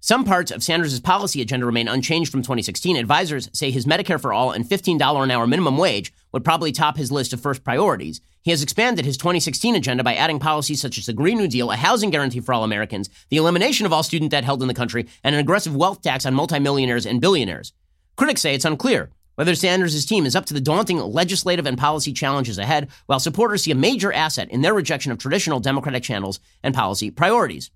Some 0.00 0.24
parts 0.24 0.50
of 0.52 0.62
Sanders' 0.62 1.00
policy 1.00 1.40
agenda 1.40 1.66
remain 1.66 1.88
unchanged 1.88 2.30
from 2.30 2.42
2016. 2.42 2.96
Advisors 2.96 3.50
say 3.52 3.70
his 3.70 3.86
Medicare 3.86 4.20
for 4.20 4.32
All 4.32 4.52
and 4.52 4.64
$15 4.64 5.24
an 5.24 5.30
hour 5.30 5.46
minimum 5.46 5.78
wage 5.78 6.12
would 6.32 6.44
probably 6.44 6.70
top 6.70 6.96
his 6.96 7.10
list 7.10 7.32
of 7.32 7.40
first 7.40 7.64
priorities. 7.64 8.20
He 8.42 8.52
has 8.52 8.62
expanded 8.62 9.04
his 9.04 9.16
2016 9.16 9.74
agenda 9.74 10.04
by 10.04 10.14
adding 10.14 10.38
policies 10.38 10.80
such 10.80 10.98
as 10.98 11.06
the 11.06 11.12
Green 11.12 11.38
New 11.38 11.48
Deal, 11.48 11.72
a 11.72 11.76
housing 11.76 12.10
guarantee 12.10 12.38
for 12.38 12.54
all 12.54 12.62
Americans, 12.62 13.10
the 13.30 13.38
elimination 13.38 13.86
of 13.86 13.92
all 13.92 14.04
student 14.04 14.30
debt 14.30 14.44
held 14.44 14.62
in 14.62 14.68
the 14.68 14.74
country, 14.74 15.08
and 15.24 15.34
an 15.34 15.40
aggressive 15.40 15.74
wealth 15.74 16.02
tax 16.02 16.24
on 16.24 16.34
multimillionaires 16.34 17.06
and 17.06 17.20
billionaires. 17.20 17.72
Critics 18.16 18.42
say 18.42 18.54
it's 18.54 18.64
unclear 18.64 19.10
whether 19.34 19.54
Sanders' 19.54 20.06
team 20.06 20.24
is 20.24 20.34
up 20.34 20.46
to 20.46 20.54
the 20.54 20.60
daunting 20.60 20.98
legislative 20.98 21.66
and 21.66 21.76
policy 21.76 22.12
challenges 22.12 22.58
ahead, 22.58 22.88
while 23.06 23.20
supporters 23.20 23.62
see 23.64 23.70
a 23.70 23.74
major 23.74 24.12
asset 24.12 24.50
in 24.50 24.62
their 24.62 24.72
rejection 24.74 25.12
of 25.12 25.18
traditional 25.18 25.60
Democratic 25.60 26.02
channels 26.02 26.40
and 26.62 26.74
policy 26.74 27.10
priorities. 27.10 27.70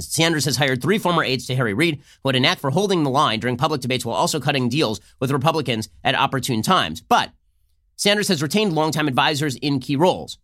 Sanders 0.00 0.44
has 0.44 0.56
hired 0.56 0.82
three 0.82 0.98
former 0.98 1.24
aides 1.24 1.46
to 1.46 1.56
Harry 1.56 1.74
Reid, 1.74 2.02
who 2.22 2.28
had 2.28 2.36
a 2.36 2.40
knack 2.40 2.58
for 2.58 2.70
holding 2.70 3.02
the 3.02 3.10
line 3.10 3.40
during 3.40 3.56
public 3.56 3.80
debates 3.80 4.04
while 4.04 4.16
also 4.16 4.40
cutting 4.40 4.68
deals 4.68 5.00
with 5.20 5.30
Republicans 5.30 5.88
at 6.02 6.14
opportune 6.14 6.62
times. 6.62 7.00
But 7.00 7.30
Sanders 7.96 8.28
has 8.28 8.42
retained 8.42 8.72
longtime 8.72 9.08
advisors 9.08 9.56
in 9.56 9.80
key 9.80 9.96
roles. 9.96 10.38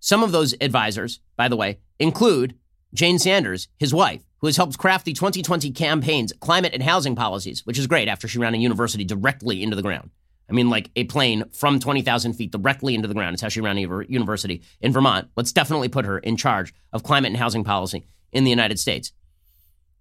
Some 0.00 0.22
of 0.22 0.32
those 0.32 0.54
advisors, 0.60 1.20
by 1.36 1.48
the 1.48 1.56
way, 1.56 1.78
include 1.98 2.56
Jane 2.92 3.18
Sanders, 3.18 3.68
his 3.78 3.94
wife, 3.94 4.22
who 4.38 4.48
has 4.48 4.56
helped 4.56 4.76
craft 4.76 5.04
the 5.04 5.12
2020 5.12 5.70
campaign's 5.70 6.32
climate 6.40 6.74
and 6.74 6.82
housing 6.82 7.14
policies, 7.14 7.64
which 7.64 7.78
is 7.78 7.86
great 7.86 8.08
after 8.08 8.26
she 8.26 8.38
ran 8.38 8.54
a 8.54 8.58
university 8.58 9.04
directly 9.04 9.62
into 9.62 9.76
the 9.76 9.82
ground. 9.82 10.10
I 10.50 10.52
mean, 10.52 10.68
like 10.68 10.90
a 10.96 11.04
plane 11.04 11.44
from 11.52 11.80
20,000 11.80 12.34
feet 12.34 12.50
directly 12.50 12.94
into 12.94 13.08
the 13.08 13.14
ground. 13.14 13.34
It's 13.34 13.42
how 13.42 13.48
she 13.48 13.60
ran 13.60 13.78
a 13.78 14.04
university 14.08 14.62
in 14.80 14.92
Vermont. 14.92 15.28
Let's 15.36 15.52
definitely 15.52 15.88
put 15.88 16.04
her 16.04 16.18
in 16.18 16.36
charge 16.36 16.74
of 16.92 17.04
climate 17.04 17.30
and 17.30 17.38
housing 17.38 17.64
policy 17.64 18.04
in 18.32 18.44
the 18.44 18.50
United 18.50 18.78
States. 18.78 19.12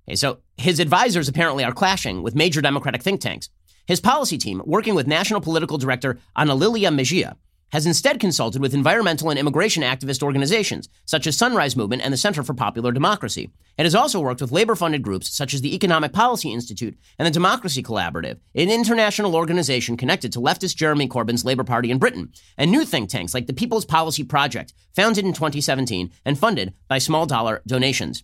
Okay, 0.08 0.16
so 0.16 0.40
his 0.58 0.80
advisors 0.80 1.28
apparently 1.28 1.64
are 1.64 1.74
clashing 1.74 2.24
with 2.24 2.36
major 2.36 2.62
Democratic 2.62 3.02
think 3.04 3.22
tanks. 3.22 3.50
His 3.86 4.00
policy 4.00 4.38
team, 4.38 4.62
working 4.66 4.96
with 4.96 5.08
National 5.08 5.42
Political 5.42 5.78
Director 5.78 6.20
Ana 6.36 6.56
Lilia 6.56 6.92
Mejia, 6.92 7.38
has 7.72 7.86
instead 7.86 8.20
consulted 8.20 8.62
with 8.62 8.74
environmental 8.74 9.30
and 9.30 9.40
immigration 9.40 9.84
activist 9.84 10.22
organizations 10.22 10.90
such 11.06 11.26
as 11.28 11.38
Sunrise 11.38 11.76
Movement 11.76 12.02
and 12.02 12.14
the 12.14 12.18
Center 12.18 12.44
for 12.44 12.54
Popular 12.54 12.92
Democracy. 12.92 13.50
It 13.78 13.84
has 13.84 13.96
also 13.96 14.20
worked 14.20 14.42
with 14.42 14.52
labor 14.52 14.76
funded 14.76 15.02
groups 15.02 15.36
such 15.36 15.54
as 15.54 15.62
the 15.62 15.74
Economic 15.74 16.14
Policy 16.14 16.54
Institute 16.54 16.98
and 17.18 17.26
the 17.26 17.32
Democracy 17.32 17.82
Collaborative, 17.82 18.40
an 18.56 18.70
international 18.70 19.36
organization 19.36 19.98
connected 19.98 20.32
to 20.34 20.40
leftist 20.40 20.76
Jeremy 20.76 21.08
Corbyn's 21.08 21.46
Labour 21.46 21.64
Party 21.64 21.92
in 21.92 21.98
Britain, 21.98 22.32
and 22.58 22.72
new 22.72 22.86
think 22.86 23.10
tanks 23.10 23.34
like 23.34 23.48
the 23.48 23.54
People's 23.54 23.86
Policy 23.86 24.24
Project, 24.24 24.74
founded 24.94 25.26
in 25.26 25.34
2017 25.34 26.12
and 26.26 26.38
funded 26.38 26.74
by 26.88 26.98
small 26.98 27.26
dollar 27.26 27.62
donations. 27.66 28.24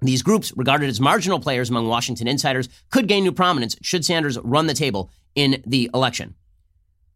These 0.00 0.22
groups, 0.22 0.52
regarded 0.56 0.90
as 0.90 1.00
marginal 1.00 1.40
players 1.40 1.70
among 1.70 1.88
Washington 1.88 2.28
insiders, 2.28 2.68
could 2.90 3.08
gain 3.08 3.24
new 3.24 3.32
prominence 3.32 3.76
should 3.80 4.04
Sanders 4.04 4.38
run 4.40 4.66
the 4.66 4.74
table 4.74 5.10
in 5.34 5.62
the 5.66 5.90
election. 5.94 6.34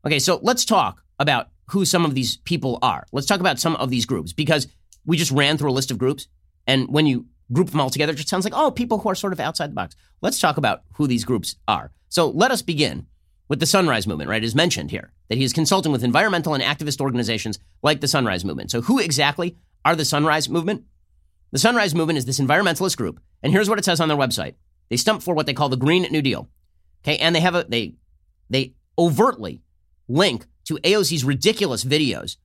Okay, 0.07 0.19
so 0.19 0.41
let's 0.43 0.65
talk 0.65 1.03
about 1.19 1.49
who 1.71 1.85
some 1.85 2.05
of 2.05 2.15
these 2.15 2.37
people 2.39 2.79
are. 2.83 3.07
Let's 3.13 3.27
talk 3.27 3.41
about 3.41 3.59
some 3.59 3.77
of 3.77 3.91
these 3.91 4.07
groups 4.07 4.33
because 4.33 4.69
we 5.05 5.17
just 5.17 5.33
ran 5.33 5.59
through 5.59 5.71
a 5.71 5.73
list 5.73 5.91
of 5.91 5.99
groups. 5.99 6.29
And 6.67 6.89
when 6.89 7.07
you 7.07 7.27
group 7.53 7.71
them 7.71 7.81
all 7.81 7.91
together, 7.91 8.13
it 8.13 8.17
just 8.17 8.29
sounds 8.29 8.45
like, 8.45 8.55
oh, 8.57 8.71
people 8.71 8.99
who 8.99 9.09
are 9.09 9.15
sort 9.15 9.33
of 9.33 9.41
outside 9.41 9.71
the 9.71 9.75
box. 9.75 9.97
Let's 10.21 10.41
talk 10.41 10.57
about 10.57 10.83
who 10.95 11.07
these 11.07 11.25
groups 11.25 11.57
are. 11.67 11.93
So 12.09 12.31
let 12.31 12.51
us 12.51 12.63
begin 12.63 13.07
with 13.49 13.61
the 13.61 13.67
Sunrise 13.67 14.07
Movement, 14.07 14.31
right? 14.31 14.43
It 14.43 14.47
is 14.47 14.55
mentioned 14.55 14.91
here 14.91 15.13
that 15.29 15.39
he 15.39 15.45
is 15.45 15.53
consulting 15.53 15.93
with 15.93 16.05
environmental 16.05 16.55
and 16.55 16.63
activist 16.63 17.01
organizations 17.01 17.59
like 17.83 18.01
the 18.01 18.09
Sunrise 18.09 18.45
Movement. 18.45 18.71
So 18.71 18.83
who 18.83 18.99
exactly 18.99 19.57
are 19.85 19.97
the 19.97 20.05
Sunrise 20.05 20.49
Movement? 20.49 20.85
The 21.53 21.59
Sunrise 21.59 21.95
Movement 21.95 22.19
is 22.19 22.27
this 22.27 22.41
environmentalist 22.41 22.97
group. 22.97 23.21
And 23.43 23.53
here's 23.53 23.69
what 23.69 23.79
it 23.79 23.85
says 23.85 24.01
on 24.01 24.09
their 24.09 24.17
website 24.17 24.55
They 24.91 24.97
stump 24.97 25.23
for 25.23 25.35
what 25.35 25.47
they 25.47 25.55
call 25.55 25.69
the 25.69 25.77
Green 25.77 26.03
New 26.11 26.23
Deal. 26.23 26.49
Okay, 27.03 27.17
and 27.19 27.35
they 27.35 27.41
have 27.41 27.55
a 27.55 27.65
they 27.69 27.95
they 28.51 28.75
overtly 28.99 29.63
link 30.09 30.47
to 30.69 30.75
AOC's 30.77 31.25
ridiculous 31.25 31.83
videos 31.83 32.37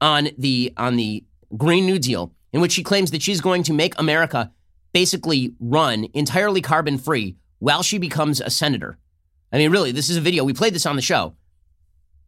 on 0.00 0.28
the 0.36 0.72
on 0.76 0.96
the 0.96 1.24
Green 1.56 1.86
New 1.86 1.98
Deal, 1.98 2.32
in 2.52 2.60
which 2.60 2.72
she 2.72 2.82
claims 2.82 3.10
that 3.10 3.22
she's 3.22 3.40
going 3.40 3.62
to 3.64 3.72
make 3.72 3.98
America 3.98 4.52
basically 4.92 5.54
run 5.58 6.06
entirely 6.12 6.60
carbon 6.60 6.98
free 6.98 7.36
while 7.58 7.82
she 7.82 7.98
becomes 7.98 8.40
a 8.40 8.50
senator. 8.50 8.98
I 9.52 9.58
mean, 9.58 9.70
really, 9.70 9.92
this 9.92 10.10
is 10.10 10.16
a 10.16 10.20
video. 10.20 10.44
We 10.44 10.52
played 10.52 10.74
this 10.74 10.86
on 10.86 10.96
the 10.96 11.02
show. 11.02 11.34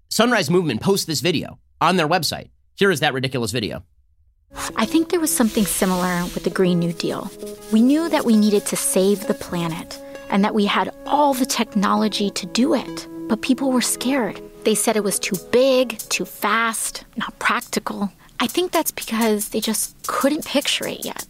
Sunrise 0.09 0.51
Movement 0.51 0.81
posts 0.81 1.07
this 1.07 1.21
video 1.21 1.59
on 1.81 1.97
their 1.97 2.09
website. 2.09 2.49
Here 2.77 2.91
is 2.91 3.01
that 3.01 3.15
ridiculous 3.15 3.53
video. 3.53 3.85
I 4.77 4.87
think 4.87 5.11
there 5.11 5.21
was 5.21 5.35
something 5.35 5.65
similar 5.65 6.25
with 6.35 6.45
the 6.45 6.51
Green 6.51 6.79
New 6.79 6.93
Deal. 6.93 7.31
We 7.73 7.81
knew 7.83 8.09
that 8.09 8.25
we 8.25 8.37
needed 8.37 8.67
to 8.67 8.77
save 8.77 9.27
the 9.27 9.35
planet 9.35 10.01
and 10.31 10.45
that 10.45 10.55
we 10.55 10.65
had 10.65 10.95
all 11.07 11.35
the 11.35 11.47
technology 11.47 12.31
to 12.31 12.47
do 12.47 12.75
it, 12.75 13.07
but 13.29 13.43
people 13.43 13.71
were 13.71 13.83
scared. 13.83 14.41
They 14.65 14.75
said 14.77 14.97
it 14.97 15.05
was 15.05 15.19
too 15.19 15.37
big, 15.51 15.99
too 16.09 16.25
fast, 16.25 17.05
not 17.17 17.37
practical. 17.39 18.13
I 18.39 18.47
think 18.47 18.71
that's 18.71 18.93
because 18.93 19.49
they 19.49 19.61
just 19.61 19.97
couldn't 20.07 20.45
picture 20.45 20.87
it 20.87 21.05
yet. 21.05 21.27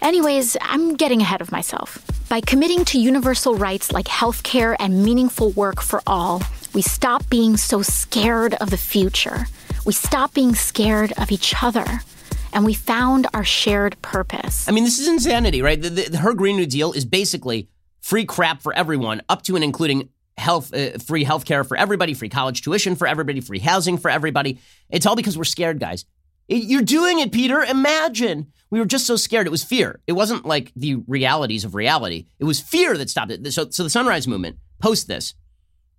Anyways, 0.00 0.56
I'm 0.60 0.96
getting 0.96 1.20
ahead 1.20 1.40
of 1.40 1.52
myself. 1.52 1.98
By 2.28 2.40
committing 2.40 2.84
to 2.86 3.00
universal 3.00 3.54
rights 3.54 3.92
like 3.92 4.06
healthcare 4.06 4.74
and 4.80 5.04
meaningful 5.04 5.50
work 5.50 5.80
for 5.80 6.02
all, 6.08 6.42
we 6.74 6.82
stop 6.82 7.28
being 7.30 7.56
so 7.56 7.82
scared 7.82 8.54
of 8.54 8.70
the 8.70 8.76
future. 8.76 9.46
We 9.86 9.92
stop 9.92 10.34
being 10.34 10.54
scared 10.56 11.12
of 11.18 11.30
each 11.30 11.54
other. 11.62 11.84
And 12.52 12.64
we 12.64 12.74
found 12.74 13.28
our 13.32 13.44
shared 13.44 14.00
purpose. 14.02 14.68
I 14.68 14.72
mean, 14.72 14.84
this 14.84 14.98
is 14.98 15.08
insanity, 15.08 15.62
right? 15.62 15.80
The, 15.80 15.88
the, 15.88 16.18
her 16.18 16.34
Green 16.34 16.56
New 16.56 16.66
Deal 16.66 16.92
is 16.92 17.04
basically 17.04 17.68
free 18.00 18.24
crap 18.24 18.60
for 18.60 18.74
everyone, 18.74 19.22
up 19.28 19.42
to 19.42 19.54
and 19.54 19.64
including 19.64 20.08
health, 20.36 20.74
uh, 20.74 20.98
free 20.98 21.24
health 21.24 21.44
care 21.44 21.64
for 21.64 21.76
everybody, 21.76 22.14
free 22.14 22.28
college 22.28 22.62
tuition 22.62 22.96
for 22.96 23.06
everybody, 23.06 23.40
free 23.40 23.58
housing 23.58 23.98
for 23.98 24.10
everybody. 24.10 24.58
It's 24.90 25.06
all 25.06 25.16
because 25.16 25.36
we're 25.36 25.44
scared, 25.44 25.78
guys. 25.78 26.04
You're 26.48 26.82
doing 26.82 27.20
it, 27.20 27.32
Peter. 27.32 27.62
Imagine. 27.62 28.52
We 28.70 28.78
were 28.78 28.86
just 28.86 29.06
so 29.06 29.16
scared. 29.16 29.46
It 29.46 29.50
was 29.50 29.64
fear. 29.64 30.00
It 30.06 30.12
wasn't 30.12 30.44
like 30.44 30.72
the 30.74 30.96
realities 31.06 31.64
of 31.64 31.74
reality. 31.74 32.26
It 32.38 32.44
was 32.44 32.60
fear 32.60 32.96
that 32.96 33.10
stopped 33.10 33.30
it. 33.30 33.52
So, 33.52 33.70
so 33.70 33.82
the 33.82 33.90
Sunrise 33.90 34.26
Movement 34.26 34.56
post 34.80 35.08
this, 35.08 35.34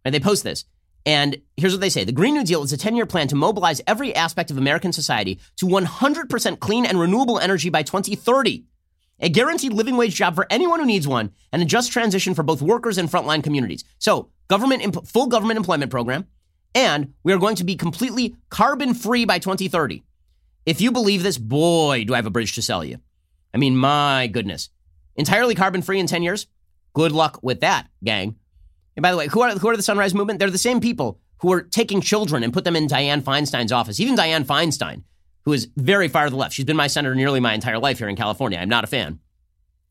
and 0.03 0.13
they 0.13 0.19
post 0.19 0.43
this. 0.43 0.65
And 1.05 1.41
here's 1.57 1.73
what 1.73 1.81
they 1.81 1.89
say 1.89 2.03
The 2.03 2.11
Green 2.11 2.33
New 2.33 2.43
Deal 2.43 2.63
is 2.63 2.73
a 2.73 2.77
10 2.77 2.95
year 2.95 3.05
plan 3.05 3.27
to 3.29 3.35
mobilize 3.35 3.81
every 3.87 4.15
aspect 4.15 4.51
of 4.51 4.57
American 4.57 4.93
society 4.93 5.39
to 5.57 5.65
100% 5.65 6.59
clean 6.59 6.85
and 6.85 6.99
renewable 6.99 7.39
energy 7.39 7.69
by 7.69 7.83
2030 7.83 8.65
a 9.23 9.29
guaranteed 9.29 9.71
living 9.71 9.95
wage 9.95 10.13
job 10.13 10.35
for 10.35 10.45
anyone 10.49 10.81
who 10.81 10.85
needs 10.85 11.07
one, 11.07 11.31
and 11.53 11.61
a 11.61 11.65
just 11.65 11.91
transition 11.91 12.35
for 12.35 12.43
both 12.43 12.61
workers 12.61 12.97
and 12.97 13.09
frontline 13.09 13.41
communities. 13.41 13.85
So, 13.97 14.29
government 14.49 15.07
full 15.07 15.27
government 15.27 15.57
employment 15.57 15.89
program, 15.89 16.27
and 16.75 17.13
we 17.23 17.31
are 17.31 17.37
going 17.37 17.55
to 17.55 17.63
be 17.63 17.77
completely 17.77 18.35
carbon 18.49 18.93
free 18.93 19.23
by 19.23 19.39
2030. 19.39 20.03
If 20.65 20.81
you 20.81 20.91
believe 20.91 21.23
this, 21.23 21.37
boy, 21.37 22.03
do 22.03 22.13
I 22.13 22.17
have 22.17 22.25
a 22.25 22.31
bridge 22.31 22.53
to 22.55 22.61
sell 22.61 22.83
you. 22.83 22.97
I 23.53 23.57
mean, 23.57 23.77
my 23.77 24.27
goodness. 24.27 24.69
Entirely 25.15 25.55
carbon 25.55 25.81
free 25.81 25.99
in 25.99 26.07
10 26.07 26.21
years? 26.21 26.47
Good 26.93 27.13
luck 27.13 27.39
with 27.41 27.61
that, 27.61 27.87
gang. 28.03 28.35
And 28.97 29.03
by 29.03 29.11
the 29.11 29.17
way, 29.17 29.27
who 29.27 29.41
are, 29.41 29.51
who 29.51 29.69
are 29.69 29.77
the 29.77 29.83
Sunrise 29.83 30.13
Movement? 30.13 30.39
They're 30.39 30.49
the 30.49 30.57
same 30.57 30.81
people 30.81 31.19
who 31.39 31.51
are 31.53 31.61
taking 31.61 32.01
children 32.01 32.43
and 32.43 32.51
put 32.51 32.65
them 32.65 32.75
in 32.75 32.87
Dianne 32.87 33.23
Feinstein's 33.23 33.71
office. 33.71 33.99
Even 33.99 34.15
Dianne 34.15 34.45
Feinstein 34.45 35.03
who 35.45 35.53
is 35.53 35.67
very 35.75 36.07
far 36.07 36.25
to 36.25 36.29
the 36.29 36.35
left. 36.35 36.53
She's 36.53 36.65
been 36.65 36.77
my 36.77 36.87
senator 36.87 37.15
nearly 37.15 37.39
my 37.39 37.53
entire 37.53 37.79
life 37.79 37.97
here 37.99 38.09
in 38.09 38.15
California. 38.15 38.57
I'm 38.57 38.69
not 38.69 38.83
a 38.83 38.87
fan. 38.87 39.19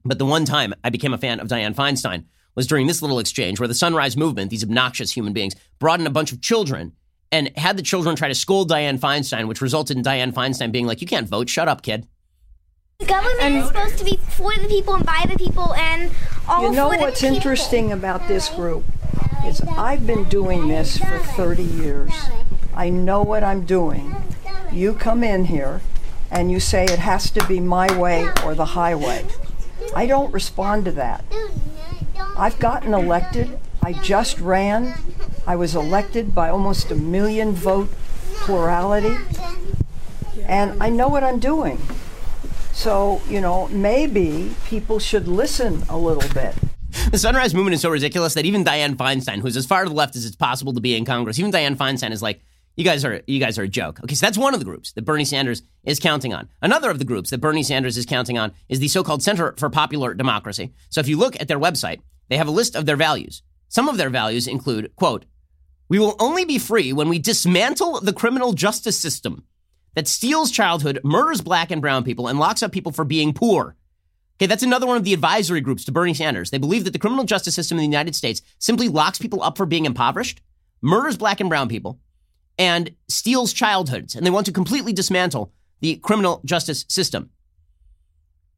But 0.05 0.19
the 0.19 0.27
one 0.27 0.45
time 0.45 0.75
I 0.83 0.91
became 0.91 1.15
a 1.15 1.19
fan 1.19 1.41
of 1.41 1.49
Dianne 1.49 1.75
Feinstein 1.75 2.25
was 2.55 2.67
during 2.67 2.87
this 2.87 3.03
little 3.03 3.19
exchange 3.19 3.61
where 3.61 3.69
the 3.69 3.75
Sunrise 3.75 4.17
Movement, 4.17 4.51
these 4.51 4.65
obnoxious 4.65 5.12
human 5.12 5.33
beings, 5.33 5.55
brought 5.79 6.01
in 6.01 6.07
a 6.07 6.11
bunch 6.11 6.33
of 6.33 6.41
children 6.41 6.93
and 7.31 7.57
had 7.57 7.77
the 7.77 7.83
children 7.83 8.17
try 8.17 8.29
to 8.29 8.35
scold 8.35 8.71
Dianne 8.71 8.99
Feinstein, 8.99 9.49
which 9.49 9.61
resulted 9.61 9.97
in 9.97 10.03
Dianne 10.03 10.33
Feinstein 10.33 10.73
being 10.73 10.87
like, 10.87 11.01
You 11.01 11.07
can't 11.07 11.29
vote. 11.29 11.49
Shut 11.49 11.69
up, 11.69 11.83
kid. 11.83 12.07
The 12.99 13.07
government 13.07 13.57
is 13.57 13.67
supposed 13.67 13.99
to 13.99 14.05
be 14.05 14.17
for 14.17 14.53
the 14.55 14.69
people 14.69 14.95
and 14.95 15.05
by 15.05 15.25
the 15.29 15.37
people 15.37 15.75
and 15.75 16.11
all 16.47 16.62
You 16.62 16.73
know 16.73 16.91
for 16.91 16.97
the 16.97 17.03
what's 17.03 17.23
interesting 17.23 17.91
about 17.93 18.29
this 18.29 18.49
group 18.51 18.85
is 19.44 19.61
I've 19.62 20.07
been 20.07 20.25
doing 20.25 20.68
this 20.68 20.98
for 20.98 21.18
30 21.18 21.62
years. 21.62 22.12
I 22.75 22.88
know 22.88 23.22
what 23.22 23.44
I'm 23.44 23.64
doing. 23.64 24.16
You 24.72 24.94
come 24.94 25.22
in 25.22 25.46
here 25.46 25.83
and 26.31 26.51
you 26.51 26.61
say 26.61 26.85
it 26.85 26.98
has 26.98 27.31
to 27.33 27.46
be 27.46 27.61
my 27.61 27.96
way 27.98 28.29
or 28.44 28.55
the 28.55 28.64
highway. 28.64 29.27
I 29.94 30.07
don't 30.07 30.33
respond 30.33 30.87
to 30.87 30.92
that. 30.92 31.25
I've 32.37 32.59
gotten 32.59 32.94
elected. 32.94 33.59
I 33.83 33.92
just 33.92 34.38
ran. 34.40 34.94
I 35.46 35.57
was 35.57 35.75
elected 35.75 36.35
by 36.35 36.48
almost 36.48 36.90
a 36.90 36.94
million 36.94 37.53
vote 37.53 37.90
plurality. 38.37 39.16
And 40.46 40.83
I 40.83 40.88
know 40.88 41.09
what 41.09 41.22
I'm 41.22 41.38
doing. 41.38 41.81
So, 42.72 43.20
you 43.29 43.40
know, 43.40 43.68
maybe 43.68 44.55
people 44.64 44.98
should 44.98 45.29
listen 45.29 45.83
a 45.88 45.98
little 45.98 46.29
bit. 46.33 46.55
The 47.11 47.18
Sunrise 47.18 47.55
Movement 47.55 47.74
is 47.74 47.81
so 47.81 47.90
ridiculous 47.90 48.35
that 48.35 48.44
even 48.44 48.64
Dianne 48.64 48.96
Feinstein, 48.96 49.40
who's 49.40 49.57
as 49.57 49.66
far 49.66 49.85
to 49.85 49.88
the 49.88 49.94
left 49.94 50.14
as 50.14 50.24
it's 50.26 50.37
possible 50.37 50.72
to 50.74 50.81
be 50.81 50.94
in 50.94 51.05
Congress, 51.05 51.38
even 51.38 51.50
Dianne 51.50 51.76
Feinstein 51.76 52.12
is 52.12 52.22
like, 52.22 52.42
you 52.76 52.85
guys 52.85 53.05
are 53.05 53.20
you 53.26 53.38
guys 53.38 53.59
are 53.59 53.64
a 53.64 53.68
joke. 53.68 54.00
Okay, 54.02 54.14
so 54.14 54.24
that's 54.24 54.38
one 54.38 54.55
of 54.55 54.61
the 54.61 54.64
groups 54.64 54.92
that 54.92 55.05
Bernie 55.05 55.24
Sanders 55.24 55.62
is 55.85 55.98
counting 55.98 56.33
on. 56.33 56.48
Another 56.62 56.90
of 56.90 56.98
the 56.98 57.05
groups 57.05 57.31
that 57.31 57.40
Bernie 57.40 57.62
Sanders 57.62 57.98
is 57.98 58.07
counting 58.07 58.38
on 58.38 58.52
is 58.68 58.78
the 58.78 58.88
so-called 58.88 59.22
Center 59.22 59.55
for 59.59 59.68
Popular 59.68 60.14
Democracy. 60.14 60.72
So 60.88 61.00
if 61.00 61.09
you 61.09 61.18
look 61.18 61.38
at 61.40 61.48
their 61.48 61.59
website, 61.59 62.00
they 62.28 62.38
have 62.38 62.48
a 62.48 62.52
list 62.52 62.74
of 62.74 62.87
their 62.87 62.96
values. 62.96 63.42
Some 63.68 63.88
of 63.88 63.98
their 63.98 64.11
values 64.11 64.46
include, 64.46 64.94
quote, 64.96 65.26
we 65.88 65.98
will 65.98 66.16
only 66.18 66.46
be 66.46 66.59
free 66.59 66.92
when 66.94 67.11
we 67.11 67.18
dismantle 67.18 68.00
the 68.00 68.14
criminal 68.14 68.55
justice 68.55 68.98
system 68.98 69.44
that 69.94 70.09
steals 70.09 70.50
childhood, 70.50 70.98
murders 71.05 71.42
black 71.42 71.70
and 71.70 71.83
brown 71.83 72.05
people, 72.05 72.28
and 72.28 72.38
locks 72.38 72.62
up 72.62 72.72
people 72.72 72.92
for 72.92 73.05
being 73.05 73.35
poor. 73.35 73.76
Okay, 74.37 74.47
that's 74.47 74.62
another 74.62 74.87
one 74.87 74.97
of 74.97 75.05
the 75.05 75.12
advisory 75.12 75.61
groups 75.61 75.85
to 75.85 75.92
Bernie 75.92 76.14
Sanders. 76.14 76.51
They 76.51 76.59
believe 76.59 76.85
that 76.85 76.92
the 76.92 76.99
criminal 76.99 77.25
justice 77.25 77.55
system 77.55 77.79
in 77.79 77.83
the 77.83 77.97
United 77.97 78.16
States 78.16 78.42
simply 78.59 78.88
locks 78.88 79.18
people 79.18 79.42
up 79.42 79.57
for 79.57 79.66
being 79.66 79.85
impoverished, 79.85 80.40
murders 80.81 81.16
black 81.16 81.40
and 81.40 81.49
brown 81.49 81.68
people, 81.68 82.01
and 82.59 82.95
steals 83.09 83.53
childhoods. 83.53 84.14
And 84.14 84.27
they 84.27 84.31
want 84.31 84.47
to 84.47 84.53
completely 84.53 84.92
dismantle 84.92 85.53
the 85.81 85.97
criminal 85.97 86.40
justice 86.45 86.85
system. 86.88 87.31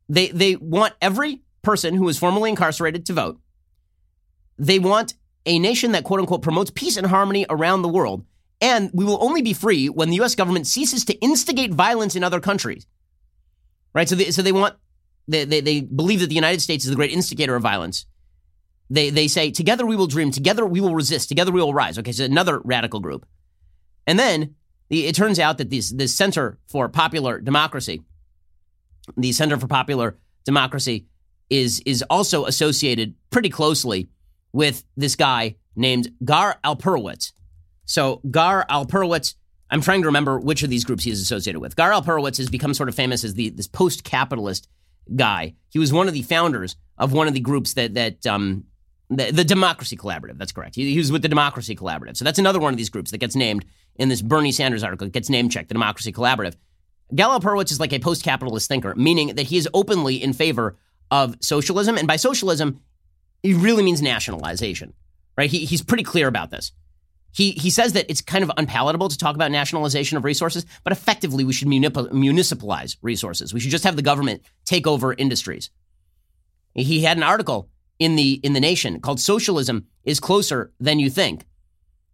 They, 0.09 0.29
they 0.29 0.57
want 0.57 0.95
every 1.01 1.43
person 1.63 1.95
who 1.95 2.09
is 2.09 2.19
formerly 2.19 2.51
incarcerated 2.51 3.07
to 3.07 3.13
vote. 3.15 3.41
They 4.59 4.79
want 4.79 5.15
a 5.47 5.59
nation 5.59 5.93
that, 5.93 6.05
quote 6.05 6.21
unquote, 6.21 6.43
promotes 6.43 6.71
peace 6.71 6.97
and 6.97 7.07
harmony 7.07 7.47
around 7.49 7.83
the 7.83 7.89
world. 7.89 8.25
And 8.61 8.91
we 8.95 9.05
will 9.05 9.23
only 9.23 9.43
be 9.43 9.53
free 9.53 9.89
when 9.89 10.11
the 10.11 10.17
U.S. 10.17 10.35
government 10.35 10.67
ceases 10.67 11.05
to 11.07 11.15
instigate 11.15 11.73
violence 11.73 12.15
in 12.15 12.25
other 12.25 12.41
countries. 12.41 12.87
Right? 13.93 14.09
So 14.09 14.15
they, 14.15 14.31
so 14.31 14.43
they 14.43 14.53
want, 14.53 14.77
they, 15.27 15.45
they, 15.45 15.61
they 15.61 15.81
believe 15.81 16.21
that 16.21 16.29
the 16.29 16.35
United 16.35 16.61
States 16.61 16.85
is 16.85 16.91
the 16.91 16.97
great 16.97 17.13
instigator 17.13 17.57
of 17.57 17.63
violence. 17.63 18.07
They, 18.91 19.11
they 19.11 19.29
say, 19.29 19.51
together 19.51 19.87
we 19.87 19.97
will 19.97 20.07
dream, 20.07 20.31
together 20.31 20.67
we 20.67 20.81
will 20.81 20.95
resist, 20.95 21.29
together 21.29 21.53
we 21.53 21.61
will 21.61 21.75
rise. 21.75 21.99
Okay, 21.99 22.13
so 22.13 22.25
another 22.25 22.61
radical 22.65 23.01
group. 23.01 23.27
And 24.07 24.19
then 24.19 24.55
the, 24.91 25.07
it 25.07 25.15
turns 25.15 25.39
out 25.39 25.59
that 25.59 25.71
this, 25.71 25.91
this 25.91 26.15
Center 26.15 26.59
for 26.69 26.89
Popular 26.89 27.41
Democracy, 27.41 28.03
the 29.17 29.33
Center 29.33 29.59
for 29.59 29.67
Popular 29.67 30.19
Democracy, 30.45 31.07
is, 31.49 31.81
is 31.87 32.03
also 32.11 32.45
associated 32.45 33.15
pretty 33.31 33.49
closely 33.49 34.09
with 34.53 34.85
this 34.97 35.17
guy 35.17 35.57
named 35.75 36.13
Gar 36.23 36.59
Alperovitz. 36.63 37.33
So 37.87 38.21
Gar 38.31 38.65
Alperovitz, 38.69 39.35
I'm 39.71 39.81
trying 39.81 40.03
to 40.03 40.07
remember 40.07 40.39
which 40.39 40.63
of 40.63 40.71
these 40.71 40.85
groups 40.85 41.05
he 41.05 41.11
is 41.11 41.21
associated 41.21 41.61
with. 41.61 41.75
Gar 41.75 41.91
Alperovitz 41.91 42.37
has 42.37 42.49
become 42.49 42.75
sort 42.75 42.89
of 42.89 42.95
famous 42.95 43.25
as 43.25 43.35
the 43.35 43.49
this 43.49 43.67
post-capitalist 43.67 44.69
guy. 45.15 45.55
He 45.71 45.79
was 45.79 45.93
one 45.93 46.09
of 46.09 46.15
the 46.15 46.23
founders 46.23 46.77
of 46.99 47.13
one 47.13 47.29
of 47.29 47.35
the 47.35 47.41
groups 47.41 47.75
that 47.75 47.95
that 47.95 48.27
um, 48.27 48.65
the, 49.11 49.31
the 49.31 49.45
Democracy 49.45 49.97
Collaborative. 49.97 50.39
That's 50.39 50.53
correct. 50.53 50.75
He, 50.75 50.93
he, 50.93 50.99
was 50.99 51.13
with 51.13 51.23
the 51.23 51.29
Democracy 51.29 51.77
Collaborative. 51.77 52.17
So 52.17 52.25
that's 52.25 52.39
another 52.39 52.61
one 52.61 52.73
of 52.73 52.77
these 52.77 52.89
groups 52.89 53.11
that 53.11 53.19
gets 53.19 53.37
named 53.37 53.65
in 53.97 54.09
this 54.09 54.23
Bernie 54.23 54.53
Sanders 54.53 54.83
article. 54.83 55.07
It 55.07 55.13
gets 55.13 55.31
name 55.31 55.49
checked, 55.49 55.69
the 55.69 55.75
Democracy 55.75 56.13
Collaborative. 56.13 56.55
Gal 57.15 57.39
Alperovitz 57.39 57.71
is 57.71 57.79
like 57.79 57.93
a 57.93 57.99
post-capitalist 57.99 58.67
thinker, 58.67 58.95
meaning 58.97 59.35
that 59.35 59.47
he 59.47 59.57
is 59.57 59.69
openly 59.75 60.23
in 60.23 60.33
favor 60.33 60.77
of 61.11 61.37
socialism, 61.41 61.99
and 61.99 62.09
by 62.09 62.17
socialism, 62.17 62.81
he 63.43 63.53
really 63.53 63.83
means 63.83 64.01
nationalization. 64.01 64.95
Right? 65.37 65.51
He, 65.51 65.65
he's 65.65 65.83
pretty 65.83 66.03
clear 66.03 66.29
about 66.29 66.51
this. 66.51 66.73
He, 67.35 67.51
he 67.51 67.71
says 67.71 67.95
that 67.95 68.07
it's 68.09 68.21
kind 68.21 68.45
of 68.45 68.53
unpalatable 68.57 69.09
to 69.09 69.19
talk 69.19 69.35
about 69.35 69.51
nationalization 69.51 70.17
of 70.17 70.25
resources, 70.25 70.65
but 70.85 70.93
effectively 70.93 71.43
we 71.43 71.53
should 71.53 71.67
municipalize 71.67 72.97
resources. 73.03 73.53
We 73.53 73.59
should 73.59 73.73
just 73.73 73.83
have 73.83 73.97
the 73.97 74.03
government 74.03 74.43
take 74.65 74.87
over 74.87 75.13
industries. 75.13 75.71
He 76.75 77.03
had 77.03 77.17
an 77.17 77.25
article 77.25 77.69
in 77.99 78.15
the 78.15 78.41
in 78.43 78.53
the 78.53 78.61
Nation 78.61 79.01
called 79.01 79.21
"Socialism 79.21 79.87
is 80.05 80.21
Closer 80.21 80.73
Than 80.79 81.01
You 81.01 81.11
Think," 81.11 81.45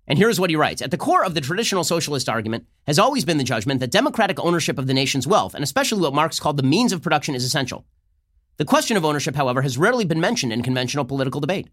and 0.07 0.19
here's 0.19 0.41
what 0.41 0.51
he 0.51 0.57
writes: 0.57 0.81
At 0.83 0.91
the 0.91 0.99
core 0.99 1.25
of 1.25 1.35
the 1.35 1.41
traditional 1.41 1.85
socialist 1.85 2.29
argument 2.29 2.67
has 2.87 2.99
always 2.99 3.25
been 3.25 3.39
the 3.39 3.45
judgment 3.45 3.81
that 3.81 3.91
democratic 3.91 4.41
ownership 4.41 4.79
of 4.79 4.87
the 4.87 4.95
nation's 4.95 5.27
wealth, 5.27 5.55
and 5.55 5.63
especially 5.63 6.01
what 6.01 6.15
Marx 6.15 6.41
called 6.41 6.57
the 6.57 6.63
means 6.63 6.93
of 6.93 7.03
production, 7.03 7.35
is 7.35 7.45
essential. 7.45 7.85
The 8.57 8.65
question 8.65 8.97
of 8.97 9.05
ownership, 9.05 9.35
however, 9.35 9.63
has 9.63 9.79
rarely 9.79 10.05
been 10.05 10.21
mentioned 10.21 10.53
in 10.53 10.63
conventional 10.63 11.05
political 11.05 11.41
debate. 11.41 11.69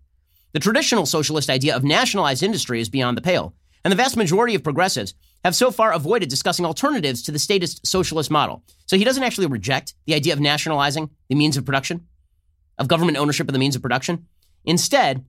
The 0.57 0.61
traditional 0.61 1.05
socialist 1.05 1.51
idea 1.51 1.75
of 1.75 1.83
nationalized 1.83 2.41
industry 2.41 2.81
is 2.81 2.89
beyond 2.89 3.15
the 3.15 3.21
pale, 3.21 3.53
and 3.83 3.91
the 3.91 3.95
vast 3.95 4.17
majority 4.17 4.55
of 4.55 4.63
progressives 4.63 5.13
have 5.45 5.55
so 5.55 5.69
far 5.69 5.93
avoided 5.93 6.29
discussing 6.29 6.65
alternatives 6.65 7.21
to 7.21 7.31
the 7.31 7.37
statist 7.37 7.85
socialist 7.85 8.31
model. 8.31 8.63
So 8.87 8.97
he 8.97 9.03
doesn't 9.03 9.21
actually 9.21 9.45
reject 9.45 9.93
the 10.07 10.15
idea 10.15 10.33
of 10.33 10.39
nationalizing 10.39 11.11
the 11.29 11.35
means 11.35 11.57
of 11.57 11.65
production, 11.65 12.07
of 12.79 12.87
government 12.87 13.19
ownership 13.19 13.47
of 13.47 13.53
the 13.53 13.59
means 13.59 13.75
of 13.75 13.83
production. 13.83 14.25
Instead, 14.65 15.25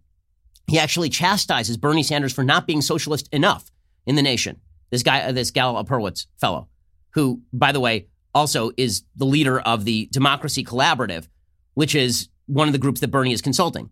he 0.66 0.78
actually 0.78 1.10
chastises 1.10 1.76
Bernie 1.76 2.02
Sanders 2.02 2.32
for 2.32 2.42
not 2.42 2.66
being 2.66 2.80
socialist 2.80 3.28
enough 3.30 3.70
in 4.06 4.14
the 4.14 4.22
nation. 4.22 4.58
This 4.88 5.02
guy, 5.02 5.20
uh, 5.20 5.32
this 5.32 5.50
Gal 5.50 5.74
Alperovitz 5.74 6.24
fellow, 6.40 6.68
who, 7.10 7.42
by 7.52 7.72
the 7.72 7.80
way, 7.80 8.06
also 8.34 8.70
is 8.78 9.02
the 9.14 9.26
leader 9.26 9.60
of 9.60 9.84
the 9.84 10.08
Democracy 10.10 10.64
Collaborative, 10.64 11.28
which 11.74 11.94
is 11.94 12.30
one 12.46 12.66
of 12.66 12.72
the 12.72 12.78
groups 12.78 13.00
that 13.00 13.08
Bernie 13.08 13.34
is 13.34 13.42
consulting. 13.42 13.90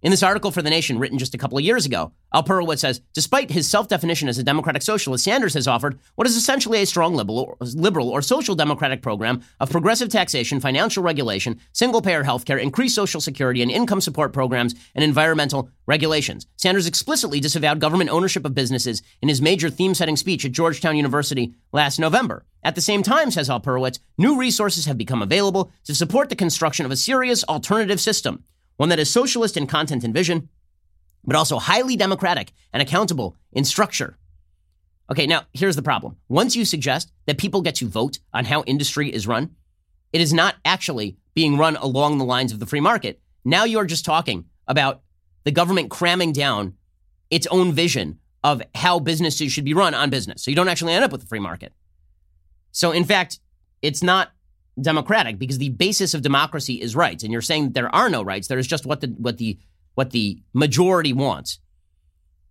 In 0.00 0.12
this 0.12 0.22
article 0.22 0.52
for 0.52 0.62
The 0.62 0.70
Nation, 0.70 1.00
written 1.00 1.18
just 1.18 1.34
a 1.34 1.38
couple 1.38 1.58
of 1.58 1.64
years 1.64 1.84
ago, 1.84 2.12
Alperovitz 2.32 2.78
says, 2.78 3.00
despite 3.14 3.50
his 3.50 3.68
self-definition 3.68 4.28
as 4.28 4.38
a 4.38 4.44
democratic 4.44 4.82
socialist, 4.82 5.24
Sanders 5.24 5.54
has 5.54 5.66
offered 5.66 5.98
what 6.14 6.28
is 6.28 6.36
essentially 6.36 6.80
a 6.80 6.86
strong 6.86 7.16
liberal 7.16 7.40
or, 7.40 7.56
liberal 7.74 8.08
or 8.08 8.22
social 8.22 8.54
democratic 8.54 9.02
program 9.02 9.42
of 9.58 9.70
progressive 9.70 10.08
taxation, 10.08 10.60
financial 10.60 11.02
regulation, 11.02 11.58
single-payer 11.72 12.22
health 12.22 12.44
care, 12.44 12.58
increased 12.58 12.94
social 12.94 13.20
security 13.20 13.60
and 13.60 13.72
income 13.72 14.00
support 14.00 14.32
programs, 14.32 14.72
and 14.94 15.02
environmental 15.02 15.68
regulations. 15.86 16.46
Sanders 16.54 16.86
explicitly 16.86 17.40
disavowed 17.40 17.80
government 17.80 18.10
ownership 18.10 18.44
of 18.44 18.54
businesses 18.54 19.02
in 19.20 19.28
his 19.28 19.42
major 19.42 19.68
theme-setting 19.68 20.16
speech 20.16 20.44
at 20.44 20.52
Georgetown 20.52 20.96
University 20.96 21.54
last 21.72 21.98
November. 21.98 22.44
At 22.62 22.76
the 22.76 22.80
same 22.80 23.02
time, 23.02 23.32
says 23.32 23.48
Alperovitz, 23.48 23.98
new 24.16 24.38
resources 24.38 24.86
have 24.86 24.96
become 24.96 25.22
available 25.22 25.72
to 25.86 25.94
support 25.94 26.28
the 26.28 26.36
construction 26.36 26.86
of 26.86 26.92
a 26.92 26.96
serious 26.96 27.42
alternative 27.42 28.00
system 28.00 28.44
one 28.78 28.88
that 28.88 28.98
is 28.98 29.10
socialist 29.10 29.56
in 29.56 29.66
content 29.66 30.02
and 30.04 30.14
vision, 30.14 30.48
but 31.24 31.36
also 31.36 31.58
highly 31.58 31.96
democratic 31.96 32.52
and 32.72 32.80
accountable 32.80 33.36
in 33.52 33.64
structure. 33.64 34.16
Okay, 35.10 35.26
now 35.26 35.42
here's 35.52 35.76
the 35.76 35.82
problem. 35.82 36.16
Once 36.28 36.56
you 36.56 36.64
suggest 36.64 37.12
that 37.26 37.38
people 37.38 37.60
get 37.60 37.74
to 37.76 37.88
vote 37.88 38.18
on 38.32 38.46
how 38.46 38.62
industry 38.62 39.12
is 39.12 39.26
run, 39.26 39.50
it 40.12 40.20
is 40.20 40.32
not 40.32 40.56
actually 40.64 41.18
being 41.34 41.58
run 41.58 41.76
along 41.76 42.18
the 42.18 42.24
lines 42.24 42.52
of 42.52 42.60
the 42.60 42.66
free 42.66 42.80
market. 42.80 43.20
Now 43.44 43.64
you 43.64 43.78
are 43.78 43.86
just 43.86 44.04
talking 44.04 44.46
about 44.66 45.02
the 45.44 45.50
government 45.50 45.90
cramming 45.90 46.32
down 46.32 46.74
its 47.30 47.46
own 47.48 47.72
vision 47.72 48.18
of 48.44 48.62
how 48.74 48.98
businesses 48.98 49.52
should 49.52 49.64
be 49.64 49.74
run 49.74 49.94
on 49.94 50.10
business. 50.10 50.42
So 50.42 50.50
you 50.50 50.56
don't 50.56 50.68
actually 50.68 50.92
end 50.92 51.04
up 51.04 51.12
with 51.12 51.24
a 51.24 51.26
free 51.26 51.40
market. 51.40 51.72
So, 52.70 52.92
in 52.92 53.04
fact, 53.04 53.40
it's 53.82 54.02
not 54.02 54.30
democratic 54.80 55.38
because 55.38 55.58
the 55.58 55.70
basis 55.70 56.14
of 56.14 56.22
democracy 56.22 56.74
is 56.74 56.96
rights, 56.96 57.22
and 57.22 57.32
you're 57.32 57.42
saying 57.42 57.64
that 57.64 57.74
there 57.74 57.94
are 57.94 58.08
no 58.08 58.22
rights. 58.22 58.48
There 58.48 58.58
is 58.58 58.66
just 58.66 58.86
what 58.86 59.00
the 59.00 59.08
what 59.18 59.38
the 59.38 59.58
what 59.94 60.10
the 60.10 60.40
majority 60.52 61.12
wants. 61.12 61.58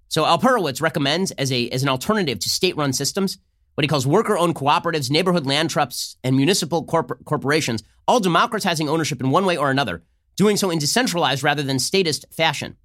So 0.09 0.23
Alperovitz 0.23 0.82
recommends 0.82 1.32
as 1.32 1.51
a 1.51 1.69
as 1.69 1.84
an 1.84 1.89
alternative 1.89 2.39
to 2.39 2.49
state-run 2.49 2.93
systems 2.93 3.38
what 3.78 3.84
he 3.84 3.88
calls 3.88 4.07
worker-owned 4.07 4.55
cooperatives, 4.55 5.11
neighborhood 5.11 5.45
land 5.45 5.69
trusts, 5.69 6.17
and 6.23 6.36
municipal 6.36 6.84
corpor- 6.84 7.23
corporations, 7.25 7.84
all 8.07 8.19
democratizing 8.19 8.89
ownership 8.89 9.21
in 9.21 9.30
one 9.30 9.45
way 9.45 9.55
or 9.55 9.69
another, 9.69 10.01
doing 10.36 10.57
so 10.57 10.71
in 10.71 10.80
decentralized 10.80 11.43
rather 11.43 11.61
than 11.61 11.78
statist 11.78 12.25
fashion. 12.32 12.75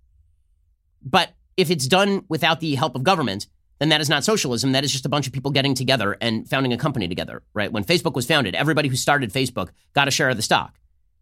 But 1.02 1.30
if 1.56 1.70
it's 1.70 1.86
done 1.86 2.26
without 2.28 2.60
the 2.60 2.74
help 2.74 2.94
of 2.94 3.04
government, 3.04 3.46
then 3.82 3.88
that 3.88 4.00
is 4.00 4.08
not 4.08 4.22
socialism. 4.22 4.72
That 4.72 4.84
is 4.84 4.92
just 4.92 5.06
a 5.06 5.08
bunch 5.08 5.26
of 5.26 5.32
people 5.32 5.50
getting 5.50 5.74
together 5.74 6.16
and 6.20 6.48
founding 6.48 6.72
a 6.72 6.78
company 6.78 7.08
together, 7.08 7.42
right? 7.52 7.72
When 7.72 7.82
Facebook 7.82 8.14
was 8.14 8.26
founded, 8.26 8.54
everybody 8.54 8.88
who 8.88 8.94
started 8.94 9.32
Facebook 9.32 9.70
got 9.92 10.06
a 10.06 10.12
share 10.12 10.30
of 10.30 10.36
the 10.36 10.42
stock. 10.42 10.78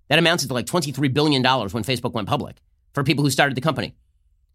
That 0.09 0.19
amounted 0.19 0.49
to 0.49 0.55
like 0.55 0.67
$23 0.67 1.15
billion 1.15 1.43
when 1.43 1.85
Facebook 1.85 2.13
went 2.13 2.29
public 2.29 2.57
for 2.93 3.03
people 3.03 3.25
who 3.25 3.31
started 3.31 3.57
the 3.57 3.63
company. 3.63 3.95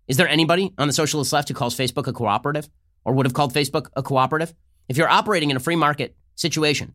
Is 0.07 0.17
there 0.17 0.27
anybody 0.27 0.71
on 0.77 0.85
the 0.85 0.93
socialist 0.93 1.33
left 1.33 1.47
who 1.47 1.55
calls 1.55 1.75
Facebook 1.75 2.05
a 2.05 2.13
cooperative 2.13 2.69
or 3.03 3.13
would 3.13 3.25
have 3.25 3.33
called 3.33 3.53
Facebook 3.55 3.87
a 3.95 4.03
cooperative? 4.03 4.53
If 4.87 4.97
you're 4.97 5.09
operating 5.09 5.49
in 5.49 5.57
a 5.57 5.61
free 5.61 5.75
market 5.75 6.15
situation 6.35 6.93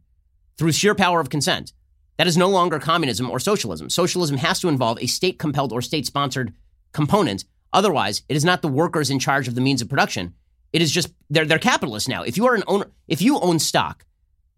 through 0.58 0.70
sheer 0.70 0.94
power 0.94 1.18
of 1.18 1.28
consent, 1.28 1.72
that 2.18 2.28
is 2.28 2.36
no 2.36 2.48
longer 2.48 2.78
communism 2.78 3.28
or 3.28 3.40
socialism. 3.40 3.90
Socialism 3.90 4.36
has 4.36 4.61
to 4.61 4.68
involve 4.68 4.98
a 5.00 5.06
state 5.06 5.40
compelled 5.40 5.72
or 5.72 5.82
state 5.82 6.06
sponsored 6.06 6.54
component. 6.92 7.44
Otherwise, 7.72 8.22
it 8.28 8.36
is 8.36 8.44
not 8.44 8.62
the 8.62 8.68
workers 8.68 9.11
in 9.11 9.18
charge 9.18 9.48
of 9.48 9.56
the 9.56 9.61
means 9.61 9.82
of 9.82 9.88
production. 9.88 10.34
It 10.72 10.82
is 10.82 10.90
just 10.90 11.12
they're 11.28 11.44
they're 11.44 11.58
capitalists 11.58 12.08
now. 12.08 12.22
If 12.22 12.36
you 12.36 12.46
are 12.46 12.54
an 12.54 12.64
owner, 12.66 12.86
if 13.08 13.20
you 13.20 13.38
own 13.40 13.58
stock, 13.58 14.04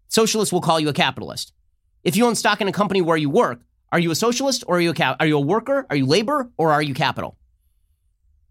socialists 0.07 0.53
will 0.53 0.61
call 0.61 0.79
you 0.79 0.89
a 0.89 0.93
capitalist. 0.93 1.53
If 2.03 2.15
you 2.15 2.25
own 2.25 2.35
stock 2.35 2.61
in 2.61 2.67
a 2.67 2.71
company 2.71 3.01
where 3.01 3.17
you 3.17 3.29
work, 3.29 3.61
are 3.91 3.99
you 3.99 4.11
a 4.11 4.15
socialist 4.15 4.63
or 4.67 4.77
are 4.77 4.81
you 4.81 4.91
a 4.91 4.93
cap- 4.93 5.17
are 5.19 5.25
you 5.25 5.37
a 5.37 5.41
worker? 5.41 5.85
Are 5.89 5.95
you 5.95 6.05
labor 6.05 6.51
or 6.57 6.71
are 6.71 6.81
you 6.81 6.93
capital? 6.93 7.37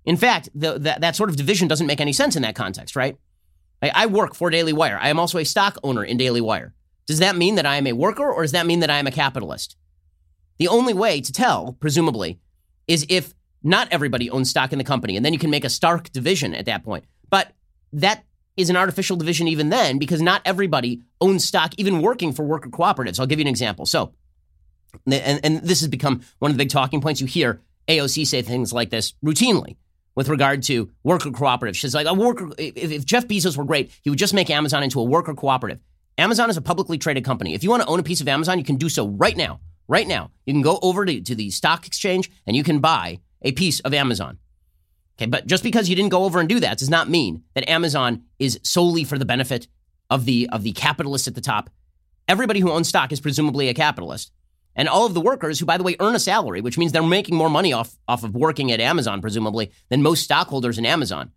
In 0.04 0.16
fact, 0.16 0.48
the, 0.54 0.72
the, 0.72 0.96
that 1.00 1.14
sort 1.14 1.30
of 1.30 1.36
division 1.36 1.68
doesn't 1.68 1.86
make 1.86 2.00
any 2.00 2.12
sense 2.12 2.34
in 2.34 2.42
that 2.42 2.56
context, 2.56 2.96
right? 2.96 3.16
I, 3.80 3.90
I 3.94 4.06
work 4.06 4.34
for 4.34 4.50
Daily 4.50 4.72
Wire. 4.72 4.98
I 5.00 5.10
am 5.10 5.20
also 5.20 5.38
a 5.38 5.44
stock 5.44 5.78
owner 5.82 6.02
in 6.02 6.16
Daily 6.16 6.40
Wire. 6.40 6.74
Does 7.06 7.18
that 7.18 7.36
mean 7.36 7.56
that 7.56 7.66
I 7.66 7.76
am 7.76 7.86
a 7.86 7.92
worker 7.92 8.28
or 8.28 8.42
does 8.42 8.52
that 8.52 8.66
mean 8.66 8.80
that 8.80 8.90
I 8.90 8.98
am 8.98 9.06
a 9.06 9.12
capitalist? 9.12 9.76
The 10.58 10.68
only 10.68 10.94
way 10.94 11.20
to 11.20 11.32
tell, 11.32 11.76
presumably, 11.80 12.40
is 12.86 13.06
if 13.08 13.34
not 13.62 13.88
everybody 13.90 14.30
owns 14.30 14.50
stock 14.50 14.72
in 14.72 14.78
the 14.78 14.84
company, 14.84 15.16
and 15.16 15.24
then 15.24 15.32
you 15.32 15.38
can 15.38 15.50
make 15.50 15.64
a 15.64 15.70
stark 15.70 16.10
division 16.10 16.54
at 16.54 16.66
that 16.66 16.84
point. 16.84 17.04
That 17.92 18.24
is 18.56 18.70
an 18.70 18.76
artificial 18.76 19.16
division 19.16 19.48
even 19.48 19.70
then 19.70 19.98
because 19.98 20.20
not 20.20 20.42
everybody 20.44 21.02
owns 21.20 21.44
stock, 21.44 21.72
even 21.78 22.02
working 22.02 22.32
for 22.32 22.44
worker 22.44 22.68
cooperatives. 22.68 23.18
I'll 23.18 23.26
give 23.26 23.38
you 23.38 23.44
an 23.44 23.48
example. 23.48 23.86
So, 23.86 24.12
and, 25.06 25.40
and 25.42 25.62
this 25.62 25.80
has 25.80 25.88
become 25.88 26.22
one 26.38 26.50
of 26.50 26.56
the 26.56 26.62
big 26.62 26.70
talking 26.70 27.00
points. 27.00 27.20
You 27.20 27.26
hear 27.26 27.60
AOC 27.88 28.26
say 28.26 28.42
things 28.42 28.72
like 28.72 28.90
this 28.90 29.14
routinely 29.24 29.76
with 30.14 30.28
regard 30.28 30.62
to 30.64 30.90
worker 31.02 31.30
cooperatives. 31.30 31.76
She's 31.76 31.94
like, 31.94 32.06
a 32.06 32.14
worker, 32.14 32.50
if, 32.58 32.90
if 32.90 33.04
Jeff 33.04 33.26
Bezos 33.26 33.56
were 33.56 33.64
great, 33.64 33.90
he 34.02 34.10
would 34.10 34.18
just 34.18 34.34
make 34.34 34.50
Amazon 34.50 34.82
into 34.82 35.00
a 35.00 35.04
worker 35.04 35.34
cooperative. 35.34 35.80
Amazon 36.18 36.50
is 36.50 36.56
a 36.58 36.62
publicly 36.62 36.98
traded 36.98 37.24
company. 37.24 37.54
If 37.54 37.64
you 37.64 37.70
want 37.70 37.82
to 37.82 37.88
own 37.88 37.98
a 37.98 38.02
piece 38.02 38.20
of 38.20 38.28
Amazon, 38.28 38.58
you 38.58 38.64
can 38.64 38.76
do 38.76 38.88
so 38.88 39.08
right 39.08 39.36
now. 39.36 39.60
Right 39.88 40.06
now. 40.06 40.30
You 40.44 40.52
can 40.52 40.62
go 40.62 40.78
over 40.82 41.06
to, 41.06 41.20
to 41.20 41.34
the 41.34 41.50
stock 41.50 41.86
exchange 41.86 42.30
and 42.46 42.54
you 42.54 42.62
can 42.62 42.80
buy 42.80 43.20
a 43.40 43.52
piece 43.52 43.80
of 43.80 43.94
Amazon. 43.94 44.38
Okay, 45.22 45.30
but 45.30 45.46
just 45.46 45.62
because 45.62 45.88
you 45.88 45.94
didn't 45.94 46.10
go 46.10 46.24
over 46.24 46.40
and 46.40 46.48
do 46.48 46.58
that 46.58 46.78
does 46.78 46.90
not 46.90 47.08
mean 47.08 47.44
that 47.54 47.68
Amazon 47.70 48.24
is 48.40 48.58
solely 48.64 49.04
for 49.04 49.18
the 49.18 49.24
benefit 49.24 49.68
of 50.10 50.24
the 50.24 50.48
of 50.50 50.64
the 50.64 50.72
capitalists 50.72 51.28
at 51.28 51.36
the 51.36 51.40
top. 51.40 51.70
Everybody 52.26 52.58
who 52.58 52.72
owns 52.72 52.88
stock 52.88 53.12
is 53.12 53.20
presumably 53.20 53.68
a 53.68 53.74
capitalist. 53.74 54.32
And 54.74 54.88
all 54.88 55.06
of 55.06 55.14
the 55.14 55.20
workers 55.20 55.60
who, 55.60 55.66
by 55.66 55.76
the 55.76 55.84
way, 55.84 55.94
earn 56.00 56.16
a 56.16 56.18
salary, 56.18 56.60
which 56.60 56.76
means 56.76 56.90
they're 56.90 57.04
making 57.04 57.36
more 57.36 57.50
money 57.50 57.72
off, 57.72 57.96
off 58.08 58.24
of 58.24 58.34
working 58.34 58.72
at 58.72 58.80
Amazon, 58.80 59.20
presumably, 59.20 59.70
than 59.90 60.02
most 60.02 60.24
stockholders 60.24 60.76
in 60.78 60.86
Amazon. 60.86 61.30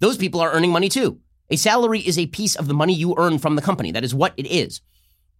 Those 0.00 0.16
people 0.16 0.40
are 0.40 0.50
earning 0.50 0.72
money 0.72 0.88
too. 0.88 1.20
A 1.48 1.56
salary 1.56 2.00
is 2.00 2.18
a 2.18 2.26
piece 2.26 2.56
of 2.56 2.66
the 2.66 2.74
money 2.74 2.94
you 2.94 3.14
earn 3.18 3.38
from 3.38 3.54
the 3.54 3.62
company. 3.62 3.92
That 3.92 4.04
is 4.04 4.14
what 4.14 4.34
it 4.36 4.46
is. 4.46 4.80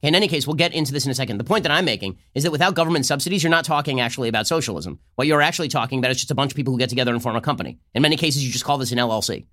In 0.00 0.14
any 0.14 0.28
case, 0.28 0.46
we'll 0.46 0.54
get 0.54 0.72
into 0.74 0.92
this 0.92 1.04
in 1.04 1.10
a 1.10 1.14
second. 1.14 1.38
The 1.38 1.44
point 1.44 1.64
that 1.64 1.72
I'm 1.72 1.84
making 1.84 2.18
is 2.34 2.44
that 2.44 2.52
without 2.52 2.74
government 2.74 3.04
subsidies, 3.04 3.42
you're 3.42 3.50
not 3.50 3.64
talking 3.64 4.00
actually 4.00 4.28
about 4.28 4.46
socialism. 4.46 5.00
What 5.16 5.26
you're 5.26 5.42
actually 5.42 5.68
talking 5.68 5.98
about 5.98 6.12
is 6.12 6.18
just 6.18 6.30
a 6.30 6.36
bunch 6.36 6.52
of 6.52 6.56
people 6.56 6.72
who 6.72 6.78
get 6.78 6.88
together 6.88 7.12
and 7.12 7.22
form 7.22 7.34
a 7.34 7.40
company. 7.40 7.80
In 7.94 8.02
many 8.02 8.16
cases, 8.16 8.44
you 8.44 8.52
just 8.52 8.64
call 8.64 8.78
this 8.78 8.92
an 8.92 8.98
LLC. 8.98 9.46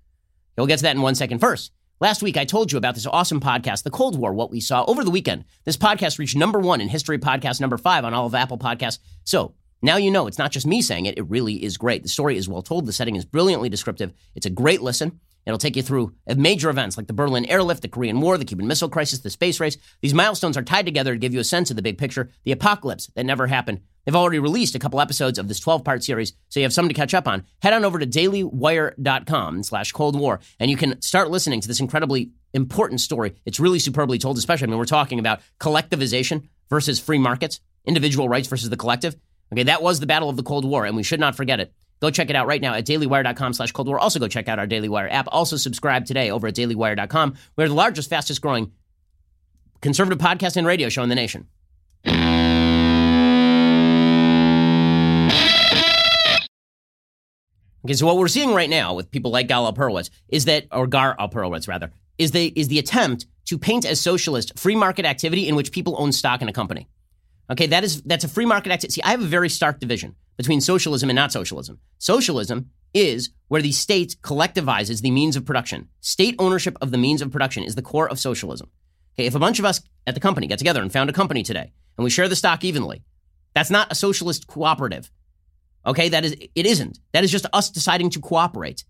We'll 0.56 0.66
get 0.66 0.78
to 0.78 0.84
that 0.84 0.94
in 0.94 1.02
one 1.02 1.16
second. 1.16 1.40
First, 1.40 1.72
last 2.00 2.22
week 2.22 2.36
I 2.36 2.44
told 2.44 2.70
you 2.70 2.78
about 2.78 2.94
this 2.94 3.06
awesome 3.06 3.40
podcast, 3.40 3.82
The 3.82 3.90
Cold 3.90 4.18
War, 4.18 4.32
what 4.32 4.52
we 4.52 4.60
saw 4.60 4.84
over 4.86 5.02
the 5.02 5.10
weekend. 5.10 5.44
This 5.64 5.76
podcast 5.76 6.18
reached 6.18 6.36
number 6.36 6.60
one 6.60 6.80
in 6.80 6.88
history 6.88 7.18
podcast, 7.18 7.60
number 7.60 7.76
five 7.76 8.04
on 8.04 8.14
all 8.14 8.26
of 8.26 8.34
Apple 8.34 8.58
Podcasts. 8.58 9.00
So 9.24 9.54
now 9.82 9.96
you 9.96 10.10
know 10.10 10.26
it's 10.26 10.38
not 10.38 10.52
just 10.52 10.66
me 10.66 10.82
saying 10.82 11.06
it, 11.06 11.18
it 11.18 11.28
really 11.28 11.62
is 11.62 11.76
great. 11.76 12.02
The 12.02 12.08
story 12.08 12.36
is 12.36 12.48
well 12.48 12.62
told, 12.62 12.86
the 12.86 12.92
setting 12.92 13.16
is 13.16 13.24
brilliantly 13.24 13.68
descriptive. 13.68 14.12
It's 14.34 14.46
a 14.46 14.50
great 14.50 14.82
listen. 14.82 15.20
It'll 15.46 15.58
take 15.58 15.76
you 15.76 15.82
through 15.82 16.12
uh, 16.28 16.34
major 16.34 16.68
events 16.68 16.96
like 16.96 17.06
the 17.06 17.12
Berlin 17.12 17.44
airlift, 17.46 17.82
the 17.82 17.88
Korean 17.88 18.20
War, 18.20 18.36
the 18.36 18.44
Cuban 18.44 18.66
Missile 18.66 18.88
Crisis, 18.88 19.20
the 19.20 19.30
space 19.30 19.60
race. 19.60 19.76
These 20.02 20.12
milestones 20.12 20.56
are 20.56 20.62
tied 20.62 20.86
together 20.86 21.14
to 21.14 21.18
give 21.18 21.32
you 21.32 21.40
a 21.40 21.44
sense 21.44 21.70
of 21.70 21.76
the 21.76 21.82
big 21.82 21.98
picture, 21.98 22.30
the 22.44 22.52
apocalypse 22.52 23.06
that 23.14 23.24
never 23.24 23.46
happened. 23.46 23.80
They've 24.04 24.16
already 24.16 24.40
released 24.40 24.74
a 24.74 24.78
couple 24.78 25.00
episodes 25.00 25.38
of 25.38 25.48
this 25.48 25.60
12-part 25.60 26.02
series, 26.02 26.32
so 26.48 26.60
you 26.60 26.64
have 26.64 26.72
something 26.72 26.94
to 26.94 27.00
catch 27.00 27.14
up 27.14 27.28
on. 27.28 27.44
Head 27.62 27.72
on 27.72 27.84
over 27.84 27.98
to 27.98 28.06
dailywire.com 28.06 29.62
slash 29.62 29.92
Cold 29.92 30.18
War, 30.18 30.40
and 30.58 30.70
you 30.70 30.76
can 30.76 31.00
start 31.00 31.30
listening 31.30 31.60
to 31.60 31.68
this 31.68 31.80
incredibly 31.80 32.30
important 32.52 33.00
story. 33.00 33.34
It's 33.44 33.60
really 33.60 33.78
superbly 33.78 34.18
told, 34.18 34.38
especially 34.38 34.66
I 34.66 34.70
mean, 34.70 34.78
we're 34.78 34.84
talking 34.84 35.18
about 35.18 35.40
collectivization 35.60 36.48
versus 36.68 36.98
free 36.98 37.18
markets, 37.18 37.60
individual 37.84 38.28
rights 38.28 38.48
versus 38.48 38.70
the 38.70 38.76
collective. 38.76 39.16
Okay, 39.52 39.64
that 39.64 39.82
was 39.82 40.00
the 40.00 40.06
battle 40.06 40.28
of 40.28 40.36
the 40.36 40.42
Cold 40.42 40.64
War, 40.64 40.86
and 40.86 40.96
we 40.96 41.02
should 41.02 41.20
not 41.20 41.36
forget 41.36 41.60
it. 41.60 41.72
Go 42.00 42.10
check 42.10 42.28
it 42.30 42.36
out 42.36 42.46
right 42.46 42.60
now 42.60 42.74
at 42.74 42.84
dailywire.com 42.84 43.54
slash 43.54 43.72
Cold 43.72 43.88
War. 43.88 43.98
Also 43.98 44.18
go 44.18 44.28
check 44.28 44.48
out 44.48 44.58
our 44.58 44.66
Daily 44.66 44.88
Wire 44.88 45.08
app. 45.08 45.28
Also 45.30 45.56
subscribe 45.56 46.04
today 46.04 46.30
over 46.30 46.48
at 46.48 46.54
dailywire.com. 46.54 47.34
We're 47.56 47.68
the 47.68 47.74
largest, 47.74 48.10
fastest 48.10 48.42
growing 48.42 48.72
conservative 49.80 50.18
podcast 50.18 50.56
and 50.56 50.66
radio 50.66 50.88
show 50.88 51.02
in 51.02 51.08
the 51.08 51.14
nation. 51.14 51.46
Okay, 57.84 57.94
so 57.94 58.04
what 58.04 58.16
we're 58.16 58.26
seeing 58.26 58.52
right 58.52 58.68
now 58.68 58.94
with 58.94 59.12
people 59.12 59.30
like 59.30 59.46
Gal 59.46 59.72
Alperovitz 59.72 60.10
is 60.28 60.46
that, 60.46 60.66
or 60.72 60.88
Gar 60.88 61.16
Alperovitz 61.16 61.68
rather, 61.68 61.92
is 62.18 62.32
the, 62.32 62.52
is 62.56 62.66
the 62.66 62.80
attempt 62.80 63.26
to 63.46 63.58
paint 63.58 63.84
as 63.84 64.00
socialist 64.00 64.58
free 64.58 64.74
market 64.74 65.04
activity 65.06 65.48
in 65.48 65.54
which 65.54 65.70
people 65.70 65.94
own 65.96 66.10
stock 66.10 66.42
in 66.42 66.48
a 66.48 66.52
company. 66.52 66.88
Okay, 67.50 67.66
that 67.68 67.84
is 67.84 68.02
that's 68.02 68.24
a 68.24 68.28
free 68.28 68.46
market 68.46 68.72
activity. 68.72 68.94
See, 68.94 69.02
I 69.02 69.10
have 69.10 69.22
a 69.22 69.26
very 69.26 69.48
stark 69.48 69.78
division 69.78 70.16
between 70.36 70.60
socialism 70.60 71.08
and 71.08 71.16
not 71.16 71.32
socialism. 71.32 71.78
Socialism 71.98 72.70
is 72.92 73.30
where 73.48 73.62
the 73.62 73.72
state 73.72 74.16
collectivizes 74.22 75.00
the 75.00 75.10
means 75.10 75.36
of 75.36 75.44
production. 75.44 75.88
State 76.00 76.34
ownership 76.38 76.76
of 76.80 76.90
the 76.90 76.98
means 76.98 77.22
of 77.22 77.30
production 77.30 77.62
is 77.62 77.74
the 77.74 77.82
core 77.82 78.08
of 78.08 78.18
socialism. 78.18 78.70
Okay, 79.14 79.26
if 79.26 79.34
a 79.34 79.38
bunch 79.38 79.58
of 79.58 79.64
us 79.64 79.80
at 80.06 80.14
the 80.14 80.20
company 80.20 80.46
get 80.46 80.58
together 80.58 80.82
and 80.82 80.92
found 80.92 81.08
a 81.08 81.12
company 81.12 81.42
today 81.42 81.72
and 81.96 82.04
we 82.04 82.10
share 82.10 82.28
the 82.28 82.36
stock 82.36 82.64
evenly, 82.64 83.02
that's 83.54 83.70
not 83.70 83.90
a 83.92 83.94
socialist 83.94 84.46
cooperative. 84.46 85.10
Okay, 85.86 86.08
that 86.08 86.24
is 86.24 86.32
it 86.32 86.66
isn't. 86.66 86.98
That 87.12 87.24
is 87.24 87.30
just 87.30 87.46
us 87.52 87.70
deciding 87.70 88.10
to 88.10 88.20
cooperate. 88.20 88.84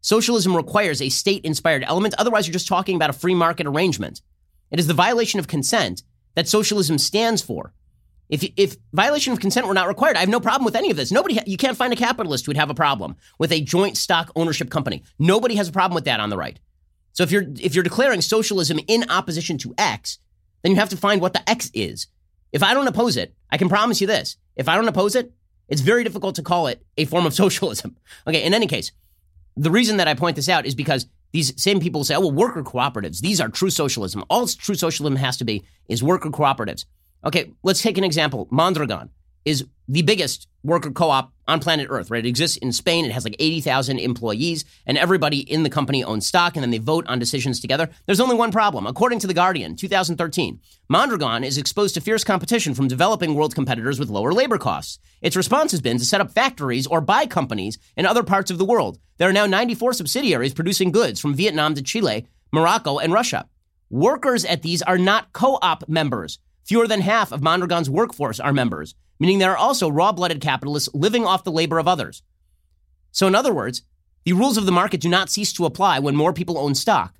Socialism 0.00 0.56
requires 0.56 1.00
a 1.00 1.08
state-inspired 1.08 1.84
element, 1.86 2.14
otherwise 2.18 2.48
you're 2.48 2.52
just 2.52 2.66
talking 2.66 2.96
about 2.96 3.10
a 3.10 3.14
free 3.14 3.34
market 3.34 3.68
arrangement. 3.68 4.20
It 4.72 4.80
is 4.80 4.88
the 4.88 4.94
violation 4.94 5.38
of 5.38 5.46
consent 5.46 6.02
that 6.34 6.48
socialism 6.48 6.98
stands 6.98 7.40
for. 7.40 7.72
If, 8.32 8.50
if 8.56 8.76
violation 8.94 9.34
of 9.34 9.40
consent 9.40 9.66
were 9.66 9.74
not 9.74 9.88
required, 9.88 10.16
I 10.16 10.20
have 10.20 10.28
no 10.30 10.40
problem 10.40 10.64
with 10.64 10.74
any 10.74 10.90
of 10.90 10.96
this. 10.96 11.12
Nobody, 11.12 11.38
you 11.44 11.58
can't 11.58 11.76
find 11.76 11.92
a 11.92 11.96
capitalist 11.96 12.46
who 12.46 12.50
would 12.50 12.56
have 12.56 12.70
a 12.70 12.74
problem 12.74 13.14
with 13.38 13.52
a 13.52 13.60
joint 13.60 13.98
stock 13.98 14.32
ownership 14.34 14.70
company. 14.70 15.02
Nobody 15.18 15.54
has 15.56 15.68
a 15.68 15.72
problem 15.72 15.94
with 15.94 16.06
that 16.06 16.18
on 16.18 16.30
the 16.30 16.38
right. 16.38 16.58
So 17.12 17.22
if 17.24 17.30
you're 17.30 17.44
if 17.60 17.74
you're 17.74 17.84
declaring 17.84 18.22
socialism 18.22 18.80
in 18.88 19.04
opposition 19.10 19.58
to 19.58 19.74
X, 19.76 20.18
then 20.62 20.72
you 20.72 20.78
have 20.78 20.88
to 20.88 20.96
find 20.96 21.20
what 21.20 21.34
the 21.34 21.46
X 21.48 21.70
is. 21.74 22.06
If 22.52 22.62
I 22.62 22.72
don't 22.72 22.88
oppose 22.88 23.18
it, 23.18 23.34
I 23.50 23.58
can 23.58 23.68
promise 23.68 24.00
you 24.00 24.06
this: 24.06 24.38
if 24.56 24.66
I 24.66 24.76
don't 24.76 24.88
oppose 24.88 25.14
it, 25.14 25.30
it's 25.68 25.82
very 25.82 26.02
difficult 26.02 26.34
to 26.36 26.42
call 26.42 26.68
it 26.68 26.82
a 26.96 27.04
form 27.04 27.26
of 27.26 27.34
socialism. 27.42 27.98
Okay. 28.26 28.42
In 28.42 28.54
any 28.54 28.66
case, 28.66 28.92
the 29.58 29.70
reason 29.70 29.98
that 29.98 30.08
I 30.08 30.14
point 30.14 30.36
this 30.36 30.48
out 30.48 30.64
is 30.64 30.74
because 30.74 31.06
these 31.32 31.52
same 31.62 31.80
people 31.80 32.02
say, 32.02 32.14
"Oh, 32.14 32.20
well, 32.20 32.32
worker 32.32 32.62
cooperatives. 32.62 33.20
These 33.20 33.42
are 33.42 33.50
true 33.50 33.68
socialism. 33.68 34.24
All 34.30 34.46
true 34.46 34.74
socialism 34.74 35.16
has 35.16 35.36
to 35.36 35.44
be 35.44 35.66
is 35.86 36.02
worker 36.02 36.30
cooperatives." 36.30 36.86
Okay, 37.24 37.52
let's 37.62 37.82
take 37.82 37.98
an 37.98 38.04
example. 38.04 38.48
Mondragon 38.50 39.10
is 39.44 39.64
the 39.88 40.02
biggest 40.02 40.48
worker 40.62 40.90
co-op 40.90 41.32
on 41.48 41.58
planet 41.58 41.88
Earth, 41.90 42.10
right? 42.10 42.24
It 42.24 42.28
exists 42.28 42.56
in 42.56 42.72
Spain. 42.72 43.04
It 43.04 43.12
has 43.12 43.24
like 43.24 43.36
80,000 43.38 43.98
employees 43.98 44.64
and 44.86 44.96
everybody 44.96 45.38
in 45.38 45.64
the 45.64 45.70
company 45.70 46.04
owns 46.04 46.26
stock 46.26 46.54
and 46.54 46.62
then 46.62 46.70
they 46.70 46.78
vote 46.78 47.06
on 47.08 47.18
decisions 47.18 47.60
together. 47.60 47.90
There's 48.06 48.20
only 48.20 48.36
one 48.36 48.52
problem. 48.52 48.86
According 48.86 49.18
to 49.20 49.26
The 49.26 49.34
Guardian, 49.34 49.74
2013, 49.74 50.60
Mondragon 50.88 51.42
is 51.42 51.58
exposed 51.58 51.94
to 51.94 52.00
fierce 52.00 52.22
competition 52.22 52.74
from 52.74 52.88
developing 52.88 53.34
world 53.34 53.54
competitors 53.54 53.98
with 53.98 54.08
lower 54.08 54.32
labor 54.32 54.58
costs. 54.58 54.98
Its 55.20 55.36
response 55.36 55.72
has 55.72 55.80
been 55.80 55.98
to 55.98 56.06
set 56.06 56.20
up 56.20 56.30
factories 56.30 56.86
or 56.86 57.00
buy 57.00 57.26
companies 57.26 57.78
in 57.96 58.06
other 58.06 58.22
parts 58.22 58.50
of 58.50 58.58
the 58.58 58.64
world. 58.64 58.98
There 59.18 59.28
are 59.28 59.32
now 59.32 59.46
94 59.46 59.94
subsidiaries 59.94 60.54
producing 60.54 60.92
goods 60.92 61.20
from 61.20 61.34
Vietnam 61.34 61.74
to 61.74 61.82
Chile, 61.82 62.26
Morocco, 62.52 62.98
and 62.98 63.12
Russia. 63.12 63.48
Workers 63.90 64.44
at 64.44 64.62
these 64.62 64.80
are 64.82 64.98
not 64.98 65.32
co-op 65.32 65.88
members. 65.88 66.38
Fewer 66.64 66.86
than 66.86 67.00
half 67.00 67.32
of 67.32 67.42
Mondragon's 67.42 67.90
workforce 67.90 68.38
are 68.38 68.52
members, 68.52 68.94
meaning 69.18 69.38
there 69.38 69.52
are 69.52 69.56
also 69.56 69.90
raw 69.90 70.12
blooded 70.12 70.40
capitalists 70.40 70.88
living 70.94 71.24
off 71.26 71.44
the 71.44 71.52
labor 71.52 71.78
of 71.78 71.88
others. 71.88 72.22
So, 73.10 73.26
in 73.26 73.34
other 73.34 73.52
words, 73.52 73.82
the 74.24 74.32
rules 74.32 74.56
of 74.56 74.66
the 74.66 74.72
market 74.72 75.00
do 75.00 75.08
not 75.08 75.30
cease 75.30 75.52
to 75.54 75.66
apply 75.66 75.98
when 75.98 76.14
more 76.14 76.32
people 76.32 76.58
own 76.58 76.74
stock. 76.74 77.14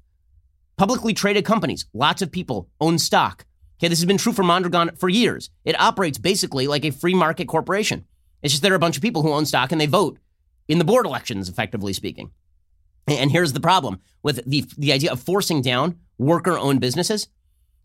Publicly 0.76 1.12
traded 1.12 1.44
companies, 1.44 1.86
lots 1.92 2.22
of 2.22 2.30
people 2.30 2.68
own 2.80 2.98
stock. 2.98 3.44
Okay, 3.78 3.88
this 3.88 3.98
has 3.98 4.06
been 4.06 4.18
true 4.18 4.32
for 4.32 4.44
Mondragon 4.44 4.94
for 4.96 5.08
years. 5.08 5.50
It 5.64 5.78
operates 5.80 6.18
basically 6.18 6.68
like 6.68 6.84
a 6.84 6.92
free 6.92 7.14
market 7.14 7.48
corporation. 7.48 8.04
It's 8.42 8.52
just 8.52 8.62
there 8.62 8.72
are 8.72 8.76
a 8.76 8.80
bunch 8.80 8.96
of 8.96 9.02
people 9.02 9.22
who 9.22 9.32
own 9.32 9.44
stock 9.44 9.72
and 9.72 9.80
they 9.80 9.86
vote 9.86 10.18
in 10.68 10.78
the 10.78 10.84
board 10.84 11.04
elections, 11.04 11.48
effectively 11.48 11.92
speaking. 11.92 12.30
And 13.08 13.32
here's 13.32 13.52
the 13.52 13.60
problem 13.60 14.00
with 14.22 14.44
the, 14.48 14.64
the 14.78 14.92
idea 14.92 15.10
of 15.10 15.20
forcing 15.20 15.62
down 15.62 15.98
worker 16.18 16.56
owned 16.56 16.80
businesses. 16.80 17.28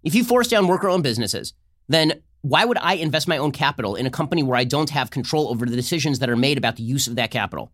If 0.08 0.16
you 0.16 0.24
force 0.24 0.47
down 0.47 0.68
worker 0.68 0.88
owned 0.88 1.03
businesses, 1.03 1.51
then 1.89 2.22
why 2.39 2.64
would 2.64 2.78
I 2.78 2.93
invest 2.93 3.28
my 3.28 3.38
own 3.38 3.51
capital 3.51 3.97
in 3.97 4.05
a 4.05 4.10
company 4.10 4.41
where 4.41 4.55
I 4.55 4.64
don't 4.64 4.91
have 4.91 5.10
control 5.10 5.49
over 5.49 5.66
the 5.66 5.76
decisions 5.76 6.20
that 6.20 6.30
are 6.30 6.38
made 6.38 6.58
about 6.58 6.78
the 6.78 6.84
use 6.84 7.08
of 7.08 7.18
that 7.18 7.30
capital? 7.30 7.74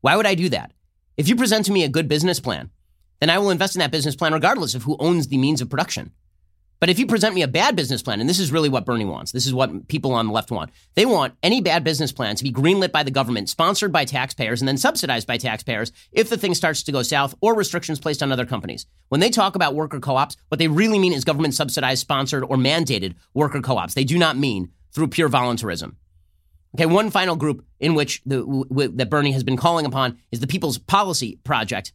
Why 0.00 0.16
would 0.16 0.24
I 0.24 0.36
do 0.36 0.48
that? 0.48 0.72
If 1.18 1.28
you 1.28 1.36
present 1.36 1.66
to 1.66 1.72
me 1.72 1.84
a 1.84 1.90
good 1.90 2.08
business 2.08 2.40
plan, 2.40 2.70
then 3.20 3.28
I 3.28 3.36
will 3.36 3.50
invest 3.50 3.76
in 3.76 3.80
that 3.80 3.90
business 3.90 4.16
plan 4.16 4.32
regardless 4.32 4.74
of 4.74 4.84
who 4.84 4.96
owns 4.98 5.28
the 5.28 5.36
means 5.36 5.60
of 5.60 5.68
production. 5.68 6.12
But 6.78 6.90
if 6.90 6.98
you 6.98 7.06
present 7.06 7.34
me 7.34 7.42
a 7.42 7.48
bad 7.48 7.74
business 7.74 8.02
plan, 8.02 8.20
and 8.20 8.28
this 8.28 8.38
is 8.38 8.52
really 8.52 8.68
what 8.68 8.84
Bernie 8.84 9.06
wants, 9.06 9.32
this 9.32 9.46
is 9.46 9.54
what 9.54 9.88
people 9.88 10.12
on 10.12 10.26
the 10.26 10.32
left 10.32 10.50
want. 10.50 10.70
They 10.94 11.06
want 11.06 11.34
any 11.42 11.62
bad 11.62 11.84
business 11.84 12.12
plan 12.12 12.36
to 12.36 12.44
be 12.44 12.52
greenlit 12.52 12.92
by 12.92 13.02
the 13.02 13.10
government, 13.10 13.48
sponsored 13.48 13.92
by 13.92 14.04
taxpayers, 14.04 14.60
and 14.60 14.68
then 14.68 14.76
subsidized 14.76 15.26
by 15.26 15.38
taxpayers 15.38 15.90
if 16.12 16.28
the 16.28 16.36
thing 16.36 16.54
starts 16.54 16.82
to 16.82 16.92
go 16.92 17.02
south 17.02 17.34
or 17.40 17.54
restrictions 17.54 17.98
placed 17.98 18.22
on 18.22 18.30
other 18.30 18.44
companies. 18.44 18.86
When 19.08 19.20
they 19.20 19.30
talk 19.30 19.54
about 19.54 19.74
worker 19.74 20.00
co 20.00 20.16
ops, 20.16 20.36
what 20.48 20.58
they 20.58 20.68
really 20.68 20.98
mean 20.98 21.14
is 21.14 21.24
government 21.24 21.54
subsidized, 21.54 22.00
sponsored, 22.00 22.44
or 22.44 22.56
mandated 22.56 23.14
worker 23.32 23.62
co 23.62 23.78
ops. 23.78 23.94
They 23.94 24.04
do 24.04 24.18
not 24.18 24.36
mean 24.36 24.70
through 24.92 25.08
pure 25.08 25.28
voluntarism. 25.28 25.96
Okay, 26.74 26.86
one 26.86 27.10
final 27.10 27.36
group 27.36 27.64
in 27.80 27.94
which 27.94 28.20
the, 28.26 28.40
w- 28.40 28.88
that 28.96 29.08
Bernie 29.08 29.32
has 29.32 29.44
been 29.44 29.56
calling 29.56 29.86
upon 29.86 30.18
is 30.30 30.40
the 30.40 30.46
People's 30.46 30.76
Policy 30.76 31.38
Project. 31.42 31.94